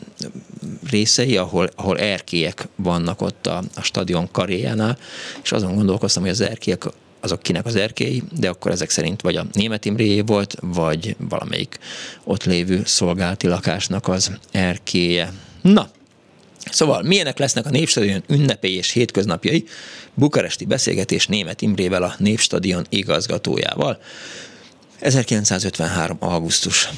[0.90, 4.98] részei, ahol, ahol erkélyek vannak ott a, a stadion karéjánál,
[5.42, 6.84] és azon gondolkoztam, hogy az erkélyek
[7.20, 11.78] azok kinek az erkély, de akkor ezek szerint vagy a német Imréjé volt, vagy valamelyik
[12.24, 15.32] ott lévő szolgálati lakásnak az erkéje.
[15.60, 15.90] Na,
[16.70, 19.64] Szóval milyenek lesznek a Népstadion ünnepély és hétköznapjai?
[20.14, 23.98] Bukaresti beszélgetés német Imrével, a Népstadion igazgatójával.
[24.98, 26.16] 1953.
[26.20, 26.88] augusztus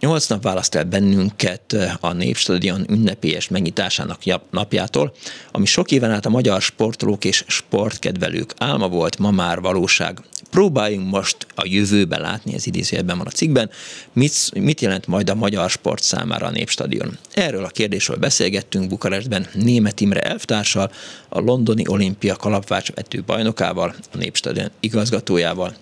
[0.00, 4.20] Nyolc nap választ el bennünket a Népstadion ünnepélyes megnyitásának
[4.50, 5.14] napjától,
[5.52, 10.20] ami sok éven át a magyar sportolók és sportkedvelők álma volt, ma már valóság.
[10.50, 13.70] Próbáljunk most a jövőben látni, ez idézőjelben van a cikkben,
[14.12, 17.18] mit, mit jelent majd a magyar sport számára a Népstadion.
[17.34, 20.90] Erről a kérdésről beszélgettünk Bukarestben Német Imre elvtársal,
[21.28, 25.74] a londoni olimpia kalapvácsvető bajnokával, a Népstadion igazgatójával.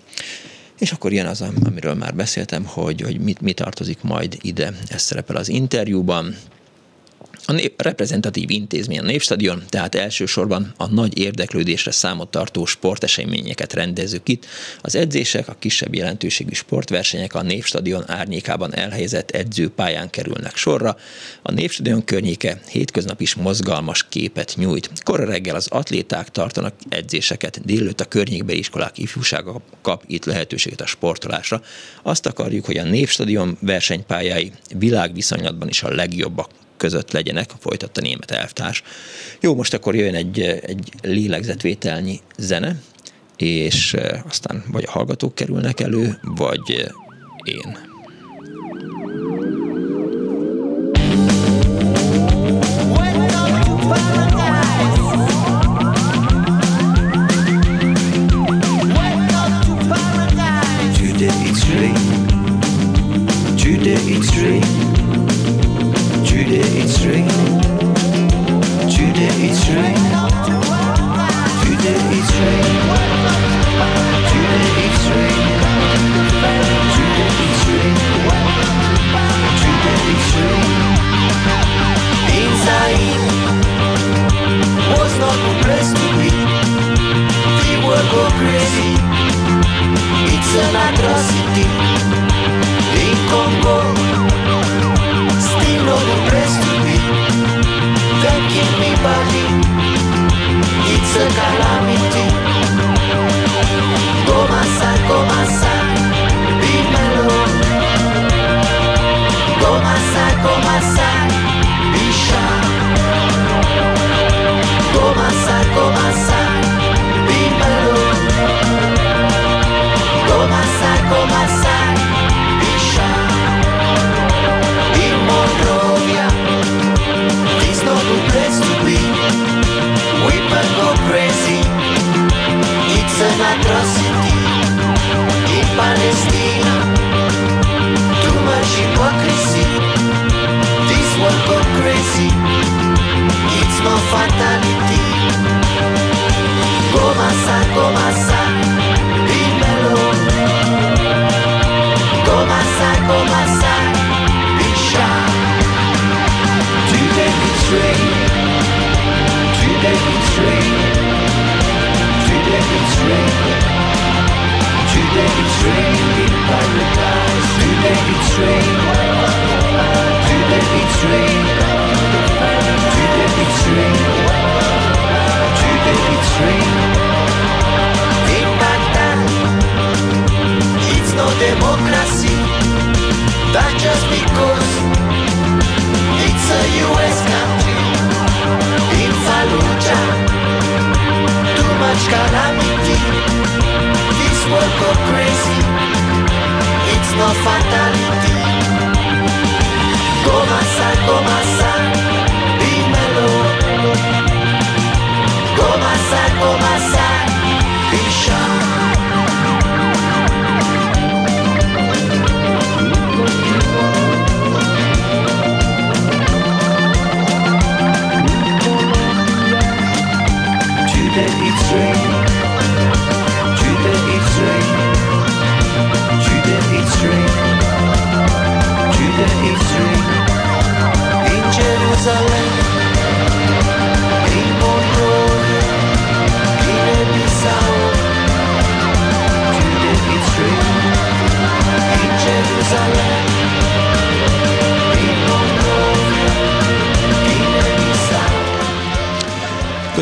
[0.79, 5.01] És akkor jön az, amiről már beszéltem, hogy, hogy mit, mi tartozik majd ide, ez
[5.01, 6.35] szerepel az interjúban.
[7.47, 14.29] A nép, reprezentatív intézmény a Népstadion, tehát elsősorban a nagy érdeklődésre számot tartó sporteseményeket rendezők
[14.29, 14.45] itt.
[14.81, 20.97] Az edzések, a kisebb jelentőségű sportversenyek a Népstadion árnyékában elhelyezett edzőpályán kerülnek sorra.
[21.41, 24.89] A Népstadion környéke hétköznap is mozgalmas képet nyújt.
[25.03, 30.85] Kora reggel az atléták tartanak edzéseket, délőtt a környékbeli iskolák ifjúsága kap itt lehetőséget a
[30.85, 31.61] sportolásra.
[32.03, 38.83] Azt akarjuk, hogy a Népstadion versenypályái világviszonylatban is a legjobbak között legyenek, folytatta német elvtárs.
[39.39, 42.75] Jó, most akkor jön egy, egy lélegzetvételnyi zene,
[43.37, 46.87] és eh, aztán vagy a hallgatók kerülnek elő, vagy eh,
[47.43, 47.94] én.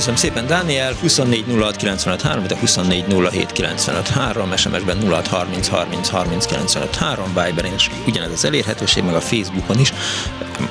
[0.04, 0.94] Köszönöm szépen, Dániel.
[1.02, 6.96] 24 06 95 3, de 24 07 95 3, SMS-ben 06 30 30 30 95
[6.96, 9.94] 3, Viberen is ugyanez az elérhetőség, meg a Facebookon is.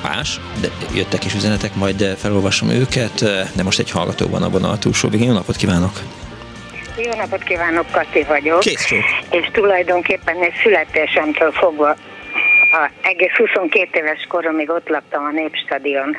[0.03, 3.23] Más, de jöttek is üzenetek, majd felolvasom őket,
[3.55, 5.27] de most egy hallgató van a vonal túlsó végén.
[5.27, 5.99] Jó napot kívánok!
[6.97, 8.59] Jó napot kívánok, Kati vagyok.
[8.59, 8.91] Kész
[9.29, 11.95] És tulajdonképpen egy születésemtől fogva
[12.73, 16.15] a egész 22 éves koromig ott laktam a Népstadion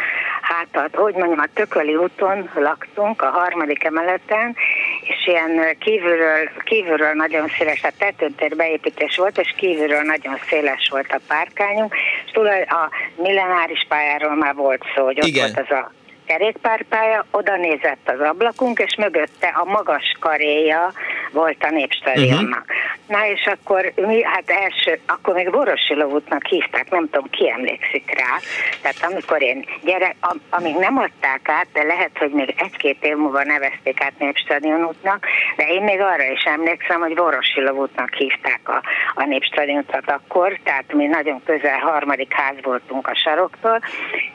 [0.54, 4.56] hát, hogy mondjam, a Tököli úton laktunk, a harmadik emeleten,
[5.02, 11.12] és ilyen kívülről, kívülről nagyon széles, a tetőtér beépítés volt, és kívülről nagyon széles volt
[11.12, 11.94] a párkányunk,
[12.26, 12.32] és
[12.68, 15.52] a millenáris pályáról már volt szó, hogy ott Igen.
[15.52, 15.92] volt az a
[16.26, 20.92] kerékpárpálya, oda nézett az ablakunk, és mögötte a magas karéja
[21.32, 22.64] volt a népstadionnak.
[22.68, 22.94] Uh-huh.
[23.06, 28.18] Na és akkor mi, hát első, akkor még Vorosilov útnak hívták, nem tudom, ki emlékszik
[28.18, 28.38] rá.
[28.82, 33.16] Tehát amikor én gyerek, am, amíg nem adták át, de lehet, hogy még egy-két év
[33.16, 35.26] múlva nevezték át Népstadion útnak,
[35.56, 38.82] de én még arra is emlékszem, hogy Vorosilov útnak hívták a,
[39.14, 43.80] a Népstadion utat akkor, tehát mi nagyon közel harmadik ház voltunk a saroktól,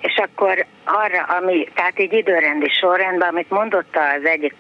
[0.02, 4.54] és akkor arra, ami, tehát egy időrendi sorrendben, amit mondott az egyik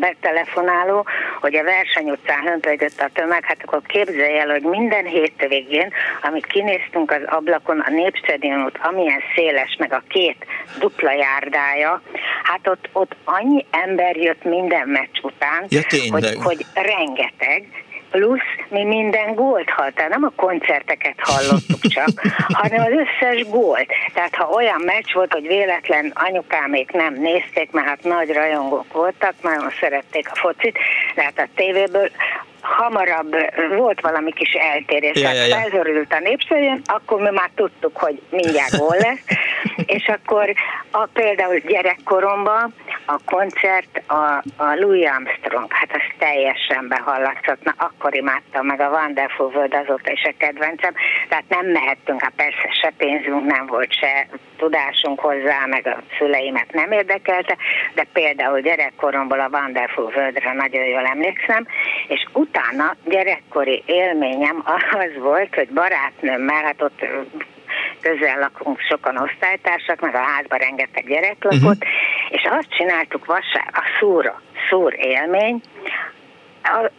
[0.00, 1.06] betelefonáló,
[1.40, 6.46] hogy a verseny utcán hömpölygött a tömeg, hát akkor képzelj el, hogy minden hétvégén, amit
[6.46, 10.46] kinéztünk az ablakon, a Népstadion út, amilyen széles, meg a két
[10.78, 12.02] dupla járdája,
[12.42, 15.80] hát ott, ott annyi ember jött minden meccs után, ja,
[16.10, 17.66] hogy, hogy rengeteg,
[18.12, 22.08] plusz mi minden gólt hallottunk, nem a koncerteket hallottuk csak,
[22.62, 23.88] hanem az összes gólt.
[24.14, 29.34] Tehát ha olyan meccs volt, hogy véletlen anyukámék nem nézték, mert hát nagy rajongók voltak,
[29.42, 30.78] nagyon szerették a focit,
[31.16, 32.10] hát a tévéből
[32.62, 33.36] hamarabb
[33.76, 35.56] volt valami kis eltérés, ja, ja, ja.
[35.56, 39.24] felzörült a népszerűen, akkor mi már tudtuk, hogy mindjárt gól lesz,
[39.96, 40.52] és akkor
[40.90, 42.74] a, például gyerekkoromban
[43.06, 48.88] a koncert a, a Louis Armstrong, hát az teljesen behallatszott, na akkor imádtam meg a
[48.88, 50.94] Wonderful World azóta is a kedvencem,
[51.28, 54.26] tehát nem mehettünk, hát persze se pénzünk nem volt, se
[54.56, 57.56] tudásunk hozzá, meg a szüleimet nem érdekelte,
[57.94, 61.66] de például gyerekkoromból a Wonderful Worldre nagyon jól emlékszem,
[62.08, 67.04] és utána gyerekkori élményem az volt, hogy barátnőmmel, hát ott
[68.00, 71.76] közel lakunk sokan osztálytársak, meg a házban rengeteg gyerek lakott, uh-huh.
[72.28, 75.60] és azt csináltuk vasár, a szúra, szúr élmény,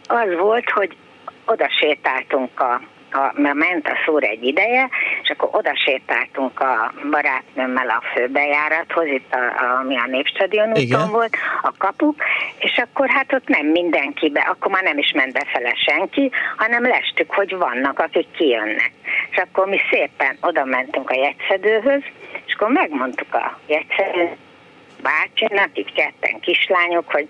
[0.06, 0.96] az volt, hogy
[1.44, 2.80] oda sétáltunk a
[3.14, 4.88] a, mert ment a szóra egy ideje,
[5.22, 10.82] és akkor oda sétáltunk a barátnőmmel a főbejárathoz, itt a, a, ami a Népstadion úton
[10.82, 11.10] Igen.
[11.10, 12.22] volt, a kapuk,
[12.58, 17.30] és akkor hát ott nem mindenkibe, akkor már nem is ment befele senki, hanem lestük,
[17.34, 18.92] hogy vannak, akik kijönnek.
[19.30, 22.02] És akkor mi szépen oda mentünk a jegyszedőhöz,
[22.46, 24.36] és akkor megmondtuk a jegyszedő
[25.02, 27.28] bácsinak, így ketten kislányok, hogy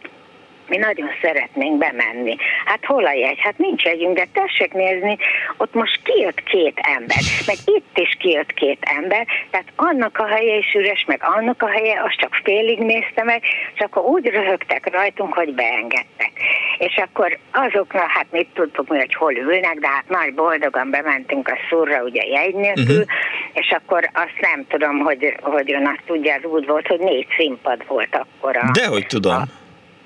[0.68, 2.36] mi nagyon szeretnénk bemenni.
[2.64, 3.38] Hát hol a jegy?
[3.38, 5.16] Hát nincs jegyünk, de tessék nézni,
[5.56, 10.56] ott most kijött két ember, meg itt is kijött két ember, tehát annak a helye
[10.56, 13.42] is üres, meg annak a helye, azt csak félig nézte meg,
[13.74, 16.32] és akkor úgy röhögtek rajtunk, hogy beengedtek.
[16.78, 21.48] És akkor azoknak, hát mit tudtuk mi, hogy hol ülnek, de hát nagy boldogan bementünk
[21.48, 23.06] a szurra, ugye jegy nélkül, uh-huh.
[23.52, 27.26] és akkor azt nem tudom, hogy, hogy ön azt tudja, az úgy volt, hogy négy
[27.36, 28.56] színpad volt akkor.
[28.56, 29.32] A, Dehogy tudom.
[29.32, 29.62] A,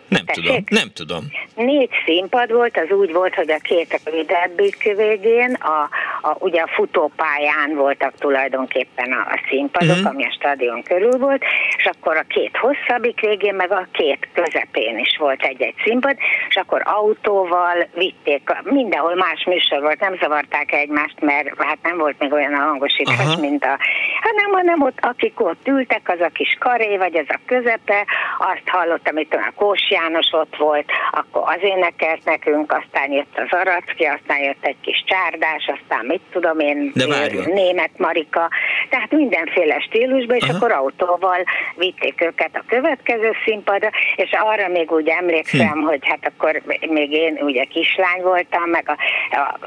[0.09, 0.45] nem Tessék?
[0.45, 1.25] tudom, nem tudom.
[1.55, 5.89] Négy színpad volt, az úgy volt, hogy a két rövidebbik végén, a,
[6.29, 10.11] a, ugye a futópályán voltak tulajdonképpen a, a színpadok, uh-huh.
[10.11, 11.43] ami a stadion körül volt,
[11.77, 16.17] és akkor a két hosszabbik végén, meg a két közepén is volt egy-egy színpad,
[16.49, 22.19] és akkor autóval vitték, mindenhol más műsor volt, nem zavarták egymást, mert hát nem volt
[22.19, 23.41] még olyan a hangosítás, uh-huh.
[23.41, 23.79] mint a,
[24.21, 28.07] hát nem, hanem ott, akik ott ültek, az a kis karé, vagy az a közepe,
[28.39, 33.59] azt hallottam, itt a Kós János ott volt, akkor az énekelt nekünk, aztán jött az
[33.59, 36.93] Aracki, aztán jött egy kis csárdás, aztán mit tudom én,
[37.47, 38.51] német Marika,
[38.89, 40.57] tehát mindenféle stílusban, és Aha.
[40.57, 41.45] akkor autóval
[41.77, 45.87] vitték őket a következő színpadra, és arra még úgy emlékszem, hm.
[45.87, 48.97] hogy hát akkor még én ugye kislány voltam, meg a,
[49.37, 49.59] a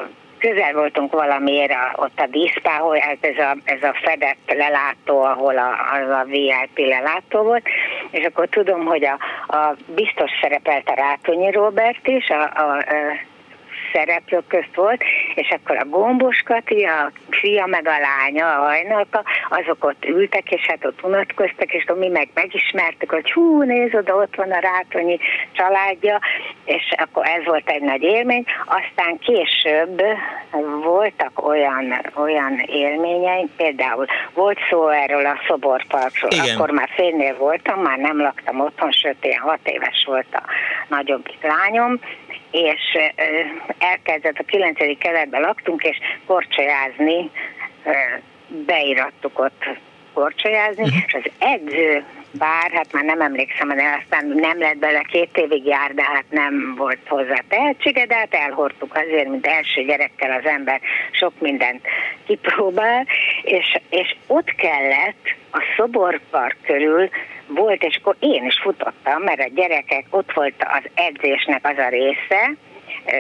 [0.42, 5.58] közel voltunk valamiért a, ott a díszpához, hát ez a, ez a fedett lelátó, ahol
[5.58, 7.68] a, az a VIP lelátó volt,
[8.12, 9.18] és akkor tudom, hogy a,
[9.58, 13.31] a biztos szerepelt a Rátonyi Robert is, a, a, a
[13.94, 15.04] szereplők közt volt,
[15.36, 20.52] és akkor a Gombos Kati, a fia meg a lánya, a hajnalka, azok ott ültek,
[20.52, 24.60] és hát ott unatkoztak, és mi meg megismertük, hogy hú, nézd oda, ott van a
[24.60, 25.20] Rátonyi
[25.52, 26.20] családja,
[26.66, 28.44] és akkor ez volt egy nagy élmény.
[28.66, 30.02] Aztán később
[30.84, 36.56] voltak olyan, olyan élményeim, például volt szó erről a szoborparkról, Igen.
[36.56, 40.44] akkor már félnél voltam, már nem laktam otthon, sőt, ilyen hat éves volt a
[40.88, 42.00] nagyobb lányom,
[42.52, 42.98] és
[43.78, 44.98] elkezdett a 9.
[44.98, 47.30] keletben laktunk, és korcsolyázni,
[48.48, 49.64] beirattuk ott
[50.14, 51.04] korcsolyázni, uh-huh.
[51.06, 55.66] és az edző bár, hát már nem emlékszem, de aztán nem lett bele, két évig
[55.66, 60.46] jár, de hát nem volt hozzá tehetsége, de hát elhordtuk azért, mint első gyerekkel az
[60.46, 60.82] ember
[61.12, 61.82] sok mindent
[62.26, 63.08] kipróbál,
[63.44, 67.10] és, és ott kellett a szoborpark körül
[67.48, 71.90] volt, és akkor én is futottam, mert a gyerekek, ott volt az edzésnek az a
[71.90, 72.52] része,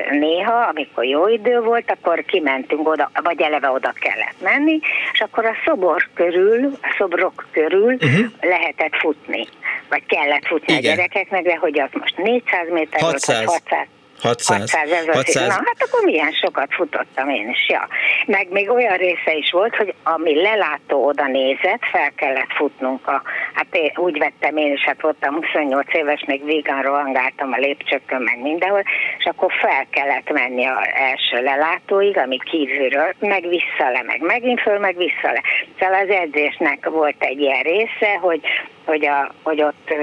[0.09, 4.79] néha, amikor jó idő volt, akkor kimentünk oda, vagy eleve oda kellett menni,
[5.13, 8.25] és akkor a szobor körül, a szobrok körül uh-huh.
[8.41, 9.47] lehetett futni,
[9.89, 10.91] vagy kellett futni Igen.
[10.91, 13.45] a gyerekeknek, de hogy az most 400 méter 600.
[13.45, 13.87] volt, vagy 600.
[14.21, 14.57] 600.
[14.59, 15.47] 600, ez 600.
[15.47, 17.87] Na, hát akkor milyen sokat futottam én is, ja.
[18.25, 23.21] Meg még olyan része is volt, hogy ami lelátó oda nézett, fel kellett futnunk a,
[23.61, 28.21] hát én, úgy vettem én is, hát voltam 28 éves, még vígan rohangáltam a lépcsőkön,
[28.21, 28.83] meg mindenhol,
[29.17, 34.79] és akkor fel kellett menni az első lelátóig, ami kívülről, meg visszale, meg megint föl,
[34.79, 35.41] meg visszale.
[35.79, 38.41] Szóval az edzésnek volt egy ilyen része, hogy
[38.85, 39.93] hogy, a, hogy ott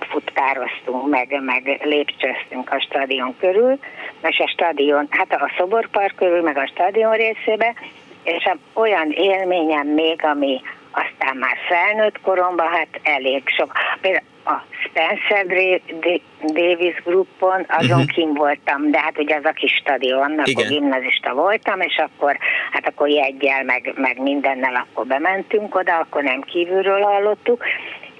[0.00, 3.78] futkároztunk, meg, meg lépcsőztünk a stadion körül,
[4.22, 7.74] és a stadion, hát a szoborpark körül, meg a stadion részébe,
[8.22, 10.60] és a, olyan élményem még, ami
[10.94, 13.72] aztán már felnőtt koromban, hát elég sok.
[14.00, 15.46] Például a Spencer
[16.40, 18.14] Davis Groupon, azon uh-huh.
[18.14, 22.38] kim voltam, de hát ugye az a kis stadion, akkor gimnazista voltam, és akkor,
[22.70, 27.64] hát akkor jeggyel, meg, meg mindennel akkor bementünk oda, akkor nem kívülről hallottuk,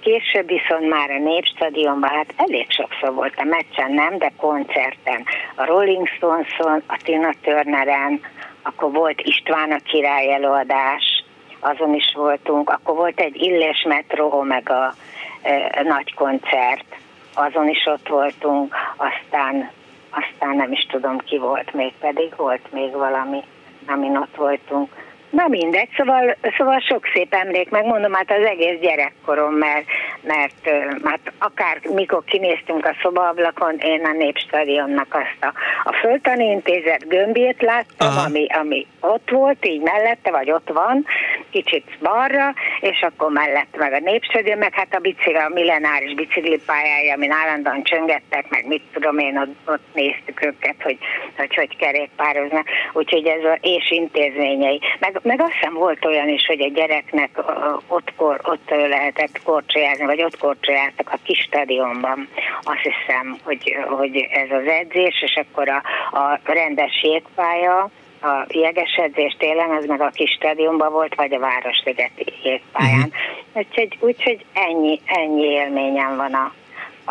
[0.00, 5.24] Később viszont már a Népstadionban, hát elég sokszor volt a meccsen, nem, de koncerten.
[5.54, 8.20] A Rolling Stones-on, a Tina Turneren,
[8.62, 11.23] akkor volt István a király előadás,
[11.64, 14.94] azon is voltunk, akkor volt egy Illés Metro, a
[15.42, 16.96] e, nagy koncert,
[17.34, 19.70] azon is ott voltunk, aztán,
[20.10, 23.42] aztán nem is tudom ki volt még, pedig volt még valami,
[23.86, 25.03] amin ott voltunk.
[25.34, 29.84] Na mindegy, szóval, szóval sok szép emlék, megmondom, hát az egész gyerekkorom, mert,
[30.20, 30.70] mert
[31.04, 35.52] hát akár mikor kinéztünk a szobaablakon, én a Népstadionnak azt a,
[35.84, 41.06] a Föltani Intézet gömbjét láttam, ami, ami ott volt, így mellette, vagy ott van,
[41.50, 47.14] kicsit balra, és akkor mellett meg a Népstadion, meg hát a bicikli, a millenáris biciklipályája,
[47.14, 50.98] amin állandóan csöngettek, meg mit tudom én, ott, ott néztük őket, hogy
[51.36, 54.80] hogy, hogy kerékpároznak, úgyhogy ez a, és intézményei.
[54.98, 57.42] Meg meg azt hiszem volt olyan is, hogy a gyereknek
[57.86, 62.28] ott, kor, ott lehetett korcsolyázni, vagy ott korcsolyáztak a kis stadionban.
[62.62, 65.82] Azt hiszem, hogy, hogy ez az edzés, és akkor a,
[66.18, 67.90] a rendes jégpálya,
[68.22, 73.12] a jeges edzés télen, az meg a kis stadionban volt, vagy a Városligeti jégpályán.
[73.12, 73.66] Uh-huh.
[73.66, 76.52] Úgyhogy, úgyhogy ennyi, ennyi élményem van a,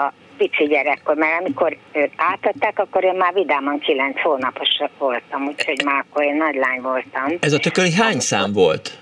[0.01, 5.81] a pici gyerekkor, mert amikor őt átadták, akkor én már vidáman kilenc hónapos voltam, úgyhogy
[5.85, 7.37] már akkor én nagy lány voltam.
[7.39, 8.97] Ez a tököli hány szám volt?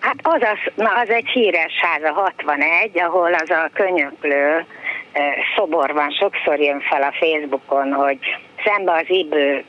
[0.00, 4.64] Hát az, az, na, az egy híres ház, a 61, ahol az a könyöklő
[5.56, 8.18] szobor van, sokszor jön fel a Facebookon, hogy
[8.64, 9.64] szembe az ibő,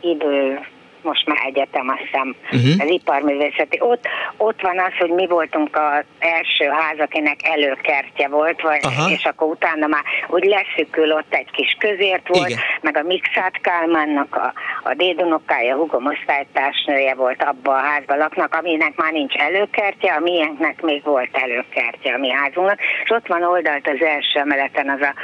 [0.00, 0.60] ibő
[1.02, 2.84] most már egyetem, azt hiszem, uh-huh.
[2.84, 3.78] az iparművészeti.
[3.80, 9.24] Ott, ott van az, hogy mi voltunk az első ház, akinek előkertje volt, vagy, és
[9.24, 12.60] akkor utána már úgy leszükül, ott egy kis közért volt, Igen.
[12.80, 14.52] meg a Mixát Kálmánnak a,
[14.82, 20.82] a dédunokája, hugom osztálytársnője volt abban a házban laknak, aminek már nincs előkertje, a miénknek
[20.82, 25.14] még volt előkertje a mi házunknak, és ott van oldalt az első emeleten az a,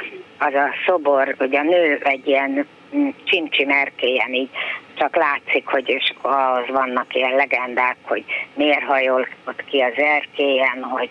[0.45, 2.67] az a szobor, hogy a nő egy ilyen
[3.23, 4.49] csimcsim erkélyen így
[4.93, 10.83] csak látszik, hogy és az vannak ilyen legendák, hogy miért hajol ott ki az erkélyen,
[10.83, 11.09] hogy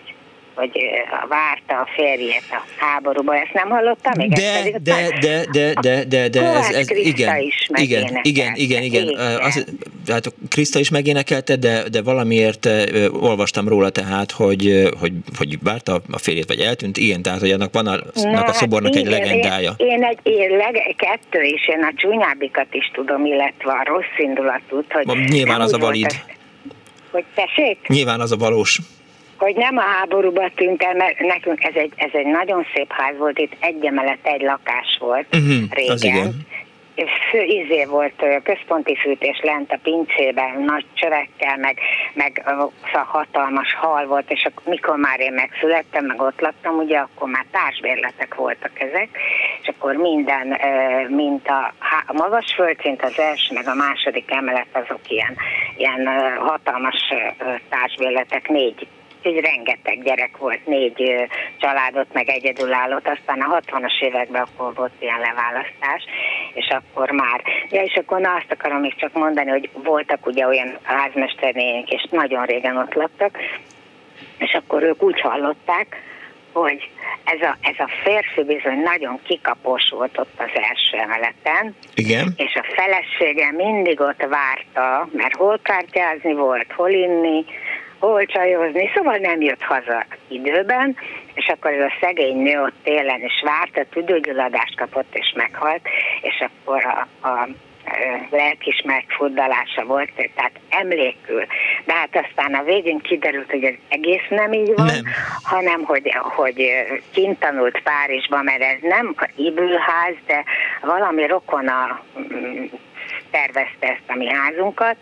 [0.59, 0.79] hogy
[1.27, 4.33] várta a férjét a háborúba, ezt nem hallottam még?
[4.33, 9.07] De, de, de, de, de, de, de, ez, ez igen, is igen, igen, igen, igen.
[9.41, 9.65] Az,
[10.07, 12.69] hát Kriszta is megénekelte, de, de valamiért
[13.11, 17.73] olvastam róla tehát, hogy, hogy, hogy várta a férjét, vagy eltűnt, ilyen, tehát hogy annak
[17.73, 19.73] van a, Na, a szobornak hát egy legendája.
[19.77, 24.17] Én, én egy én leg, kettő is, én a csúnyábbikat is tudom, illetve a rossz
[24.17, 25.17] indulatút, hogy...
[25.29, 26.11] Nyilván az a valid.
[27.11, 27.87] hogy tessék?
[27.87, 28.79] Nyilván az a valós
[29.39, 33.17] hogy nem a háborúba tűnt el, mert nekünk ez egy, ez egy nagyon szép ház
[33.17, 36.47] volt, itt egy emelet, egy lakás volt uh-huh, régen.
[37.31, 41.79] Fő izé volt központi fűtés lent a pincében, nagy csövekkel, meg,
[42.13, 46.97] meg szóval hatalmas hal volt, és akkor, mikor már én megszülettem, meg ott laktam, ugye
[46.97, 49.09] akkor már társbérletek voltak ezek,
[49.61, 50.57] és akkor minden,
[51.09, 51.73] mint a,
[52.07, 55.35] a magas földszint, az első, meg a második emelet, azok ilyen,
[55.77, 57.13] ilyen hatalmas
[57.69, 58.87] társbérletek, négy
[59.23, 61.27] úgyhogy rengeteg gyerek volt, négy
[61.57, 66.03] családot, meg egyedülállót, aztán a 60-as években akkor volt ilyen leválasztás,
[66.53, 70.47] és akkor már, ja, és akkor na azt akarom még csak mondani, hogy voltak ugye
[70.47, 73.37] olyan házmesternénk, és nagyon régen ott laktak,
[74.37, 76.01] és akkor ők úgy hallották,
[76.51, 76.89] hogy
[77.23, 81.75] ez a, ez a férfi bizony nagyon kikapos volt ott az első emeleten.
[81.95, 82.33] Igen.
[82.35, 87.45] És a felesége mindig ott várta, mert hol kártyázni volt, hol inni,
[87.99, 90.97] hol csajozni, szóval nem jött haza időben,
[91.33, 95.81] és akkor ez a szegény nő ott télen is várt, a tüdőgyulladást kapott és meghalt,
[96.21, 97.47] és akkor a, a
[98.29, 101.45] lelkis megfurdalása volt, tehát emlékül.
[101.85, 105.03] De hát aztán a végén kiderült, hogy ez egész nem így van, nem.
[105.43, 106.71] hanem hogy, hogy
[107.13, 110.43] kint tanult Párizsban, mert ez nem Ibülház, de
[110.81, 112.63] valami rokona mm,
[113.31, 114.97] tervezte ezt a mi házunkat,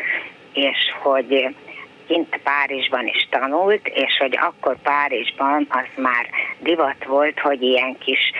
[0.53, 1.55] és hogy
[2.07, 6.29] kint Párizsban is tanult, és hogy akkor Párizsban az már
[6.59, 8.31] divat volt, hogy ilyen kis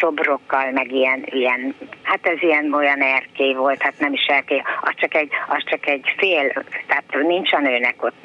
[0.00, 4.92] szobrokkal, meg ilyen, ilyen hát ez ilyen olyan erkély volt, hát nem is erkély, az
[4.96, 8.22] csak egy, az csak egy fél, tehát nincs a nőnek ott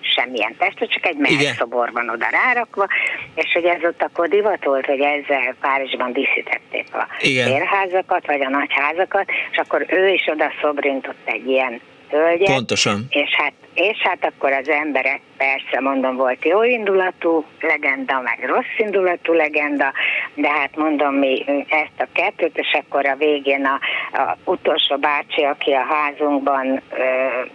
[0.00, 2.86] semmilyen testre, csak egy melszobor van oda rárakva,
[3.34, 8.48] és hogy ez ott akkor divat volt, hogy ezzel Párizsban díszítették a férházakat, vagy a
[8.48, 11.80] nagyházakat, és akkor ő is oda szobrintott egy ilyen
[12.10, 12.54] hölgyet.
[12.54, 13.06] Pontosan.
[13.08, 18.76] És hát, és hát akkor az emberek, persze mondom, volt jó indulatú legenda, meg rossz
[18.78, 19.92] indulatú legenda,
[20.34, 23.80] de hát mondom, mi ezt a kettőt, és akkor a végén a,
[24.18, 26.80] a utolsó bácsi, aki a házunkban,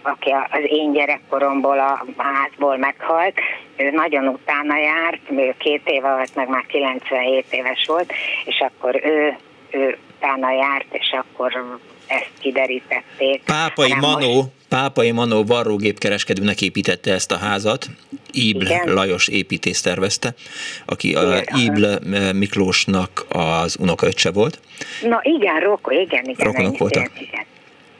[0.02, 3.40] aki az én gyerekkoromból a házból meghalt,
[3.76, 8.12] ő nagyon utána járt, ő két éve volt, meg már 97 éves volt,
[8.44, 9.36] és akkor ő,
[9.70, 13.42] ő utána járt, és akkor ezt kiderítették.
[13.44, 14.48] Pápai Manó, most...
[14.68, 17.86] Pápai Manó varrógépkereskedőnek építette ezt a házat,
[18.32, 18.92] Ibl Igen.
[18.94, 20.34] Lajos építész tervezte,
[20.86, 21.86] aki igen, a Ibl
[22.32, 24.60] Miklósnak az unokaöccse volt.
[25.02, 26.46] Na igen, Roko, igen, igen.
[26.46, 27.10] Rokonok voltak.
[27.20, 27.44] Igen,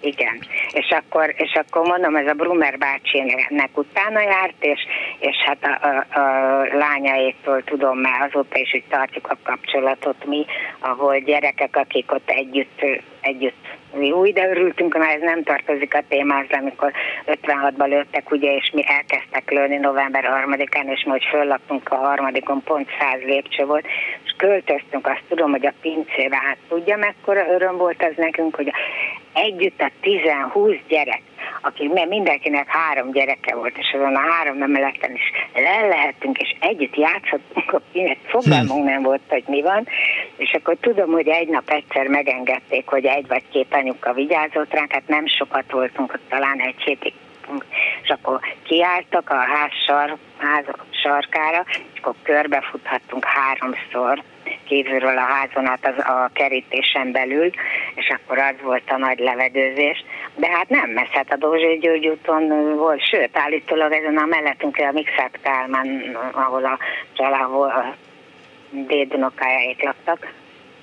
[0.01, 0.41] igen.
[0.73, 4.81] És akkor, és akkor mondom, ez a Brumer bácsinek utána járt, és,
[5.19, 10.45] és hát a, a, a lányaitól tudom már azóta is, hogy tartjuk a kapcsolatot mi,
[10.79, 12.81] ahol gyerekek, akik ott együtt,
[13.25, 13.67] együtt.
[14.01, 16.93] Jó, de örültünk, mert ez nem tartozik a témához, amikor
[17.27, 22.89] 56-ban lőttek, ugye, és mi elkezdtek lőni november 3-án, és majd föllaktunk a harmadikon, pont
[22.99, 23.87] 100 lépcső volt,
[24.25, 28.73] és költöztünk, azt tudom, hogy a pincébe, hát tudja, mekkora öröm volt az nekünk, hogy
[29.33, 31.23] együtt a 10-20 gyerek,
[31.65, 36.97] aki mindenkinek három gyereke volt, és azon a három emeleten is le lehetünk, és együtt
[36.97, 39.87] játszottunk, a pinet, fogalmunk nem volt, hogy mi van,
[40.37, 44.93] és akkor tudom, hogy egy nap egyszer megengedték, hogy egy vagy két anyuka vigyázott ránk,
[44.93, 47.13] hát nem sokat voltunk, ott talán egy hétig
[48.03, 54.23] és akkor kiálltak a ház, sar, ház sarkára, és akkor körbefuthattunk háromszor
[54.65, 57.51] kívülről a házon át az, a kerítésen belül,
[57.95, 60.05] és akkor az volt a nagy levedőzés.
[60.35, 64.89] De hát nem messze, hát a Dózsai György úton volt, sőt, állítólag ezen a mellettünkre
[64.89, 66.79] a Mixák Kálmán, ahol a
[67.13, 67.95] család, a
[68.71, 70.33] dédunokájáik laktak,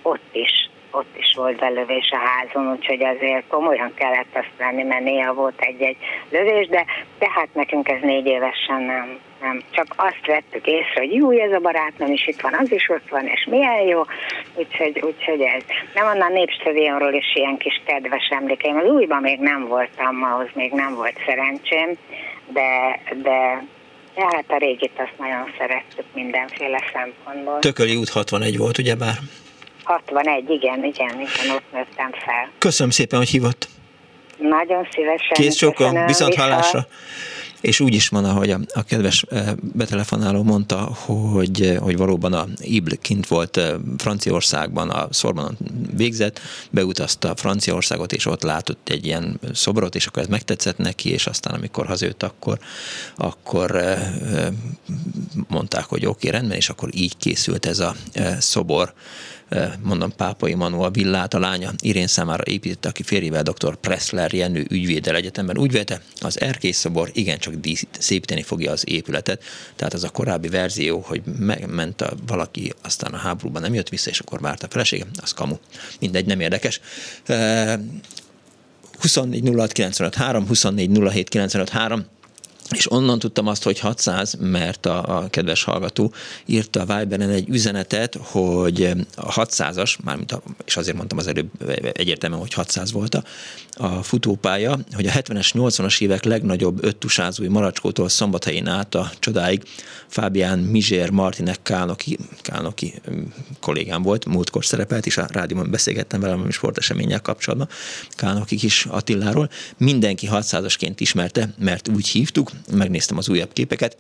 [0.02, 5.04] ott is ott is volt belövés a házon, úgyhogy azért komolyan kellett azt lenni, mert
[5.04, 5.98] néha volt egy-egy
[6.30, 6.86] lövés, de
[7.18, 9.62] tehát nekünk ez négy évesen nem, nem.
[9.72, 13.10] Csak azt vettük észre, hogy jó, ez a barátnőm is itt van, az is ott
[13.10, 14.02] van, és milyen jó,
[14.54, 15.64] úgyhogy, úgyhogy ez.
[15.94, 18.78] Nem onnan népstadionról is ilyen kis kedves emlékeim.
[18.78, 21.98] Az újban még nem voltam, ahhoz még nem volt szerencsém,
[22.48, 23.64] de, de
[24.16, 27.60] Ja, hát a régit azt nagyon szerettük mindenféle szempontból.
[27.60, 29.14] Tököli út 61 volt, ugye bár?
[29.84, 32.50] 61, igen, igen, igen, ott nőttem fel.
[32.58, 33.68] Köszönöm szépen, hogy hívott.
[34.38, 35.34] Nagyon szívesen.
[35.34, 36.80] Kész csókom, viszont hallásra.
[37.62, 42.34] És úgy is van, ahogy a, a kedves eh, betelefonáló mondta, hogy, eh, hogy valóban
[42.34, 45.58] a Ibl kint volt eh, Franciaországban, a Szorbanon
[45.96, 46.40] végzett,
[46.70, 51.54] beutazta Franciaországot, és ott látott egy ilyen szobrot, és akkor ez megtetszett neki, és aztán
[51.54, 52.60] amikor hazajött, akkor,
[53.16, 53.84] akkor
[55.48, 57.96] mondták, hogy oké, okay, rendben, és akkor így készült ez a
[58.40, 58.94] szobor
[59.84, 63.76] mondom, Pápai Manu a villát, a lánya Irén számára építette, aki férjével dr.
[63.76, 67.54] Pressler Jenő ügyvédel egyetemben úgy vélte, az erkész szobor igencsak
[68.00, 69.44] szépíteni fogja az épületet.
[69.76, 74.10] Tehát az a korábbi verzió, hogy megment a valaki, aztán a háborúban nem jött vissza,
[74.10, 75.56] és akkor várt a felesége, az kamu.
[76.00, 76.80] Mindegy, nem érdekes.
[79.00, 82.06] 24 06 95 3, 24 07 95 3,
[82.76, 86.14] és onnan tudtam azt, hogy 600, mert a, a kedves hallgató
[86.46, 88.84] írta a Viberen egy üzenetet, hogy
[89.16, 91.50] a 600-as, mármint a, és azért mondtam az előbb
[91.94, 93.24] egyértelműen, hogy 600 volt
[93.78, 99.64] a, futópálya, hogy a 70-es, 80-as évek legnagyobb öttusázói Maracskótól Szombathelyén át a csodáig
[100.08, 102.94] Fábián Mizsér Martinek Kálnoki, Kálnoki
[103.60, 107.70] kollégám volt, múltkor szerepelt is, a rádióban beszélgettem vele a sporteseménnyel kapcsolatban,
[108.10, 109.50] Kálnoki is Attiláról.
[109.78, 113.98] Mindenki 600-asként ismerte, mert úgy hívtuk, megnéztem az újabb képeket,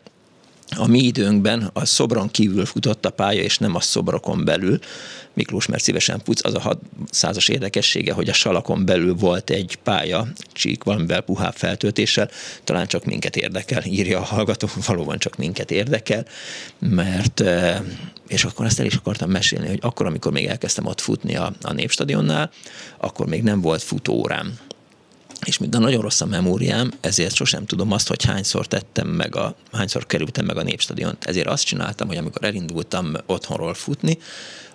[0.77, 4.79] a mi időnkben a szobron kívül futott a pálya, és nem a szobrokon belül.
[5.33, 6.77] Miklós, mert szívesen futsz, az a
[7.11, 12.29] 600-as érdekessége, hogy a salakon belül volt egy pálya, csík valamivel puhább feltöltéssel,
[12.63, 16.25] talán csak minket érdekel, írja a hallgató, valóban csak minket érdekel,
[16.79, 17.79] mert, eh,
[18.27, 21.53] és akkor ezt el is akartam mesélni, hogy akkor, amikor még elkezdtem ott futni a,
[21.61, 22.51] a Népstadionnál,
[22.97, 24.57] akkor még nem volt futórám
[25.45, 29.55] és a nagyon rossz a memóriám, ezért sosem tudom azt, hogy hányszor tettem meg a,
[29.71, 31.17] hányszor kerültem meg a népstadion.
[31.19, 34.17] Ezért azt csináltam, hogy amikor elindultam otthonról futni,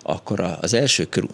[0.01, 1.27] akkor az első kör,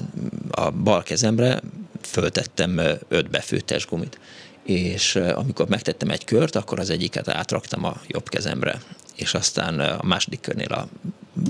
[0.52, 1.62] a bal kezemre
[2.02, 4.20] föltettem öt befőttes gumit.
[4.64, 8.80] És amikor megtettem egy kört, akkor az egyiket átraktam a jobb kezemre
[9.16, 10.88] és aztán a második körnél a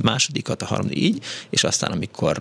[0.03, 2.37] másodikat, a harmadik így, és aztán amikor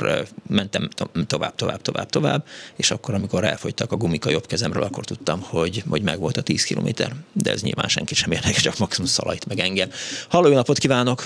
[0.48, 0.88] mentem
[1.26, 2.44] tovább, tovább, tovább, tovább,
[2.76, 6.42] és akkor amikor elfogytak a gumika jobb kezemről, akkor tudtam, hogy, hogy meg volt a
[6.42, 9.88] 10 kilométer, de ez nyilván senki sem érdekel, csak maximum szalajt meg engem.
[10.28, 11.22] Halló, jó napot kívánok!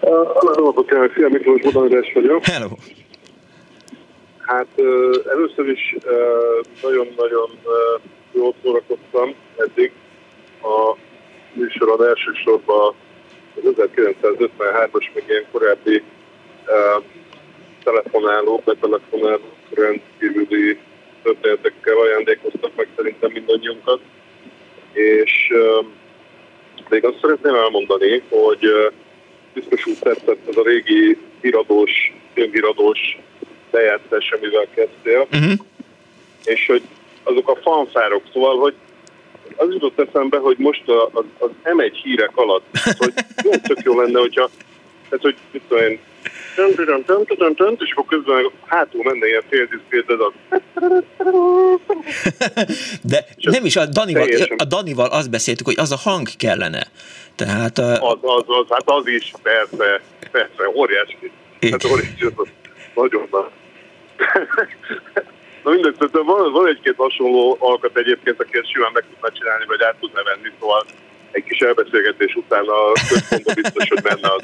[0.00, 1.12] Kívánok!
[1.14, 2.44] Szia Miklós Budamedes vagyok.
[2.44, 2.68] Hello!
[4.38, 4.66] Hát
[5.30, 5.96] először is
[6.82, 7.50] nagyon-nagyon
[8.32, 9.92] jól szórakoztam eddig
[10.62, 10.96] a
[11.52, 12.94] műsoron elsősorban
[13.62, 16.02] 1953-as, még ilyen korábbi
[16.66, 17.04] uh,
[17.84, 20.78] telefonálók, betelefonálók rendkívüli
[21.22, 24.00] történetekkel ajándékoztak meg szerintem mindannyiunkat.
[24.92, 25.86] És uh,
[26.88, 28.92] még azt szeretném elmondani, hogy uh,
[29.52, 33.18] biztos úgy tetszett ez a régi híradós, önhíradós
[33.70, 35.52] bejátszás, amivel kezdtél, uh-huh.
[36.44, 36.82] és hogy
[37.22, 38.74] azok a fanfárok, szóval, hogy
[39.56, 42.66] az jutott eszembe, hogy most az, az M1 hírek alatt,
[42.98, 43.12] hogy
[43.44, 44.50] jó, tök jó lenne, hogyha,
[45.08, 45.98] tehát, hogy mit tudom én,
[47.78, 50.32] és akkor közben hátul menne ilyen féldiszkrét, az
[53.02, 56.86] De nem is, a Danival, a Danival azt beszéltük, hogy az a hang kellene.
[57.34, 57.78] Tehát...
[57.78, 58.10] A...
[58.10, 60.00] Az, az, az, hát az is, persze,
[60.30, 61.30] persze, óriási.
[61.70, 62.34] Hát óriási,
[62.94, 63.50] nagyon nagy.
[65.64, 69.82] Na mindegy, van, van egy-két hasonló alkat egyébként, aki ezt simán meg tudná csinálni, vagy
[69.82, 70.84] át tudná venni, szóval
[71.30, 74.42] egy kis elbeszélgetés után a központban biztos, hogy menne az.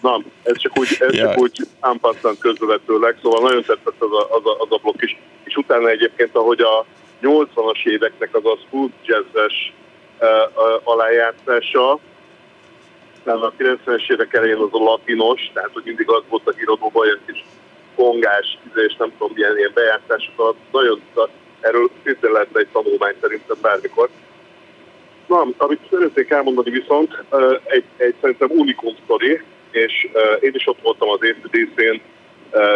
[0.00, 4.46] Na, ez csak úgy, ez csak úgy ámpasszant közvetőleg, szóval nagyon tetszett az a, az,
[4.46, 5.18] a, az a blokk is.
[5.44, 6.84] És utána egyébként, ahogy a
[7.22, 9.72] 80-as éveknek az a smooth jazzes
[10.20, 11.98] uh, uh, alájátszása,
[13.24, 17.44] a 90-es évek elején az a latinos, tehát hogy mindig az volt a híradóban, kis
[17.94, 20.54] kongás, és nem tudom, milyen ilyen bejátszásokat.
[20.72, 21.00] Nagyon,
[21.60, 24.08] erről szintén lehet egy tanulmány szerintem bármikor.
[25.26, 27.24] Na, amit szeretnék elmondani viszont,
[27.64, 29.40] egy, egy szerintem unikum sztori,
[29.70, 30.08] és
[30.40, 32.00] én is ott voltam az ACDC-n,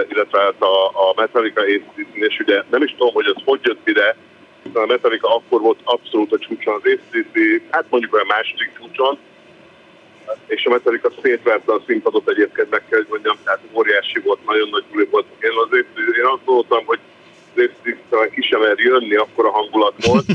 [0.09, 3.89] illetve hát a, a Metallica ACDC-n, és ugye nem is tudom, hogy ez hogy jött
[3.89, 4.17] ide,
[4.73, 9.19] a Metallica akkor volt abszolút a csúcson az ACDC, hát mondjuk olyan második csúcson,
[10.47, 14.69] és a Metallica szétverte a színpadot egyébként meg kell, hogy mondjam, tehát óriási volt, nagyon
[14.69, 15.27] nagy buli volt.
[15.41, 16.99] Én azért én azt gondoltam, hogy
[18.09, 20.27] talán ki sem mer jönni, akkor a hangulat volt,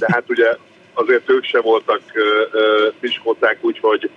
[0.00, 0.56] de hát ugye
[0.92, 2.00] azért ők sem voltak
[3.00, 4.10] piskóták, úgyhogy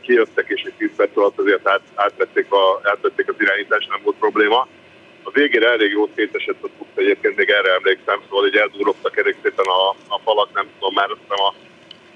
[0.00, 4.16] kijöttek, és egy 10 perc alatt azért át, átvették, a, átvették az irányítást, nem volt
[4.16, 4.68] probléma.
[5.22, 9.36] A végére elég jó szétesett a fut, egyébként még erre emlékszem, szóval hogy eldúrogtak elég
[9.42, 11.54] szépen a, a falak, nem tudom, már azt a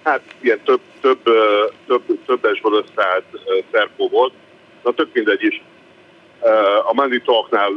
[0.06, 1.22] hát ilyen több, több,
[1.86, 3.24] több, többesből összeállt
[3.72, 4.32] szerkó volt.
[4.82, 5.62] Na tök mindegy is.
[6.88, 7.70] A Money Talknál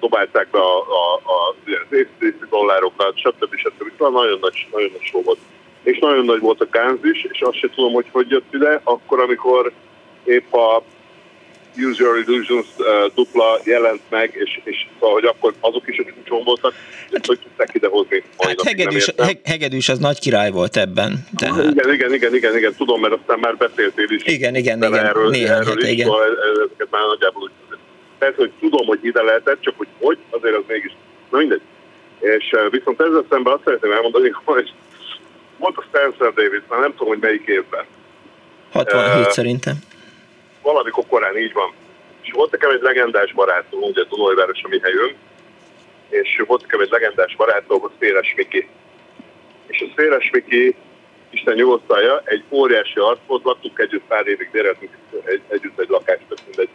[0.00, 3.54] dobálták be a, a, a, az dollárokat, stb.
[3.54, 3.90] stb.
[3.98, 5.38] Szóval nagyon nagy, nagyon nagy show volt.
[5.82, 8.80] És nagyon nagy volt a Gánz is, és azt sem tudom, hogy hogy jött ide,
[8.84, 9.72] akkor, amikor
[10.24, 10.82] épp a
[11.76, 16.02] Use Your Illusions uh, dupla jelent meg, és, és szóval, hogy akkor azok is a
[16.04, 16.74] csúcson voltak,
[17.10, 18.22] és hogy tudták idehozni.
[18.38, 19.12] Hát hegedűs,
[19.44, 21.26] hegedűs az nagy király volt ebben.
[21.36, 21.64] Tehát...
[21.64, 24.22] Igen, igen, igen, igen, igen, tudom, mert aztán már beszéltél is.
[24.24, 26.06] Igen, igen, igen, erről, néhány erről is, igen.
[26.06, 27.50] Szóval ezeket már nagyjából úgy
[28.20, 30.92] tehát, hogy tudom, hogy ide lehetett, csak hogy hogy, azért az mégis,
[31.30, 31.60] na mindegy.
[32.18, 34.72] És viszont ezzel szemben azt szeretném elmondani, hogy
[35.58, 37.84] volt a Spencer Davis, már nem tudom, hogy melyik évben.
[38.72, 39.74] 67 uh, szerintem.
[40.72, 41.72] Valamikor korán így van.
[42.20, 45.14] És volt nekem egy legendás barátom, ugye Dunajváros a mi helyünk,
[46.08, 48.68] és volt nekem egy legendás barátom, a Széles Miki.
[49.66, 50.74] És a Széles Miki,
[51.30, 54.92] Isten nyugodtalja, egy óriási arc volt, laktunk együtt pár évig, déleltünk
[55.24, 56.68] egy, együtt egy lakást, mindegy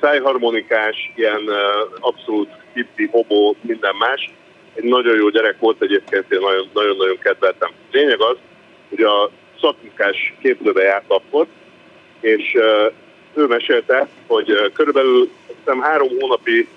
[0.00, 1.42] szájharmonikás, ilyen
[2.00, 4.30] abszolút hippi, hobó, minden más.
[4.74, 6.40] Egy nagyon jó gyerek volt egyébként, én
[6.72, 7.70] nagyon-nagyon kedveltem.
[7.90, 8.36] Lényeg az,
[8.88, 9.30] hogy a
[9.60, 11.46] szakmunkás képzőbe járt akkor,
[12.20, 12.56] és
[13.34, 16.68] ő mesélte, hogy körülbelül hiszem három hónapi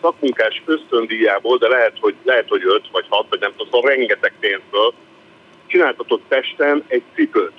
[0.00, 4.32] szakmunkás ösztöndíjából, de lehet, hogy, lehet, hogy öt vagy hat, vagy nem tudom, szóval rengeteg
[4.40, 4.94] pénzből
[5.66, 7.52] csináltatott testen egy cipőt.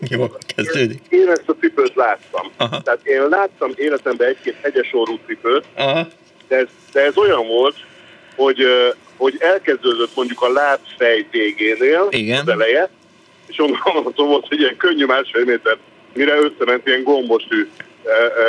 [0.10, 1.02] Jó, kezdődik.
[1.08, 2.50] Én ezt a cipőt láttam.
[2.56, 2.82] Aha.
[2.82, 6.06] Tehát én láttam életemben egy-két hegyes orrú cipőt, Aha.
[6.48, 7.76] De, ez, de ez olyan volt,
[8.36, 8.66] hogy,
[9.16, 12.40] hogy elkezdődött mondjuk a lábfej végénél Igen.
[12.40, 12.90] az eleje,
[13.46, 15.76] és onnan volt, hogy ilyen könnyű másfél méter,
[16.12, 17.68] mire összement ilyen gombostű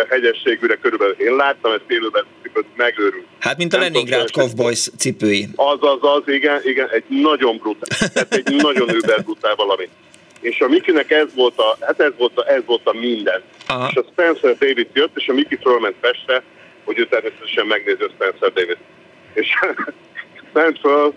[0.09, 1.15] hegyességűre körülbelül.
[1.17, 3.25] Én láttam ezt élőben, cipőt, megőrült.
[3.39, 5.47] Hát, mint a Leningrad Cowboys cipői.
[5.55, 9.89] Az, az, az, igen, igen, egy nagyon brutál, tehát egy nagyon über brutál valami
[10.41, 13.41] és a Mikinek ez volt a, hát ez volt a, ez volt a minden.
[13.67, 13.87] Aha.
[13.89, 16.43] És a Spencer David jött, és a Miki fölment Pestre,
[16.83, 18.77] hogy ő természetesen megnézi a Spencer David.
[19.33, 19.47] És
[20.53, 21.13] ment föl,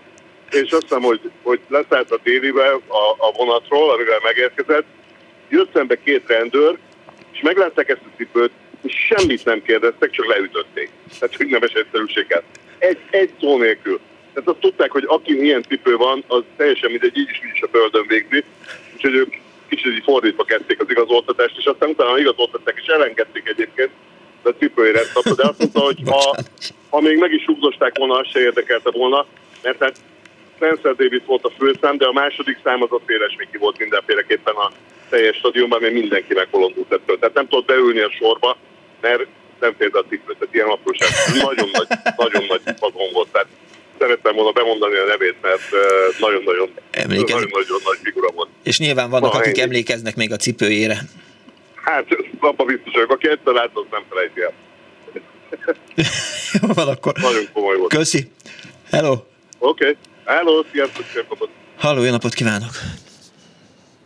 [0.51, 4.85] és azt hiszem, hogy, hogy leszállt a délibe a, a vonatról, amivel megérkezett,
[5.49, 6.77] jött szembe két rendőr,
[7.31, 8.51] és meglátták ezt a cipőt,
[8.81, 10.89] és semmit nem kérdeztek, csak leütötték.
[11.19, 12.43] Tehát, hogy nemes egyszerűséget.
[12.77, 13.99] Egy, egy szó nélkül.
[14.33, 17.61] Tehát azt tudták, hogy aki ilyen cipő van, az teljesen mindegy, így is, így is
[17.61, 18.43] a földön végzi,
[18.93, 19.35] úgyhogy ők
[19.67, 23.89] kicsit így fordítva kezdték az igazoltatást, és aztán utána igazoltatták, és elengedték egyébként
[24.43, 26.35] a cipői rendszabba, de azt mondta, hogy ha,
[26.89, 29.25] ha még meg is rúgdosták volna, az se érdekelte volna,
[29.61, 29.95] mert hát
[30.61, 34.55] Spencer Davis volt a főszám, de a második szám az a Széles Miki volt mindenféleképpen
[34.55, 34.71] a
[35.09, 37.19] teljes stadionban, mert mindenki megbolondult ettől.
[37.19, 38.57] Tehát nem tudott beülni a sorba,
[39.01, 39.25] mert
[39.59, 41.09] nem fért a cipő, tehát ilyen apróság.
[41.43, 43.27] Nagyon nagy, nagyon nagy vadon volt.
[43.31, 43.47] Tehát
[43.99, 45.61] szerettem volna bemondani a nevét, mert
[46.19, 46.69] nagyon-nagyon,
[47.07, 48.49] nagyon-nagyon nagy figura volt.
[48.63, 49.61] És nyilván vannak, Na, akik ennyi.
[49.61, 50.97] emlékeznek még a cipőjére.
[51.75, 52.05] Hát,
[52.39, 53.11] abban biztos vagyok.
[53.11, 54.53] Aki egyszer lát, az nem felejti el.
[56.61, 57.13] Jó van akkor.
[57.21, 57.93] Nagyon komoly volt.
[57.93, 58.31] Köszi.
[58.91, 59.11] Hello.
[59.11, 59.23] Oké.
[59.59, 59.95] Okay.
[60.31, 61.49] Hello, sziasztok, sziasztok.
[61.77, 62.71] Halló, jó napot kívánok.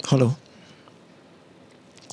[0.04, 0.38] Halló.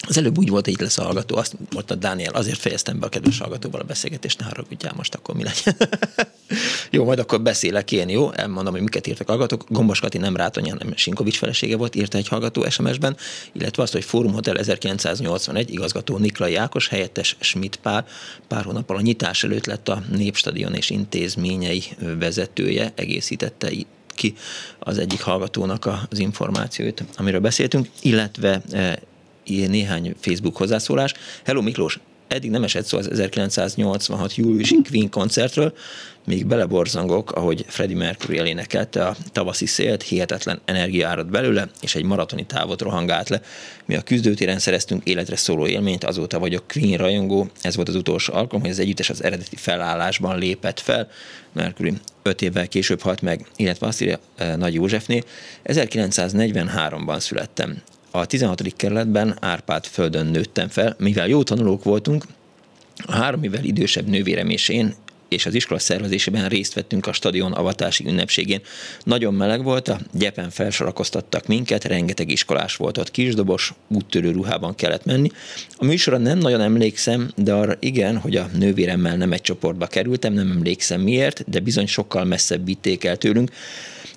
[0.08, 3.06] Az előbb úgy volt, hogy itt lesz a hallgató, azt mondta Dániel, azért fejeztem be
[3.06, 5.88] a kedves hallgatóval a beszélgetést, ne haragudjál most, akkor mi legyen.
[6.90, 8.32] jó, majd akkor beszélek én, jó?
[8.32, 9.64] Elmondom, hogy miket írtak hallgatók.
[9.68, 13.16] Gombos Kati nem Rátonya, nem Sinkovics felesége volt, írta egy hallgató SMS-ben,
[13.52, 18.06] illetve azt, hogy Fórum Hotel 1981 igazgató Niklai Ákos, helyettes Schmidt Pál
[18.48, 21.82] pár hónappal a nyitás előtt lett a Népstadion és intézményei
[22.18, 23.70] vezetője, egészítette
[24.14, 24.34] ki
[24.78, 28.92] az egyik hallgatónak az információt, amiről beszéltünk, illetve eh,
[29.44, 31.14] néhány Facebook hozzászólás.
[31.44, 31.98] Hello Miklós,
[32.28, 35.74] eddig nem esett szó az 1986 júliusi Queen koncertről,
[36.24, 42.04] még beleborzangok, ahogy Freddie Mercury elénekelte a tavaszi szélt, hihetetlen energia árad belőle, és egy
[42.04, 43.40] maratoni távot rohangált le.
[43.84, 48.34] Mi a küzdőtéren szereztünk életre szóló élményt, azóta vagyok Queen rajongó, ez volt az utolsó
[48.34, 51.08] alkalom, hogy az együttes az eredeti felállásban lépett fel.
[51.52, 51.92] Mercury
[52.22, 55.22] öt évvel később halt meg, illetve azt írja eh, Nagy Józsefné,
[55.64, 58.62] 1943-ban születtem a 16.
[58.76, 62.24] kerületben Árpád földön nőttem fel, mivel jó tanulók voltunk,
[62.96, 64.94] a három évvel idősebb nővérem és én
[65.32, 68.60] és az iskola szervezésében részt vettünk a stadion avatási ünnepségén.
[69.04, 75.04] Nagyon meleg volt, a gyepen felsorakoztattak minket, rengeteg iskolás volt ott, kisdobos, úttörő ruhában kellett
[75.04, 75.30] menni.
[75.76, 80.32] A műsorra nem nagyon emlékszem, de arra igen, hogy a nővéremmel nem egy csoportba kerültem,
[80.32, 83.50] nem emlékszem miért, de bizony sokkal messzebb vitték el tőlünk.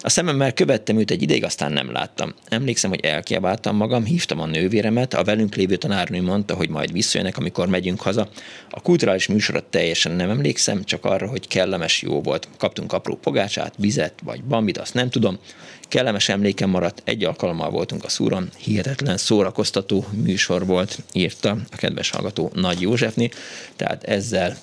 [0.06, 2.34] A szememmel követtem őt egy ideig, aztán nem láttam.
[2.50, 7.38] Emlékszem, hogy elkiabáltam magam, hívtam a nővéremet, a velünk lévő tanárnő mondta, hogy majd visszajönnek,
[7.38, 8.30] amikor megyünk haza.
[8.70, 12.48] A kulturális műsorot teljesen nem emlékszem, csak arra, hogy kellemes jó volt.
[12.58, 15.40] Kaptunk apró pogácsát, vizet vagy bambit, azt nem tudom.
[15.88, 22.10] Kellemes emlékem maradt, egy alkalommal voltunk a szúron, hihetetlen szórakoztató műsor volt, írta a kedves
[22.10, 23.30] hallgató Nagy Józsefni,
[23.76, 24.58] tehát ezzel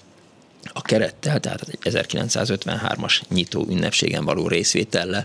[0.72, 5.24] a kerettel, tehát egy 1953-as nyitó ünnepségen való részvétellel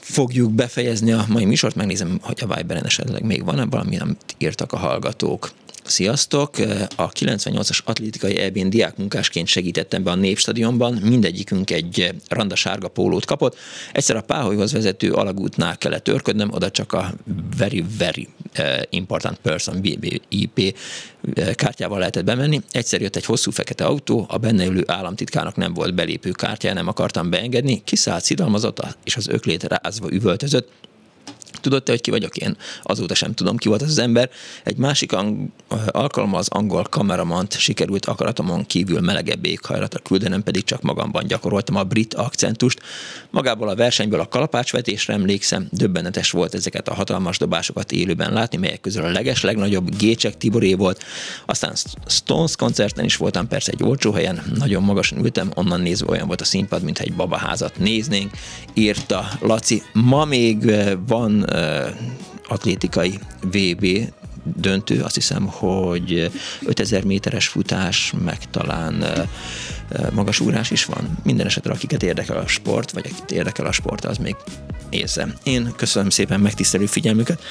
[0.00, 1.74] fogjuk befejezni a mai műsort.
[1.74, 5.50] Megnézem, hogy a Viberen esetleg még van-e valami, amit írtak a hallgatók.
[5.84, 6.58] Sziasztok!
[6.96, 13.56] A 98-as atlétikai EB-n diákmunkásként segítettem be a Népstadionban, mindegyikünk egy randa sárga pólót kapott.
[13.92, 17.14] Egyszer a Páholyhoz vezető alagútnál kellett törködnem, oda csak a
[17.56, 20.76] very, very eh, important person BBIP
[21.34, 22.60] eh, kártyával lehetett bemenni.
[22.70, 26.88] Egyszer jött egy hosszú fekete autó, a benne ülő államtitkának nem volt belépő kártyája, nem
[26.88, 30.68] akartam beengedni, kiszállt, szidalmazott, és az öklét rázva üvöltözött,
[31.64, 32.56] Tudod te, hogy ki vagyok én?
[32.82, 34.30] Azóta sem tudom, ki volt az, az ember.
[34.64, 35.50] Egy másik ang-
[35.86, 41.82] alkalommal az angol kameramant sikerült akaratomon kívül melegebb éghajlatra küldenem, pedig csak magamban gyakoroltam a
[41.82, 42.80] brit akcentust.
[43.30, 48.80] Magából a versenyből a kalapácsvetésre emlékszem, döbbenetes volt ezeket a hatalmas dobásokat élőben látni, melyek
[48.80, 51.04] közül a leges, legnagyobb Gécsek Tiboré volt.
[51.46, 51.72] Aztán
[52.06, 56.40] Stones koncerten is voltam persze egy olcsó helyen, nagyon magasan ültem, onnan nézve olyan volt
[56.40, 58.30] a színpad, mintha egy babaházat néznénk,
[58.74, 59.82] írta Laci.
[59.92, 60.74] Ma még
[61.06, 61.46] van
[62.48, 63.86] atlétikai VB
[64.56, 66.30] döntő, azt hiszem, hogy
[66.66, 69.04] 5000 méteres futás, meg talán
[70.12, 71.18] magas úrás is van.
[71.22, 74.36] Minden esetre, akiket érdekel a sport, vagy akit érdekel a sport, az még
[74.90, 75.26] nézze.
[75.42, 77.42] Én köszönöm szépen megtisztelő figyelmüket.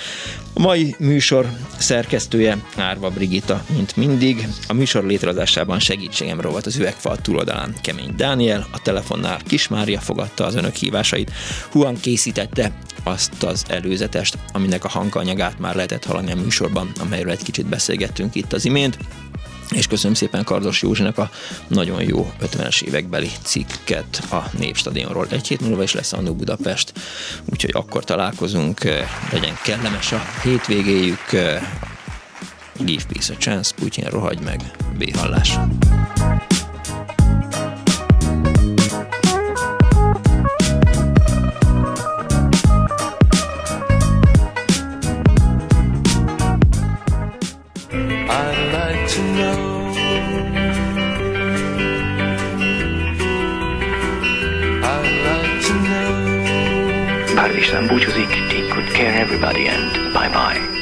[0.53, 4.47] A mai műsor szerkesztője Árva Brigita, mint mindig.
[4.67, 10.55] A műsor létrehozásában segítségemről volt az üvegfal túloldalán Kemény Dániel, a telefonnál Kismária fogadta az
[10.55, 11.31] önök hívásait.
[11.71, 12.71] Huan készítette
[13.03, 18.35] azt az előzetest, aminek a hanganyagát már lehetett hallani a műsorban, amelyről egy kicsit beszélgettünk
[18.35, 18.97] itt az imént
[19.73, 21.29] és köszönöm szépen Kardos Józsinak a
[21.67, 25.27] nagyon jó 50-es évekbeli cikket a Népstadionról.
[25.29, 26.93] Egy hét múlva is lesz Annó Budapest,
[27.45, 28.83] úgyhogy akkor találkozunk,
[29.31, 31.29] legyen kellemes a hétvégéjük,
[32.79, 35.57] give peace a chance, Putyin rohagy meg, B-hallás.
[57.73, 60.72] Isten búcsúzik, take good care everybody and bye bye.